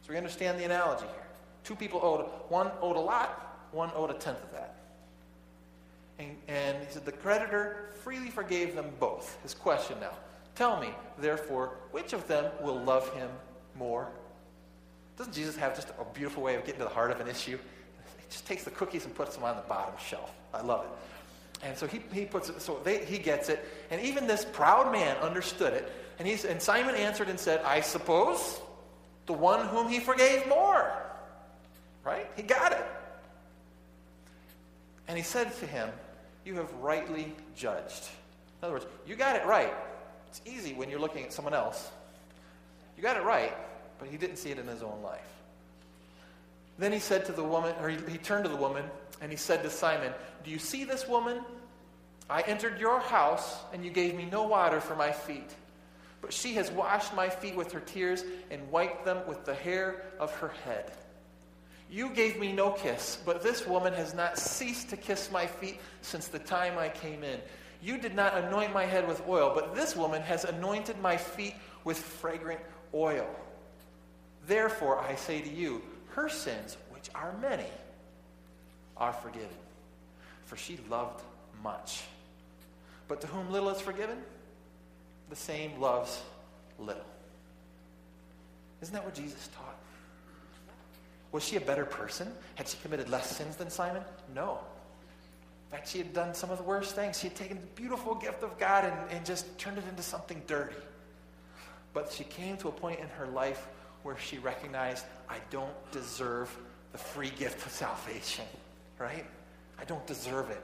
So 0.01 0.11
we 0.11 0.17
understand 0.17 0.59
the 0.59 0.63
analogy 0.63 1.05
here. 1.05 1.27
Two 1.63 1.75
people 1.75 1.99
owed, 2.01 2.25
one 2.49 2.71
owed 2.81 2.95
a 2.95 2.99
lot, 2.99 3.67
one 3.71 3.91
owed 3.93 4.09
a 4.09 4.15
tenth 4.15 4.43
of 4.43 4.51
that. 4.53 4.73
And, 6.17 6.35
and 6.47 6.83
he 6.83 6.91
said, 6.91 7.05
the 7.05 7.11
creditor 7.11 7.91
freely 8.01 8.31
forgave 8.31 8.73
them 8.73 8.87
both. 8.99 9.37
His 9.43 9.53
question 9.53 9.99
now 10.01 10.13
Tell 10.55 10.81
me, 10.81 10.89
therefore, 11.19 11.75
which 11.91 12.13
of 12.13 12.27
them 12.27 12.45
will 12.59 12.79
love 12.79 13.13
him 13.13 13.29
more? 13.75 14.09
Doesn't 15.17 15.33
Jesus 15.33 15.55
have 15.55 15.75
just 15.75 15.89
a 15.99 16.05
beautiful 16.13 16.43
way 16.43 16.55
of 16.55 16.63
getting 16.63 16.79
to 16.79 16.85
the 16.85 16.93
heart 16.93 17.11
of 17.11 17.19
an 17.19 17.27
issue? 17.27 17.57
He 17.57 18.25
just 18.29 18.45
takes 18.45 18.63
the 18.63 18.71
cookies 18.71 19.05
and 19.05 19.15
puts 19.15 19.35
them 19.35 19.43
on 19.43 19.55
the 19.55 19.63
bottom 19.63 19.95
shelf. 20.03 20.31
I 20.53 20.61
love 20.61 20.85
it. 20.85 21.65
And 21.65 21.75
so 21.75 21.87
he, 21.87 22.01
he 22.13 22.25
puts 22.25 22.49
it, 22.49 22.61
so 22.61 22.79
they, 22.83 23.03
he 23.03 23.17
gets 23.17 23.49
it. 23.49 23.67
And 23.89 23.99
even 24.01 24.27
this 24.27 24.45
proud 24.45 24.91
man 24.91 25.17
understood 25.17 25.73
it. 25.73 25.91
And, 26.19 26.27
he's, 26.27 26.45
and 26.45 26.61
Simon 26.61 26.93
answered 26.93 27.29
and 27.29 27.39
said, 27.39 27.61
I 27.65 27.81
suppose 27.81 28.59
the 29.25 29.33
one 29.33 29.67
whom 29.67 29.89
he 29.89 29.99
forgave 29.99 30.47
more. 30.47 30.91
Right? 32.03 32.29
He 32.35 32.43
got 32.43 32.73
it. 32.73 32.85
And 35.07 35.17
he 35.17 35.23
said 35.23 35.55
to 35.59 35.65
him, 35.65 35.89
You 36.45 36.55
have 36.55 36.71
rightly 36.75 37.33
judged. 37.55 38.07
In 38.61 38.65
other 38.65 38.73
words, 38.73 38.85
you 39.07 39.15
got 39.15 39.35
it 39.35 39.45
right. 39.45 39.73
It's 40.27 40.41
easy 40.45 40.73
when 40.73 40.89
you're 40.91 40.99
looking 40.99 41.23
at 41.23 41.33
someone 41.33 41.55
else. 41.55 41.89
You 42.95 43.01
got 43.01 43.17
it 43.17 43.23
right 43.23 43.53
but 43.99 44.07
he 44.07 44.17
didn't 44.17 44.37
see 44.37 44.51
it 44.51 44.59
in 44.59 44.67
his 44.67 44.81
own 44.81 45.01
life. 45.03 45.27
Then 46.77 46.91
he 46.91 46.99
said 46.99 47.25
to 47.25 47.31
the 47.31 47.43
woman, 47.43 47.73
or 47.81 47.89
he, 47.89 47.97
he 48.09 48.17
turned 48.17 48.43
to 48.45 48.49
the 48.49 48.55
woman, 48.55 48.85
and 49.21 49.31
he 49.31 49.37
said 49.37 49.63
to 49.63 49.69
Simon, 49.69 50.13
Do 50.43 50.51
you 50.51 50.59
see 50.59 50.83
this 50.83 51.07
woman? 51.07 51.41
I 52.29 52.41
entered 52.41 52.79
your 52.79 52.99
house, 52.99 53.57
and 53.73 53.83
you 53.83 53.91
gave 53.91 54.15
me 54.15 54.25
no 54.25 54.43
water 54.43 54.81
for 54.81 54.95
my 54.95 55.11
feet. 55.11 55.55
But 56.21 56.33
she 56.33 56.53
has 56.55 56.69
washed 56.71 57.15
my 57.15 57.29
feet 57.29 57.55
with 57.55 57.71
her 57.71 57.79
tears 57.79 58.23
and 58.51 58.69
wiped 58.69 59.05
them 59.05 59.19
with 59.27 59.45
the 59.45 59.53
hair 59.53 60.03
of 60.19 60.33
her 60.35 60.49
head. 60.65 60.91
You 61.89 62.09
gave 62.09 62.37
me 62.37 62.51
no 62.51 62.71
kiss, 62.71 63.19
but 63.25 63.41
this 63.41 63.65
woman 63.65 63.93
has 63.93 64.13
not 64.13 64.37
ceased 64.37 64.89
to 64.89 64.97
kiss 64.97 65.31
my 65.31 65.47
feet 65.47 65.79
since 66.01 66.27
the 66.27 66.39
time 66.39 66.77
I 66.77 66.89
came 66.89 67.23
in. 67.23 67.39
You 67.81 67.97
did 67.97 68.13
not 68.13 68.35
anoint 68.35 68.73
my 68.73 68.83
head 68.83 69.07
with 69.07 69.25
oil, 69.27 69.53
but 69.55 69.73
this 69.73 69.95
woman 69.95 70.21
has 70.23 70.43
anointed 70.43 70.99
my 70.99 71.15
feet 71.15 71.55
with 71.85 71.97
fragrant 71.97 72.59
oil. 72.93 73.27
Therefore, 74.47 74.99
I 74.99 75.15
say 75.15 75.41
to 75.41 75.49
you, 75.49 75.81
her 76.09 76.29
sins, 76.29 76.77
which 76.91 77.09
are 77.13 77.35
many, 77.41 77.67
are 78.95 79.13
forgiven. 79.13 79.49
For 80.45 80.55
she 80.55 80.79
loved 80.89 81.21
much. 81.61 82.03
But 83.09 83.21
to 83.21 83.27
whom 83.27 83.51
little 83.51 83.69
is 83.69 83.81
forgiven, 83.81 84.17
the 85.29 85.35
same 85.35 85.79
loves 85.79 86.21
little. 86.79 87.03
Isn't 88.81 88.93
that 88.93 89.03
what 89.03 89.15
Jesus 89.15 89.49
taught? 89.49 89.75
Was 91.33 91.43
she 91.43 91.57
a 91.57 91.61
better 91.61 91.85
person? 91.85 92.31
Had 92.55 92.69
she 92.69 92.77
committed 92.77 93.09
less 93.09 93.35
sins 93.35 93.57
than 93.57 93.69
Simon? 93.69 94.03
No. 94.33 94.59
In 95.65 95.77
fact, 95.77 95.89
she 95.89 95.97
had 95.97 96.13
done 96.13 96.33
some 96.33 96.49
of 96.51 96.57
the 96.57 96.63
worst 96.63 96.95
things. 96.95 97.19
She 97.19 97.27
had 97.27 97.35
taken 97.35 97.57
the 97.59 97.81
beautiful 97.81 98.15
gift 98.15 98.43
of 98.43 98.57
God 98.57 98.85
and, 98.85 99.11
and 99.11 99.25
just 99.25 99.57
turned 99.57 99.77
it 99.77 99.83
into 99.89 100.03
something 100.03 100.41
dirty. 100.47 100.75
But 101.93 102.13
she 102.13 102.23
came 102.23 102.55
to 102.57 102.69
a 102.69 102.71
point 102.71 103.01
in 103.01 103.07
her 103.09 103.27
life 103.27 103.67
where 104.03 104.17
she 104.17 104.37
recognized, 104.37 105.05
I 105.29 105.37
don't 105.49 105.91
deserve 105.91 106.55
the 106.91 106.97
free 106.97 107.31
gift 107.37 107.65
of 107.65 107.71
salvation, 107.71 108.45
right? 108.99 109.25
I 109.79 109.85
don't 109.85 110.05
deserve 110.07 110.49
it. 110.49 110.61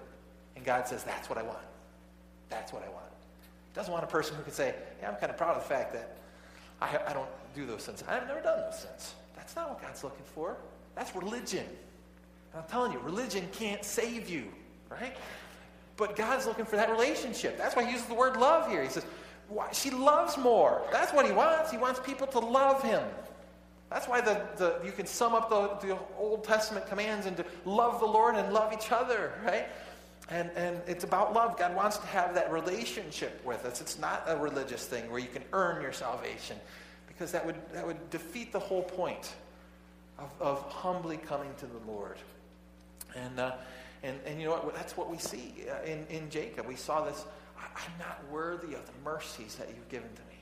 And 0.56 0.66
God 0.66 0.88
says, 0.88 1.04
That's 1.04 1.30
what 1.30 1.38
I 1.38 1.44
want. 1.44 1.60
That's 2.50 2.72
what 2.72 2.84
I 2.84 2.90
want. 2.90 3.06
He 3.72 3.76
doesn't 3.76 3.92
want 3.92 4.04
a 4.04 4.08
person 4.08 4.36
who 4.36 4.44
can 4.44 4.54
say, 4.54 4.76
Yeah, 5.02 5.10
I'm 5.10 5.16
kind 5.16 5.32
of 5.32 5.38
proud 5.38 5.56
of 5.58 5.64
the 5.64 5.70
fact 5.70 5.94
that 5.94 6.18
I, 6.82 7.00
I 7.08 7.14
don't 7.14 7.30
do 7.56 7.66
those 7.66 7.84
sins. 7.84 8.04
I've 8.08 8.28
never 8.28 8.42
done 8.42 8.60
those 8.60 8.80
sins. 8.80 9.16
That's 9.36 9.56
not 9.56 9.70
what 9.70 9.82
God's 9.82 10.04
looking 10.04 10.26
for. 10.34 10.58
That's 10.96 11.16
religion. 11.16 11.66
And 12.54 12.62
I'm 12.62 12.70
telling 12.70 12.92
you, 12.92 13.00
religion 13.00 13.48
can't 13.52 13.84
save 13.84 14.30
you, 14.30 14.46
right? 14.90 15.16
But 15.98 16.16
God's 16.16 16.46
looking 16.46 16.66
for 16.66 16.76
that 16.76 16.90
relationship. 16.90 17.58
That's 17.58 17.76
why 17.76 17.86
he 17.86 17.92
uses 17.92 18.08
the 18.08 18.14
word 18.14 18.38
love 18.38 18.70
here. 18.70 18.84
He 18.84 18.90
says, 18.90 19.06
why? 19.54 19.72
she 19.72 19.90
loves 19.90 20.38
more. 20.38 20.82
That's 20.92 21.14
what 21.14 21.26
he 21.26 21.32
wants. 21.32 21.72
He 21.72 21.78
wants 21.78 22.00
people 22.00 22.28
to 22.28 22.40
love 22.40 22.82
him. 22.84 23.04
That's 23.90 24.08
why 24.08 24.22
the, 24.22 24.42
the, 24.58 24.80
you 24.84 24.92
can 24.92 25.06
sum 25.06 25.36
up 25.36 25.50
the, 25.50 25.88
the 25.88 25.98
Old 26.18 26.44
Testament 26.44 26.88
commands 26.88 27.28
into 27.28 27.46
love 27.64 28.00
the 28.00 28.08
Lord 28.08 28.36
and 28.36 28.52
love 28.52 28.74
each 28.74 28.92
other, 28.92 29.34
right? 29.46 29.68
And, 30.30 30.50
and 30.56 30.82
it's 30.88 31.04
about 31.04 31.34
love. 31.34 31.60
God 31.60 31.76
wants 31.76 31.98
to 31.98 32.08
have 32.08 32.34
that 32.34 32.52
relationship 32.52 33.44
with 33.46 33.66
us. 33.66 33.82
It's 33.82 34.00
not 34.00 34.24
a 34.26 34.36
religious 34.36 34.86
thing 34.88 35.12
where 35.12 35.20
you 35.20 35.28
can 35.28 35.44
earn 35.54 35.82
your 35.82 35.94
salvation 35.94 36.58
because 37.08 37.32
that 37.34 37.46
would, 37.46 37.56
that 37.74 37.86
would 37.86 38.10
defeat 38.10 38.52
the 38.52 38.60
whole 38.60 38.84
point 38.84 39.36
of, 40.18 40.32
of 40.40 40.62
humbly 40.72 41.18
coming 41.18 41.54
to 41.60 41.68
the 41.68 41.92
Lord. 41.92 42.18
And, 43.16 43.40
uh, 43.40 43.52
and, 44.02 44.20
and 44.26 44.40
you 44.40 44.48
know 44.48 44.54
what? 44.54 44.74
That's 44.74 44.98
what 44.98 45.10
we 45.12 45.18
see 45.18 45.54
uh, 45.70 45.86
in, 45.86 46.06
in 46.10 46.30
Jacob. 46.30 46.68
We 46.68 46.76
saw 46.76 47.06
this 47.06 47.26
I'm 47.76 48.00
not 48.00 48.20
worthy 48.32 48.76
of 48.76 48.86
the 48.86 48.94
mercies 49.04 49.56
that 49.56 49.68
you've 49.70 49.90
given 49.90 50.10
to 50.10 50.22
me. 50.24 50.34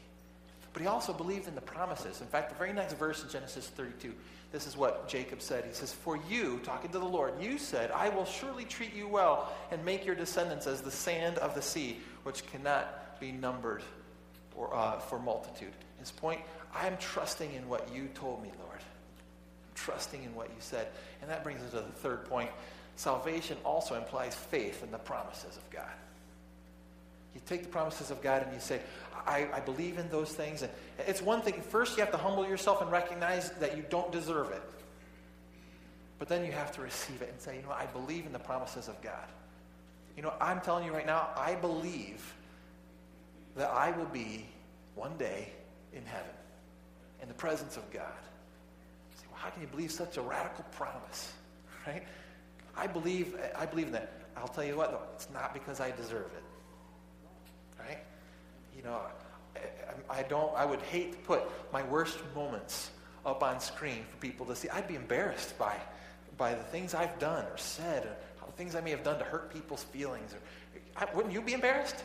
But 0.73 0.81
he 0.81 0.87
also 0.87 1.13
believed 1.13 1.47
in 1.47 1.55
the 1.55 1.61
promises. 1.61 2.21
In 2.21 2.27
fact, 2.27 2.49
the 2.49 2.55
very 2.55 2.71
next 2.71 2.93
verse 2.93 3.23
in 3.23 3.29
Genesis 3.29 3.67
32, 3.67 4.13
this 4.51 4.67
is 4.67 4.77
what 4.77 5.07
Jacob 5.07 5.41
said. 5.41 5.65
He 5.65 5.73
says, 5.73 5.91
For 5.91 6.17
you, 6.29 6.59
talking 6.63 6.91
to 6.91 6.99
the 6.99 7.05
Lord, 7.05 7.33
you 7.41 7.57
said, 7.57 7.91
I 7.91 8.09
will 8.09 8.25
surely 8.25 8.65
treat 8.65 8.93
you 8.93 9.07
well 9.07 9.51
and 9.71 9.83
make 9.83 10.05
your 10.05 10.15
descendants 10.15 10.67
as 10.67 10.81
the 10.81 10.91
sand 10.91 11.37
of 11.39 11.55
the 11.55 11.61
sea, 11.61 11.99
which 12.23 12.45
cannot 12.47 13.19
be 13.19 13.31
numbered 13.31 13.83
or, 14.55 14.73
uh, 14.73 14.99
for 14.99 15.19
multitude. 15.19 15.73
His 15.99 16.11
point, 16.11 16.41
I 16.73 16.87
am 16.87 16.97
trusting 16.97 17.53
in 17.53 17.67
what 17.67 17.93
you 17.93 18.09
told 18.13 18.41
me, 18.41 18.51
Lord. 18.63 18.79
I'm 18.79 19.75
trusting 19.75 20.23
in 20.23 20.33
what 20.33 20.47
you 20.47 20.55
said. 20.59 20.87
And 21.21 21.29
that 21.29 21.43
brings 21.43 21.61
us 21.61 21.71
to 21.71 21.77
the 21.77 21.83
third 21.83 22.25
point. 22.25 22.49
Salvation 22.95 23.57
also 23.63 23.95
implies 23.95 24.35
faith 24.35 24.83
in 24.83 24.91
the 24.91 24.97
promises 24.97 25.57
of 25.57 25.69
God. 25.69 25.91
You 27.33 27.41
take 27.45 27.63
the 27.63 27.69
promises 27.69 28.11
of 28.11 28.21
God 28.21 28.43
and 28.43 28.53
you 28.53 28.59
say, 28.59 28.81
I, 29.25 29.47
I, 29.53 29.59
believe 29.59 29.97
in 29.97 30.09
those 30.09 30.31
things. 30.31 30.63
And 30.63 30.71
it's 31.07 31.21
one 31.21 31.41
thing, 31.41 31.61
first 31.61 31.95
you 31.95 32.03
have 32.03 32.11
to 32.11 32.17
humble 32.17 32.47
yourself 32.47 32.81
and 32.81 32.91
recognize 32.91 33.51
that 33.51 33.77
you 33.77 33.85
don't 33.89 34.11
deserve 34.11 34.51
it. 34.51 34.61
But 36.19 36.27
then 36.27 36.45
you 36.45 36.51
have 36.51 36.71
to 36.73 36.81
receive 36.81 37.21
it 37.21 37.29
and 37.31 37.39
say, 37.39 37.57
you 37.57 37.63
know, 37.63 37.71
I 37.71 37.85
believe 37.85 38.25
in 38.25 38.33
the 38.33 38.39
promises 38.39 38.87
of 38.87 39.01
God. 39.01 39.27
You 40.15 40.23
know, 40.23 40.33
I'm 40.41 40.61
telling 40.61 40.85
you 40.85 40.91
right 40.91 41.05
now, 41.05 41.29
I 41.35 41.55
believe 41.55 42.33
that 43.55 43.69
I 43.69 43.91
will 43.91 44.05
be 44.05 44.45
one 44.95 45.17
day 45.17 45.49
in 45.93 46.05
heaven 46.05 46.31
in 47.21 47.27
the 47.27 47.33
presence 47.33 47.77
of 47.77 47.89
God. 47.91 48.03
Say, 49.17 49.25
well, 49.31 49.39
how 49.39 49.49
can 49.49 49.61
you 49.61 49.67
believe 49.67 49.91
such 49.91 50.17
a 50.17 50.21
radical 50.21 50.65
promise? 50.71 51.33
Right? 51.87 52.03
I 52.77 52.85
believe, 52.85 53.35
I 53.57 53.65
believe 53.65 53.87
in 53.87 53.93
that. 53.93 54.13
I'll 54.37 54.47
tell 54.47 54.63
you 54.63 54.77
what, 54.77 54.91
though, 54.91 55.01
it's 55.15 55.27
not 55.33 55.51
because 55.51 55.79
I 55.79 55.89
deserve 55.89 56.29
it? 56.37 56.43
You 58.75 58.83
know, 58.83 59.01
I, 60.09 60.19
I 60.19 60.23
don't, 60.23 60.53
I 60.55 60.65
would 60.65 60.81
hate 60.81 61.13
to 61.13 61.17
put 61.19 61.43
my 61.71 61.83
worst 61.83 62.17
moments 62.35 62.91
up 63.25 63.43
on 63.43 63.59
screen 63.59 64.03
for 64.09 64.17
people 64.17 64.45
to 64.47 64.55
see. 64.55 64.69
I'd 64.69 64.87
be 64.87 64.95
embarrassed 64.95 65.57
by, 65.57 65.75
by 66.37 66.53
the 66.53 66.63
things 66.63 66.93
I've 66.93 67.17
done 67.19 67.45
or 67.45 67.57
said, 67.57 68.05
or 68.05 68.47
the 68.47 68.51
things 68.53 68.75
I 68.75 68.81
may 68.81 68.91
have 68.91 69.03
done 69.03 69.19
to 69.19 69.25
hurt 69.25 69.53
people's 69.53 69.83
feelings. 69.83 70.33
Or, 70.33 70.39
I, 70.95 71.13
wouldn't 71.15 71.33
you 71.33 71.41
be 71.41 71.53
embarrassed? 71.53 72.03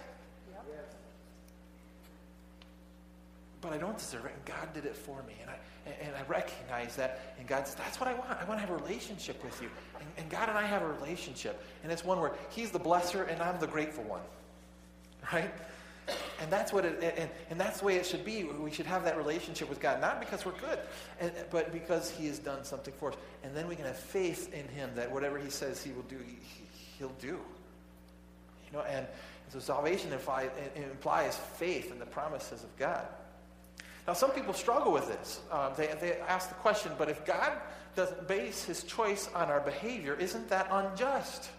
But 3.62 3.72
I 3.72 3.78
don't 3.78 3.98
deserve 3.98 4.26
it, 4.26 4.32
and 4.34 4.44
God 4.44 4.72
did 4.74 4.84
it 4.84 4.94
for 4.94 5.22
me. 5.22 5.34
And 5.40 5.50
I, 5.50 5.56
and 6.04 6.14
I 6.14 6.22
recognize 6.28 6.94
that, 6.96 7.34
and 7.38 7.48
God 7.48 7.66
says, 7.66 7.74
that's 7.74 7.98
what 7.98 8.08
I 8.08 8.14
want. 8.14 8.30
I 8.30 8.44
want 8.44 8.60
to 8.60 8.66
have 8.66 8.70
a 8.70 8.76
relationship 8.76 9.42
with 9.42 9.60
you. 9.62 9.68
And, 9.98 10.08
and 10.18 10.30
God 10.30 10.48
and 10.48 10.58
I 10.58 10.66
have 10.66 10.82
a 10.82 10.88
relationship. 10.88 11.64
And 11.82 11.90
it's 11.90 12.04
one 12.04 12.20
where 12.20 12.32
He's 12.50 12.70
the 12.70 12.78
blesser, 12.78 13.30
and 13.30 13.42
I'm 13.42 13.58
the 13.58 13.66
grateful 13.66 14.04
one 14.04 14.20
right? 15.32 15.50
And 16.40 16.50
that's 16.50 16.72
what 16.72 16.84
it, 16.84 17.02
and, 17.16 17.30
and 17.50 17.58
that's 17.58 17.80
the 17.80 17.86
way 17.86 17.96
it 17.96 18.04
should 18.04 18.24
be. 18.24 18.44
We 18.44 18.70
should 18.70 18.86
have 18.86 19.04
that 19.04 19.16
relationship 19.16 19.68
with 19.68 19.80
God, 19.80 20.00
not 20.00 20.20
because 20.20 20.44
we're 20.44 20.52
good, 20.52 20.78
and, 21.18 21.32
but 21.50 21.72
because 21.72 22.10
He 22.10 22.26
has 22.26 22.38
done 22.38 22.64
something 22.64 22.92
for 22.98 23.10
us. 23.10 23.16
And 23.42 23.56
then 23.56 23.66
we 23.68 23.76
can 23.76 23.86
have 23.86 23.96
faith 23.96 24.52
in 24.52 24.68
Him 24.68 24.90
that 24.96 25.10
whatever 25.10 25.38
He 25.38 25.50
says 25.50 25.82
He 25.82 25.92
will 25.92 26.02
do, 26.02 26.18
he, 26.18 27.04
will 27.04 27.12
do. 27.20 27.26
You 27.28 28.72
know, 28.72 28.82
and, 28.82 29.06
so 29.48 29.60
salvation 29.60 30.12
implies, 30.12 30.50
implies 30.74 31.36
faith 31.36 31.92
in 31.92 32.00
the 32.00 32.06
promises 32.06 32.64
of 32.64 32.76
God. 32.76 33.06
Now, 34.06 34.12
some 34.12 34.32
people 34.32 34.52
struggle 34.52 34.92
with 34.92 35.06
this. 35.06 35.40
Um, 35.50 35.72
they, 35.76 35.86
they 36.00 36.18
ask 36.28 36.48
the 36.48 36.56
question, 36.56 36.92
but 36.98 37.08
if 37.08 37.24
God 37.24 37.52
doesn't 37.94 38.28
base 38.28 38.64
His 38.64 38.82
choice 38.82 39.28
on 39.34 39.48
our 39.48 39.60
behavior, 39.60 40.16
isn't 40.18 40.48
that 40.48 40.68
unjust? 40.70 41.50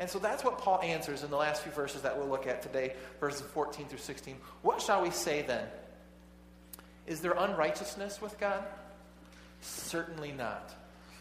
And 0.00 0.08
so 0.08 0.18
that's 0.18 0.42
what 0.42 0.58
Paul 0.58 0.80
answers 0.82 1.22
in 1.22 1.30
the 1.30 1.36
last 1.36 1.62
few 1.62 1.72
verses 1.72 2.00
that 2.02 2.16
we'll 2.16 2.26
look 2.26 2.46
at 2.46 2.62
today, 2.62 2.94
verses 3.20 3.42
14 3.42 3.86
through 3.86 3.98
16. 3.98 4.34
What 4.62 4.80
shall 4.80 5.02
we 5.02 5.10
say 5.10 5.42
then? 5.42 5.66
Is 7.06 7.20
there 7.20 7.34
unrighteousness 7.36 8.20
with 8.22 8.40
God? 8.40 8.64
Certainly 9.60 10.32
not. 10.32 10.74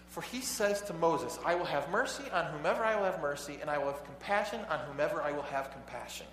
For 0.08 0.22
he 0.22 0.40
says 0.40 0.82
to 0.84 0.94
Moses, 0.94 1.38
I 1.46 1.56
will 1.56 1.66
have 1.66 1.90
mercy 1.92 2.24
on 2.32 2.46
whomever 2.54 2.84
I 2.84 2.96
will 2.96 3.04
have 3.04 3.22
mercy, 3.22 3.58
and 3.60 3.70
I 3.70 3.78
will 3.78 3.88
have 3.88 4.04
compassion 4.06 4.62
on 4.70 4.80
whomever 4.80 5.22
I 5.22 5.34
will 5.34 5.44
have 5.44 5.72
compassion. 5.72 6.26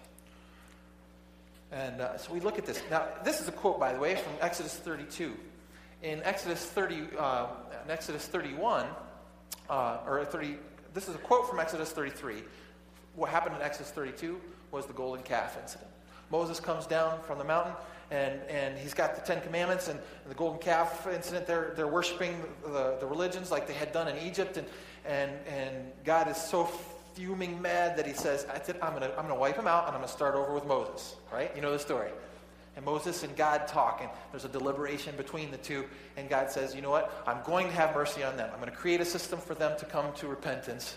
And 1.72 2.00
uh, 2.00 2.16
so 2.16 2.32
we 2.32 2.38
look 2.38 2.58
at 2.58 2.64
this. 2.64 2.80
Now, 2.90 3.08
this 3.24 3.40
is 3.40 3.48
a 3.48 3.52
quote, 3.52 3.80
by 3.80 3.92
the 3.92 3.98
way, 3.98 4.14
from 4.14 4.32
Exodus 4.40 4.76
32. 4.76 5.34
In 6.04 6.22
Exodus 6.22 6.64
30, 6.64 7.08
uh, 7.18 7.46
in 7.84 7.90
Exodus 7.90 8.26
31, 8.28 8.86
uh, 9.68 9.98
or 10.06 10.24
30, 10.24 10.58
this 10.96 11.08
is 11.10 11.14
a 11.14 11.18
quote 11.18 11.46
from 11.46 11.60
Exodus 11.60 11.90
33. 11.90 12.42
What 13.16 13.28
happened 13.28 13.54
in 13.54 13.60
Exodus 13.60 13.90
32 13.90 14.40
was 14.70 14.86
the 14.86 14.94
golden 14.94 15.22
calf 15.22 15.58
incident. 15.60 15.90
Moses 16.30 16.58
comes 16.58 16.86
down 16.86 17.20
from 17.20 17.36
the 17.36 17.44
mountain 17.44 17.74
and, 18.10 18.40
and 18.48 18.78
he's 18.78 18.94
got 18.94 19.14
the 19.14 19.20
Ten 19.20 19.42
Commandments 19.42 19.88
and, 19.88 20.00
the 20.26 20.34
golden 20.34 20.58
calf 20.58 21.06
incident. 21.06 21.46
They're, 21.46 21.74
they're 21.76 21.86
worshiping 21.86 22.42
the, 22.64 22.96
the 22.98 23.06
religions 23.06 23.50
like 23.50 23.66
they 23.66 23.74
had 23.74 23.92
done 23.92 24.08
in 24.08 24.16
Egypt. 24.26 24.56
And, 24.56 24.66
and, 25.04 25.32
and 25.46 25.92
God 26.02 26.28
is 26.28 26.38
so 26.38 26.64
fuming 27.14 27.60
mad 27.60 27.98
that 27.98 28.06
he 28.06 28.14
says, 28.14 28.46
I 28.50 28.86
am 28.86 28.94
going 28.94 29.02
to 29.02 29.18
I'm 29.18 29.28
gonna 29.28 29.34
wipe 29.38 29.56
him 29.56 29.66
out 29.66 29.86
and 29.86 29.94
I'm 29.94 30.00
going 30.00 30.08
to 30.08 30.12
start 30.12 30.34
over 30.34 30.54
with 30.54 30.64
Moses. 30.64 31.16
Right? 31.30 31.54
You 31.54 31.60
know 31.60 31.72
the 31.72 31.78
story. 31.78 32.08
And 32.76 32.84
Moses 32.84 33.22
and 33.22 33.34
God 33.34 33.66
talk, 33.66 34.00
and 34.02 34.10
there's 34.30 34.44
a 34.44 34.50
deliberation 34.50 35.16
between 35.16 35.50
the 35.50 35.56
two. 35.56 35.86
And 36.16 36.28
God 36.28 36.50
says, 36.50 36.74
You 36.74 36.82
know 36.82 36.90
what? 36.90 37.22
I'm 37.26 37.42
going 37.44 37.66
to 37.68 37.72
have 37.72 37.94
mercy 37.94 38.22
on 38.22 38.36
them. 38.36 38.50
I'm 38.52 38.60
going 38.60 38.70
to 38.70 38.76
create 38.76 39.00
a 39.00 39.04
system 39.04 39.38
for 39.40 39.54
them 39.54 39.78
to 39.78 39.86
come 39.86 40.12
to 40.14 40.28
repentance 40.28 40.94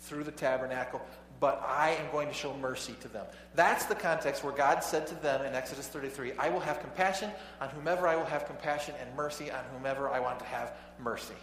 through 0.00 0.24
the 0.24 0.32
tabernacle, 0.32 1.00
but 1.40 1.62
I 1.66 1.90
am 1.90 2.10
going 2.10 2.28
to 2.28 2.34
show 2.34 2.56
mercy 2.56 2.94
to 3.02 3.08
them. 3.08 3.24
That's 3.54 3.86
the 3.86 3.94
context 3.94 4.42
where 4.42 4.52
God 4.52 4.82
said 4.82 5.06
to 5.08 5.14
them 5.16 5.44
in 5.44 5.54
Exodus 5.54 5.86
33 5.88 6.32
I 6.38 6.48
will 6.48 6.60
have 6.60 6.80
compassion 6.80 7.30
on 7.60 7.68
whomever 7.70 8.08
I 8.08 8.16
will 8.16 8.24
have 8.24 8.46
compassion, 8.46 8.94
and 9.00 9.14
mercy 9.16 9.50
on 9.50 9.62
whomever 9.72 10.08
I 10.08 10.18
want 10.18 10.40
to 10.40 10.44
have 10.46 10.72
mercy. 10.98 11.34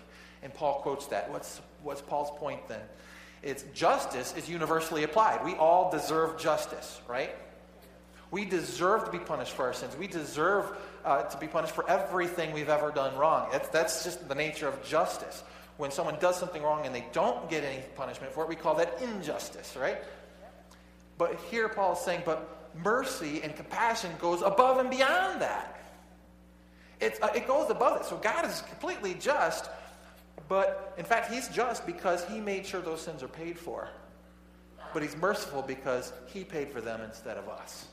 And 0.41 0.53
Paul 0.53 0.82
quotes 0.82 1.07
that. 1.07 1.32
What's, 1.32 1.61
what's 1.84 2.01
Paul's 2.01 2.38
point 2.38 2.68
then? 2.68 2.82
It's 3.41 3.64
justice 3.74 4.34
is 4.38 4.49
universally 4.49 5.03
applied. 5.03 5.43
We 5.43 5.53
all 5.55 5.89
deserve 5.89 6.38
justice, 6.38 6.99
right? 7.07 7.34
We 8.34 8.45
deserve 8.45 9.05
to 9.05 9.11
be 9.11 9.19
punished 9.19 9.53
for 9.53 9.67
our 9.67 9.73
sins. 9.73 9.95
We 9.95 10.07
deserve 10.07 10.75
uh, 11.05 11.21
to 11.21 11.38
be 11.38 11.45
punished 11.45 11.75
for 11.75 11.88
everything 11.88 12.51
we've 12.51 12.67
ever 12.67 12.89
done 12.89 13.15
wrong. 13.15 13.49
That's, 13.51 13.69
that's 13.69 14.03
just 14.03 14.27
the 14.27 14.34
nature 14.34 14.67
of 14.67 14.84
justice. 14.84 15.43
When 15.77 15.91
someone 15.91 16.17
does 16.19 16.39
something 16.39 16.63
wrong 16.63 16.88
and 16.88 16.95
they 16.95 17.05
don't 17.11 17.47
get 17.47 17.63
any 17.63 17.84
punishment 17.95 18.34
for 18.34 18.41
it, 18.41 18.49
we 18.49 18.55
call 18.55 18.73
that 18.77 18.99
injustice, 19.03 19.77
right? 19.79 19.99
But 21.19 21.39
here 21.51 21.69
Paul 21.69 21.93
is 21.93 21.99
saying, 21.99 22.23
but 22.25 22.71
mercy 22.84 23.43
and 23.43 23.55
compassion 23.55 24.09
goes 24.19 24.41
above 24.41 24.79
and 24.79 24.89
beyond 24.89 25.39
that. 25.43 25.79
Uh, 27.03 27.27
it 27.36 27.45
goes 27.45 27.69
above 27.69 28.01
it. 28.01 28.05
So 28.07 28.17
God 28.17 28.45
is 28.45 28.63
completely 28.67 29.13
just, 29.13 29.69
but 30.49 30.95
in 30.97 31.05
fact, 31.05 31.31
He's 31.31 31.49
just 31.49 31.86
because 31.86 32.25
He 32.25 32.39
made 32.39 32.65
sure 32.65 32.81
those 32.81 33.01
sins 33.01 33.21
are 33.21 33.27
paid 33.27 33.59
for. 33.59 33.89
But 34.91 35.03
He's 35.03 35.15
merciful 35.17 35.61
because 35.61 36.13
He 36.25 36.43
paid 36.43 36.71
for 36.71 36.81
them 36.81 36.99
instead 37.01 37.38
of 37.38 37.47
us. 37.47 37.89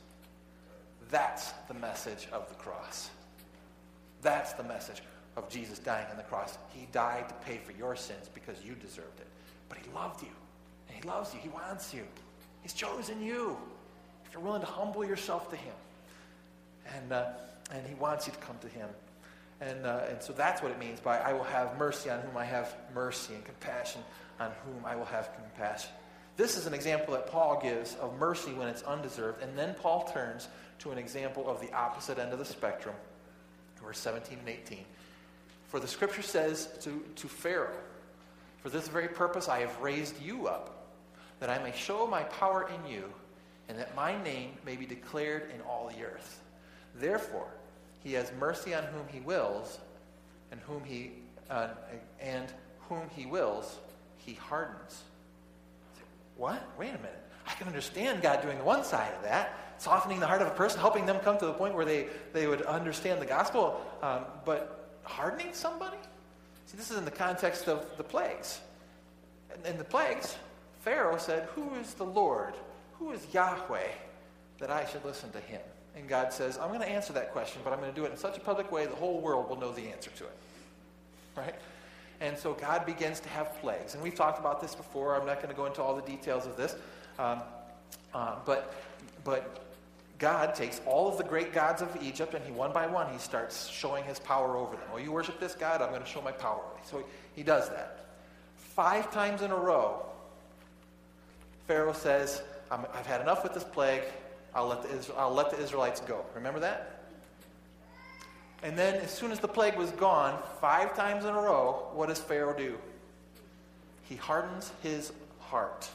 That's 1.10 1.52
the 1.68 1.74
message 1.74 2.28
of 2.32 2.48
the 2.48 2.54
cross. 2.54 3.10
That's 4.22 4.52
the 4.52 4.62
message 4.62 5.02
of 5.36 5.48
Jesus 5.48 5.78
dying 5.78 6.06
on 6.10 6.16
the 6.16 6.22
cross. 6.22 6.58
He 6.72 6.86
died 6.92 7.28
to 7.28 7.34
pay 7.46 7.58
for 7.58 7.72
your 7.72 7.96
sins 7.96 8.28
because 8.32 8.64
you 8.64 8.74
deserved 8.74 9.20
it. 9.20 9.26
But 9.68 9.78
He 9.78 9.90
loved 9.92 10.22
you. 10.22 10.28
And 10.88 11.02
He 11.02 11.08
loves 11.08 11.32
you. 11.34 11.40
He 11.40 11.48
wants 11.48 11.94
you. 11.94 12.02
He's 12.62 12.74
chosen 12.74 13.22
you. 13.22 13.56
If 14.26 14.34
you're 14.34 14.42
willing 14.42 14.60
to 14.60 14.66
humble 14.66 15.04
yourself 15.04 15.50
to 15.50 15.56
Him. 15.56 15.74
And, 16.94 17.12
uh, 17.12 17.26
and 17.72 17.86
He 17.86 17.94
wants 17.94 18.26
you 18.26 18.32
to 18.32 18.38
come 18.38 18.58
to 18.60 18.68
Him. 18.68 18.88
And, 19.60 19.84
uh, 19.84 20.02
and 20.08 20.22
so 20.22 20.32
that's 20.32 20.62
what 20.62 20.70
it 20.70 20.78
means 20.78 21.00
by 21.00 21.18
I 21.18 21.32
will 21.32 21.44
have 21.44 21.78
mercy 21.78 22.08
on 22.10 22.20
whom 22.20 22.36
I 22.36 22.44
have 22.44 22.74
mercy 22.94 23.34
and 23.34 23.44
compassion 23.44 24.02
on 24.38 24.50
whom 24.64 24.86
I 24.86 24.96
will 24.96 25.04
have 25.04 25.30
compassion. 25.34 25.90
This 26.36 26.56
is 26.56 26.66
an 26.66 26.74
example 26.74 27.14
that 27.14 27.26
Paul 27.26 27.60
gives 27.60 27.94
of 27.96 28.18
mercy 28.18 28.52
when 28.52 28.68
it's 28.68 28.82
undeserved. 28.82 29.42
And 29.42 29.58
then 29.58 29.74
Paul 29.74 30.04
turns 30.12 30.48
to 30.80 30.90
an 30.90 30.98
example 30.98 31.48
of 31.48 31.60
the 31.60 31.72
opposite 31.72 32.18
end 32.18 32.32
of 32.32 32.38
the 32.38 32.44
spectrum, 32.44 32.94
verse 33.82 33.98
17 33.98 34.38
and 34.38 34.48
18. 34.48 34.78
For 35.68 35.78
the 35.78 35.88
scripture 35.88 36.22
says 36.22 36.68
to, 36.82 37.04
to 37.16 37.28
Pharaoh, 37.28 37.76
For 38.58 38.70
this 38.70 38.88
very 38.88 39.08
purpose 39.08 39.48
I 39.48 39.60
have 39.60 39.80
raised 39.80 40.20
you 40.20 40.48
up, 40.48 40.88
that 41.40 41.50
I 41.50 41.62
may 41.62 41.72
show 41.72 42.06
my 42.06 42.22
power 42.24 42.68
in 42.68 42.90
you, 42.90 43.04
and 43.68 43.78
that 43.78 43.94
my 43.94 44.20
name 44.22 44.52
may 44.66 44.76
be 44.76 44.86
declared 44.86 45.50
in 45.54 45.60
all 45.60 45.88
the 45.88 46.04
earth. 46.04 46.40
Therefore, 46.94 47.48
he 48.02 48.14
has 48.14 48.32
mercy 48.38 48.74
on 48.74 48.84
whom 48.84 49.06
he 49.08 49.20
wills, 49.20 49.78
and 50.50 50.60
whom 50.62 50.82
he 50.84 51.12
uh, 51.50 51.68
and 52.20 52.52
whom 52.88 53.08
he 53.14 53.26
wills, 53.26 53.78
he 54.16 54.34
hardens. 54.34 55.02
What? 56.40 56.66
Wait 56.78 56.88
a 56.88 56.96
minute. 56.96 57.22
I 57.46 57.52
can 57.52 57.66
understand 57.66 58.22
God 58.22 58.40
doing 58.40 58.56
the 58.56 58.64
one 58.64 58.82
side 58.82 59.12
of 59.12 59.22
that, 59.24 59.58
softening 59.76 60.20
the 60.20 60.26
heart 60.26 60.40
of 60.40 60.48
a 60.48 60.52
person, 60.52 60.80
helping 60.80 61.04
them 61.04 61.18
come 61.18 61.36
to 61.36 61.44
the 61.44 61.52
point 61.52 61.74
where 61.74 61.84
they, 61.84 62.06
they 62.32 62.46
would 62.46 62.62
understand 62.62 63.20
the 63.20 63.26
gospel. 63.26 63.78
Um, 64.02 64.24
but 64.46 64.88
hardening 65.02 65.52
somebody? 65.52 65.98
See, 66.64 66.78
this 66.78 66.90
is 66.90 66.96
in 66.96 67.04
the 67.04 67.10
context 67.10 67.68
of 67.68 67.84
the 67.98 68.02
plagues. 68.02 68.62
In 69.66 69.76
the 69.76 69.84
plagues, 69.84 70.36
Pharaoh 70.80 71.18
said, 71.18 71.46
Who 71.54 71.74
is 71.74 71.92
the 71.92 72.04
Lord? 72.06 72.54
Who 72.98 73.10
is 73.12 73.26
Yahweh 73.34 73.88
that 74.60 74.70
I 74.70 74.86
should 74.86 75.04
listen 75.04 75.30
to 75.32 75.40
him? 75.40 75.60
And 75.94 76.08
God 76.08 76.32
says, 76.32 76.56
I'm 76.56 76.68
going 76.68 76.80
to 76.80 76.88
answer 76.88 77.12
that 77.12 77.32
question, 77.32 77.60
but 77.62 77.74
I'm 77.74 77.80
going 77.80 77.92
to 77.92 78.00
do 78.00 78.06
it 78.06 78.12
in 78.12 78.16
such 78.16 78.38
a 78.38 78.40
public 78.40 78.72
way 78.72 78.86
the 78.86 78.96
whole 78.96 79.20
world 79.20 79.50
will 79.50 79.60
know 79.60 79.72
the 79.72 79.88
answer 79.88 80.10
to 80.10 80.24
it. 80.24 80.36
Right? 81.36 81.54
And 82.20 82.36
so 82.36 82.52
God 82.52 82.84
begins 82.84 83.20
to 83.20 83.28
have 83.30 83.58
plagues. 83.60 83.94
And 83.94 84.02
we've 84.02 84.14
talked 84.14 84.38
about 84.38 84.60
this 84.60 84.74
before. 84.74 85.18
I'm 85.18 85.26
not 85.26 85.36
going 85.36 85.48
to 85.48 85.54
go 85.54 85.66
into 85.66 85.82
all 85.82 85.96
the 85.96 86.02
details 86.02 86.46
of 86.46 86.56
this. 86.56 86.76
Um, 87.18 87.42
uh, 88.12 88.36
but, 88.44 88.74
but 89.24 89.64
God 90.18 90.54
takes 90.54 90.82
all 90.84 91.08
of 91.08 91.16
the 91.16 91.24
great 91.24 91.54
gods 91.54 91.80
of 91.80 91.96
Egypt, 92.02 92.34
and 92.34 92.44
he 92.44 92.52
one 92.52 92.72
by 92.72 92.86
one, 92.86 93.10
he 93.10 93.18
starts 93.18 93.68
showing 93.68 94.04
his 94.04 94.18
power 94.18 94.56
over 94.56 94.76
them. 94.76 94.84
Oh, 94.92 94.98
you 94.98 95.12
worship 95.12 95.40
this 95.40 95.54
God? 95.54 95.80
I'm 95.80 95.88
going 95.90 96.02
to 96.02 96.08
show 96.08 96.20
my 96.20 96.32
power. 96.32 96.62
So 96.84 97.02
he 97.34 97.42
does 97.42 97.70
that. 97.70 98.04
Five 98.56 99.10
times 99.12 99.40
in 99.40 99.50
a 99.50 99.56
row, 99.56 100.04
Pharaoh 101.66 101.92
says, 101.92 102.42
i 102.70 102.76
have 102.76 103.06
had 103.06 103.20
enough 103.20 103.42
with 103.42 103.54
this 103.54 103.64
plague. 103.64 104.02
I'll 104.54 104.66
let, 104.66 104.82
the, 104.82 105.14
I'll 105.16 105.32
let 105.32 105.50
the 105.50 105.60
Israelites 105.60 106.00
go. 106.00 106.24
Remember 106.34 106.60
that? 106.60 106.99
And 108.62 108.76
then, 108.76 108.96
as 108.96 109.10
soon 109.10 109.32
as 109.32 109.40
the 109.40 109.48
plague 109.48 109.76
was 109.76 109.90
gone, 109.92 110.42
five 110.60 110.94
times 110.94 111.24
in 111.24 111.30
a 111.30 111.40
row, 111.40 111.88
what 111.94 112.08
does 112.08 112.18
Pharaoh 112.18 112.56
do? 112.56 112.76
He 114.08 114.16
hardens 114.16 114.72
his 114.82 115.12
heart 115.38 115.88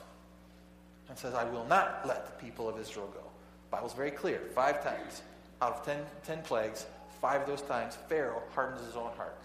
and 1.09 1.17
says, 1.17 1.35
I 1.35 1.43
will 1.43 1.65
not 1.65 2.07
let 2.07 2.25
the 2.25 2.43
people 2.43 2.67
of 2.67 2.79
Israel 2.79 3.07
go. 3.13 3.19
The 3.19 3.77
Bible's 3.77 3.93
very 3.93 4.11
clear. 4.11 4.41
Five 4.55 4.83
times 4.83 5.21
out 5.61 5.73
of 5.73 5.85
ten, 5.85 5.99
ten 6.25 6.41
plagues, 6.41 6.87
five 7.21 7.41
of 7.41 7.47
those 7.47 7.61
times, 7.61 7.97
Pharaoh 8.09 8.41
hardens 8.53 8.85
his 8.85 8.95
own 8.95 9.11
heart. 9.15 9.37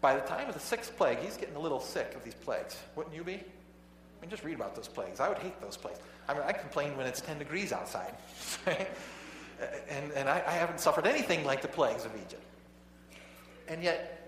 By 0.00 0.14
the 0.14 0.22
time 0.22 0.48
of 0.48 0.54
the 0.54 0.60
sixth 0.60 0.96
plague, 0.96 1.18
he's 1.18 1.36
getting 1.36 1.56
a 1.56 1.60
little 1.60 1.80
sick 1.80 2.14
of 2.14 2.24
these 2.24 2.34
plagues. 2.34 2.76
Wouldn't 2.96 3.14
you 3.14 3.24
be? 3.24 3.34
I 3.34 4.20
mean, 4.20 4.30
just 4.30 4.44
read 4.44 4.54
about 4.54 4.74
those 4.74 4.88
plagues. 4.88 5.20
I 5.20 5.28
would 5.28 5.38
hate 5.38 5.60
those 5.60 5.76
plagues. 5.76 5.98
I 6.28 6.34
mean, 6.34 6.42
I 6.44 6.52
complain 6.52 6.96
when 6.96 7.06
it's 7.06 7.20
10 7.20 7.38
degrees 7.38 7.72
outside. 7.72 8.14
and 8.66 10.12
and 10.12 10.28
I, 10.28 10.42
I 10.46 10.52
haven't 10.52 10.80
suffered 10.80 11.06
anything 11.06 11.44
like 11.44 11.62
the 11.62 11.68
plagues 11.68 12.04
of 12.04 12.12
Egypt. 12.16 12.42
And 13.68 13.82
yet, 13.82 14.20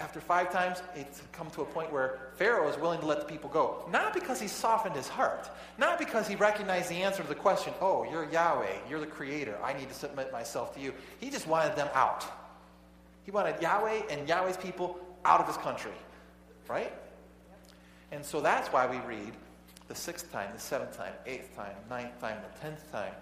after 0.00 0.20
five 0.20 0.52
times, 0.52 0.82
it's 0.96 1.22
come 1.32 1.48
to 1.50 1.62
a 1.62 1.64
point 1.64 1.92
where 1.92 2.18
Pharaoh 2.34 2.68
is 2.68 2.76
willing 2.76 2.98
to 3.00 3.06
let 3.06 3.20
the 3.20 3.24
people 3.24 3.48
go. 3.48 3.84
Not 3.90 4.12
because 4.12 4.40
he 4.40 4.48
softened 4.48 4.96
his 4.96 5.08
heart, 5.08 5.48
not 5.78 5.98
because 5.98 6.26
he 6.26 6.34
recognized 6.34 6.88
the 6.88 7.02
answer 7.02 7.22
to 7.22 7.28
the 7.28 7.36
question, 7.36 7.72
oh, 7.80 8.04
you're 8.10 8.28
Yahweh, 8.30 8.78
you're 8.90 9.00
the 9.00 9.06
creator, 9.06 9.56
I 9.62 9.72
need 9.74 9.88
to 9.88 9.94
submit 9.94 10.32
myself 10.32 10.74
to 10.74 10.80
you. 10.80 10.92
He 11.20 11.30
just 11.30 11.46
wanted 11.46 11.76
them 11.76 11.88
out. 11.94 12.24
He 13.24 13.30
wanted 13.30 13.62
Yahweh 13.62 14.02
and 14.10 14.28
Yahweh's 14.28 14.56
people 14.56 14.98
out 15.24 15.40
of 15.40 15.46
his 15.46 15.56
country, 15.58 15.92
right? 16.68 16.92
And 18.10 18.24
so 18.24 18.40
that's 18.40 18.68
why 18.72 18.86
we 18.86 18.98
read 19.06 19.32
the 19.86 19.94
sixth 19.94 20.32
time, 20.32 20.50
the 20.52 20.60
seventh 20.60 20.96
time, 20.96 21.12
eighth 21.26 21.54
time, 21.54 21.76
ninth 21.88 22.20
time, 22.20 22.38
the 22.42 22.60
tenth 22.60 22.90
time, 22.90 23.12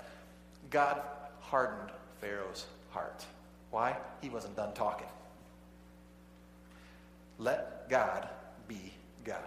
God 0.71 1.03
hardened 1.41 1.91
Pharaoh's 2.21 2.67
heart. 2.91 3.25
Why? 3.71 3.97
He 4.23 4.31
wasn't 4.31 4.57
done 4.57 4.73
talking. 4.73 5.07
Let 7.41 7.89
God 7.89 8.29
be 8.69 8.93
God. 9.25 9.39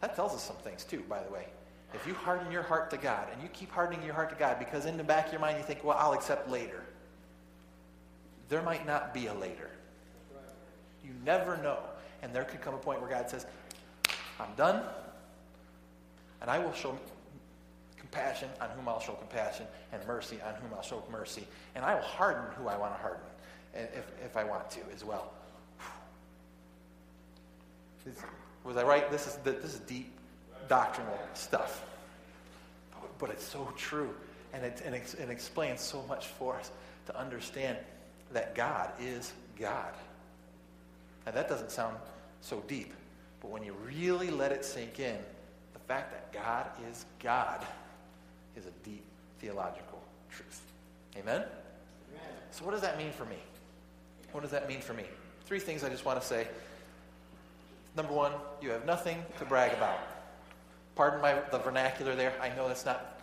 That 0.00 0.14
tells 0.14 0.32
us 0.32 0.42
some 0.42 0.56
things 0.56 0.84
too, 0.84 1.02
by 1.08 1.22
the 1.22 1.30
way. 1.30 1.46
If 1.92 2.06
you 2.06 2.14
harden 2.14 2.50
your 2.52 2.62
heart 2.62 2.90
to 2.90 2.96
God 2.96 3.28
and 3.32 3.42
you 3.42 3.48
keep 3.48 3.70
hardening 3.70 4.04
your 4.04 4.14
heart 4.14 4.30
to 4.30 4.36
God 4.36 4.58
because 4.58 4.86
in 4.86 4.96
the 4.96 5.04
back 5.04 5.26
of 5.26 5.32
your 5.32 5.40
mind 5.40 5.58
you 5.58 5.64
think, 5.64 5.82
well, 5.82 5.96
I'll 5.98 6.12
accept 6.12 6.48
later. 6.48 6.82
There 8.48 8.62
might 8.62 8.86
not 8.86 9.12
be 9.12 9.26
a 9.26 9.34
later. 9.34 9.70
You 11.04 11.10
never 11.24 11.56
know. 11.58 11.78
And 12.22 12.32
there 12.32 12.44
could 12.44 12.60
come 12.60 12.74
a 12.74 12.78
point 12.78 13.00
where 13.00 13.10
God 13.10 13.28
says, 13.28 13.46
I'm 14.38 14.54
done, 14.56 14.82
and 16.40 16.50
I 16.50 16.58
will 16.58 16.72
show 16.72 16.96
compassion 17.98 18.48
on 18.60 18.70
whom 18.70 18.88
I'll 18.88 19.00
show 19.00 19.12
compassion, 19.12 19.66
and 19.92 20.04
mercy 20.06 20.38
on 20.46 20.54
whom 20.54 20.72
I'll 20.74 20.82
show 20.82 21.02
mercy. 21.10 21.46
And 21.74 21.84
I 21.84 21.94
will 21.94 22.02
harden 22.02 22.44
who 22.56 22.68
I 22.68 22.76
want 22.76 22.94
to 22.94 23.00
harden, 23.00 23.22
if, 23.74 24.06
if 24.24 24.36
I 24.36 24.44
want 24.44 24.70
to 24.70 24.80
as 24.94 25.04
well. 25.04 25.32
Was 28.64 28.76
I 28.76 28.82
right? 28.82 29.10
This 29.10 29.26
is, 29.26 29.36
this 29.44 29.74
is 29.74 29.80
deep 29.80 30.12
doctrinal 30.68 31.18
stuff. 31.34 31.84
But 33.18 33.30
it's 33.30 33.44
so 33.44 33.72
true. 33.76 34.14
And 34.52 34.64
it, 34.64 34.82
and 34.84 34.94
it, 34.94 35.14
it 35.18 35.30
explains 35.30 35.80
so 35.80 36.02
much 36.08 36.26
for 36.26 36.56
us 36.56 36.70
to 37.06 37.18
understand 37.18 37.78
that 38.32 38.54
God 38.54 38.90
is 39.00 39.32
God. 39.58 39.92
And 41.26 41.34
that 41.34 41.48
doesn't 41.48 41.70
sound 41.70 41.96
so 42.40 42.62
deep. 42.68 42.92
But 43.40 43.50
when 43.50 43.62
you 43.62 43.74
really 43.86 44.30
let 44.30 44.52
it 44.52 44.64
sink 44.64 44.98
in, 44.98 45.16
the 45.72 45.78
fact 45.80 46.12
that 46.12 46.32
God 46.32 46.66
is 46.90 47.04
God 47.22 47.64
is 48.56 48.66
a 48.66 48.88
deep 48.88 49.04
theological 49.38 50.00
truth. 50.30 50.62
Amen? 51.16 51.36
Amen? 51.36 52.22
So, 52.50 52.64
what 52.64 52.72
does 52.72 52.80
that 52.80 52.98
mean 52.98 53.12
for 53.12 53.24
me? 53.26 53.36
What 54.32 54.40
does 54.40 54.50
that 54.50 54.68
mean 54.68 54.80
for 54.80 54.94
me? 54.94 55.04
Three 55.44 55.60
things 55.60 55.84
I 55.84 55.88
just 55.88 56.04
want 56.04 56.20
to 56.20 56.26
say 56.26 56.48
Number 57.96 58.12
one, 58.12 58.32
you 58.60 58.70
have 58.70 58.84
nothing 58.84 59.24
to 59.38 59.44
brag 59.46 59.72
about. 59.72 59.98
Pardon 60.94 61.20
my, 61.20 61.40
the 61.50 61.58
vernacular 61.58 62.14
there. 62.14 62.34
I 62.40 62.50
know 62.50 62.68
that's 62.68 62.84
not 62.84 63.20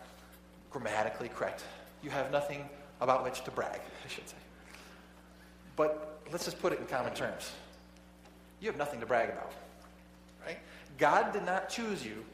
grammatically 0.70 1.28
correct. 1.28 1.62
You 2.02 2.10
have 2.10 2.32
nothing 2.32 2.68
about 3.00 3.22
which 3.22 3.44
to 3.44 3.50
brag, 3.50 3.80
I 4.04 4.08
should 4.08 4.28
say. 4.28 4.36
But 5.76 6.20
let's 6.32 6.44
just 6.44 6.60
put 6.60 6.72
it 6.72 6.80
in 6.80 6.86
common 6.86 7.14
terms. 7.14 7.52
You 8.60 8.68
have 8.68 8.76
nothing 8.76 9.00
to 9.00 9.06
brag 9.06 9.30
about. 9.30 9.52
Right? 10.44 10.58
God 10.98 11.32
did 11.32 11.44
not 11.44 11.68
choose 11.68 12.04
you 12.04 12.24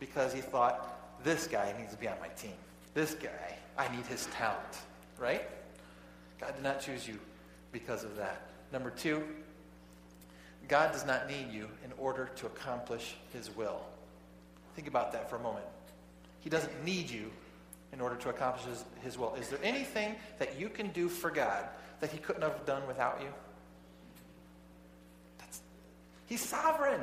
because 0.00 0.32
he 0.32 0.40
thought, 0.40 0.90
this 1.22 1.46
guy 1.46 1.74
needs 1.78 1.92
to 1.92 1.98
be 1.98 2.08
on 2.08 2.16
my 2.20 2.28
team. 2.28 2.52
This 2.94 3.14
guy, 3.14 3.56
I 3.78 3.94
need 3.94 4.06
his 4.06 4.26
talent. 4.26 4.78
Right? 5.18 5.42
God 6.40 6.54
did 6.54 6.62
not 6.62 6.80
choose 6.80 7.06
you 7.06 7.18
because 7.72 8.04
of 8.04 8.16
that. 8.16 8.42
Number 8.72 8.90
two, 8.90 9.22
God 10.68 10.92
does 10.92 11.04
not 11.04 11.28
need 11.28 11.52
you 11.52 11.68
in 11.84 11.92
order 11.98 12.30
to 12.36 12.46
accomplish 12.46 13.16
his 13.32 13.54
will. 13.54 13.80
Think 14.74 14.88
about 14.88 15.12
that 15.12 15.30
for 15.30 15.36
a 15.36 15.40
moment. 15.40 15.66
He 16.40 16.50
doesn't 16.50 16.84
need 16.84 17.10
you 17.10 17.30
in 17.92 18.00
order 18.00 18.16
to 18.16 18.28
accomplish 18.28 18.66
his, 18.66 18.84
his 19.02 19.18
will. 19.18 19.34
Is 19.34 19.48
there 19.48 19.60
anything 19.62 20.16
that 20.38 20.58
you 20.58 20.68
can 20.68 20.90
do 20.90 21.08
for 21.08 21.30
God 21.30 21.64
that 22.00 22.10
he 22.10 22.18
couldn't 22.18 22.42
have 22.42 22.66
done 22.66 22.86
without 22.86 23.20
you? 23.22 23.28
That's, 25.38 25.60
he's 26.26 26.40
sovereign. 26.40 27.00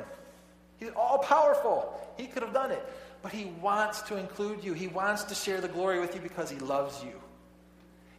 He's 0.78 0.90
all 0.96 1.18
powerful. 1.18 1.98
He 2.16 2.26
could 2.26 2.42
have 2.42 2.52
done 2.52 2.70
it. 2.72 2.84
But 3.22 3.32
he 3.32 3.46
wants 3.60 4.02
to 4.02 4.16
include 4.16 4.64
you. 4.64 4.74
He 4.74 4.88
wants 4.88 5.24
to 5.24 5.34
share 5.34 5.60
the 5.60 5.68
glory 5.68 6.00
with 6.00 6.14
you 6.14 6.20
because 6.20 6.50
he 6.50 6.58
loves 6.58 7.02
you. 7.02 7.12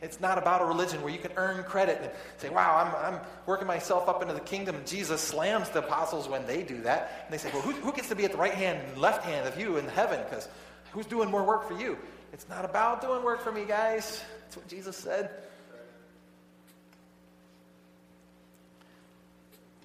It's 0.03 0.19
not 0.19 0.37
about 0.37 0.61
a 0.61 0.65
religion 0.65 1.01
where 1.01 1.13
you 1.13 1.17
can 1.17 1.31
earn 1.37 1.63
credit 1.63 1.99
and 2.01 2.11
say, 2.37 2.49
wow, 2.49 2.75
I'm, 2.77 3.13
I'm 3.13 3.21
working 3.45 3.67
myself 3.67 4.09
up 4.09 4.21
into 4.21 4.33
the 4.33 4.41
kingdom. 4.41 4.75
Jesus 4.85 5.21
slams 5.21 5.69
the 5.69 5.79
apostles 5.79 6.27
when 6.27 6.45
they 6.45 6.61
do 6.61 6.81
that. 6.81 7.23
And 7.23 7.33
they 7.33 7.37
say, 7.37 7.49
well, 7.53 7.61
who, 7.61 7.71
who 7.71 7.93
gets 7.93 8.09
to 8.09 8.15
be 8.15 8.25
at 8.25 8.33
the 8.33 8.37
right 8.37 8.53
hand 8.53 8.79
and 8.85 8.97
left 8.97 9.23
hand 9.23 9.47
of 9.47 9.57
you 9.57 9.77
in 9.77 9.87
heaven? 9.87 10.19
Because 10.29 10.49
who's 10.91 11.05
doing 11.05 11.31
more 11.31 11.43
work 11.43 11.65
for 11.65 11.79
you? 11.79 11.97
It's 12.33 12.49
not 12.49 12.65
about 12.65 13.01
doing 13.01 13.23
work 13.23 13.41
for 13.41 13.53
me, 13.53 13.63
guys. 13.63 14.21
That's 14.41 14.57
what 14.57 14.67
Jesus 14.67 14.97
said. 14.97 15.29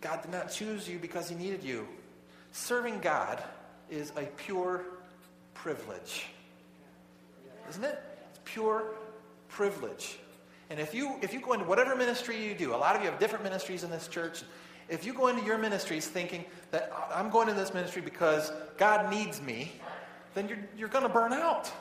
God 0.01 0.21
did 0.23 0.33
not 0.33 0.51
choose 0.51 0.89
you 0.89 0.99
because 0.99 1.29
he 1.29 1.37
needed 1.37 1.63
you. 1.63 1.87
Serving 2.51 2.99
God 2.99 3.41
is 3.89 4.11
a 4.17 4.23
pure 4.37 4.85
privilege. 5.55 6.27
Isn't 7.71 7.85
it? 7.85 8.03
It's 8.31 8.41
pure 8.45 8.85
privilege. 9.49 10.19
And 10.71 10.79
if 10.79 10.95
you, 10.95 11.17
if 11.23 11.33
you 11.33 11.41
go 11.41 11.55
into 11.55 11.65
whatever 11.65 11.97
ministry 11.97 12.47
you 12.47 12.55
do, 12.55 12.75
a 12.75 12.77
lot 12.77 12.95
of 12.95 13.03
you 13.03 13.11
have 13.11 13.19
different 13.19 13.45
ministries 13.45 13.85
in 13.85 13.91
this 13.91 14.07
church. 14.09 14.43
If 14.89 15.05
you 15.05 15.13
go 15.13 15.29
into 15.29 15.45
your 15.45 15.59
ministries 15.59 16.07
thinking 16.07 16.45
that 16.71 16.91
I'm 17.15 17.31
going 17.31 17.49
to 17.49 17.55
this 17.55 17.73
ministry 17.75 18.03
because 18.03 18.53
God 18.77 19.11
needs 19.11 19.41
me, 19.41 19.73
then 20.35 20.49
you're, 20.49 20.59
you're 20.77 20.89
going 20.89 21.05
to 21.05 21.09
burn 21.09 21.33
out. 21.33 21.73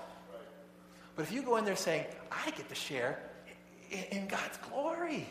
But 1.15 1.23
if 1.23 1.31
you 1.31 1.41
go 1.41 1.57
in 1.57 1.65
there 1.65 1.75
saying, 1.75 2.05
I 2.31 2.51
get 2.51 2.69
to 2.69 2.75
share 2.75 3.19
in, 3.91 4.03
in 4.19 4.27
God's 4.27 4.57
glory, 4.69 5.27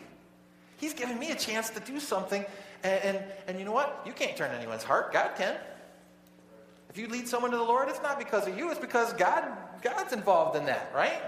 He's 0.78 0.92
given 0.92 1.18
me 1.18 1.30
a 1.30 1.34
chance 1.34 1.70
to 1.70 1.80
do 1.80 1.98
something. 2.00 2.44
And, 2.82 3.04
and, 3.04 3.24
and 3.48 3.58
you 3.58 3.64
know 3.64 3.72
what? 3.72 4.02
You 4.04 4.12
can't 4.12 4.36
turn 4.36 4.50
anyone's 4.50 4.82
heart. 4.82 5.12
God 5.12 5.30
can. 5.36 5.56
If 6.90 6.98
you 6.98 7.08
lead 7.08 7.28
someone 7.28 7.50
to 7.50 7.56
the 7.56 7.62
Lord, 7.62 7.88
it's 7.88 8.02
not 8.02 8.18
because 8.18 8.46
of 8.46 8.56
you, 8.56 8.70
it's 8.70 8.80
because 8.80 9.12
God, 9.14 9.44
God's 9.82 10.12
involved 10.12 10.56
in 10.56 10.66
that, 10.66 10.90
right? 10.94 11.20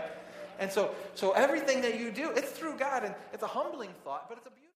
And 0.58 0.70
so, 0.70 0.94
so 1.14 1.32
everything 1.32 1.80
that 1.82 1.98
you 1.98 2.10
do, 2.10 2.30
it's 2.30 2.50
through 2.50 2.78
God, 2.78 3.04
and 3.04 3.14
it's 3.32 3.42
a 3.42 3.48
humbling 3.48 3.90
thought, 4.04 4.28
but 4.28 4.38
it's 4.38 4.46
a 4.46 4.57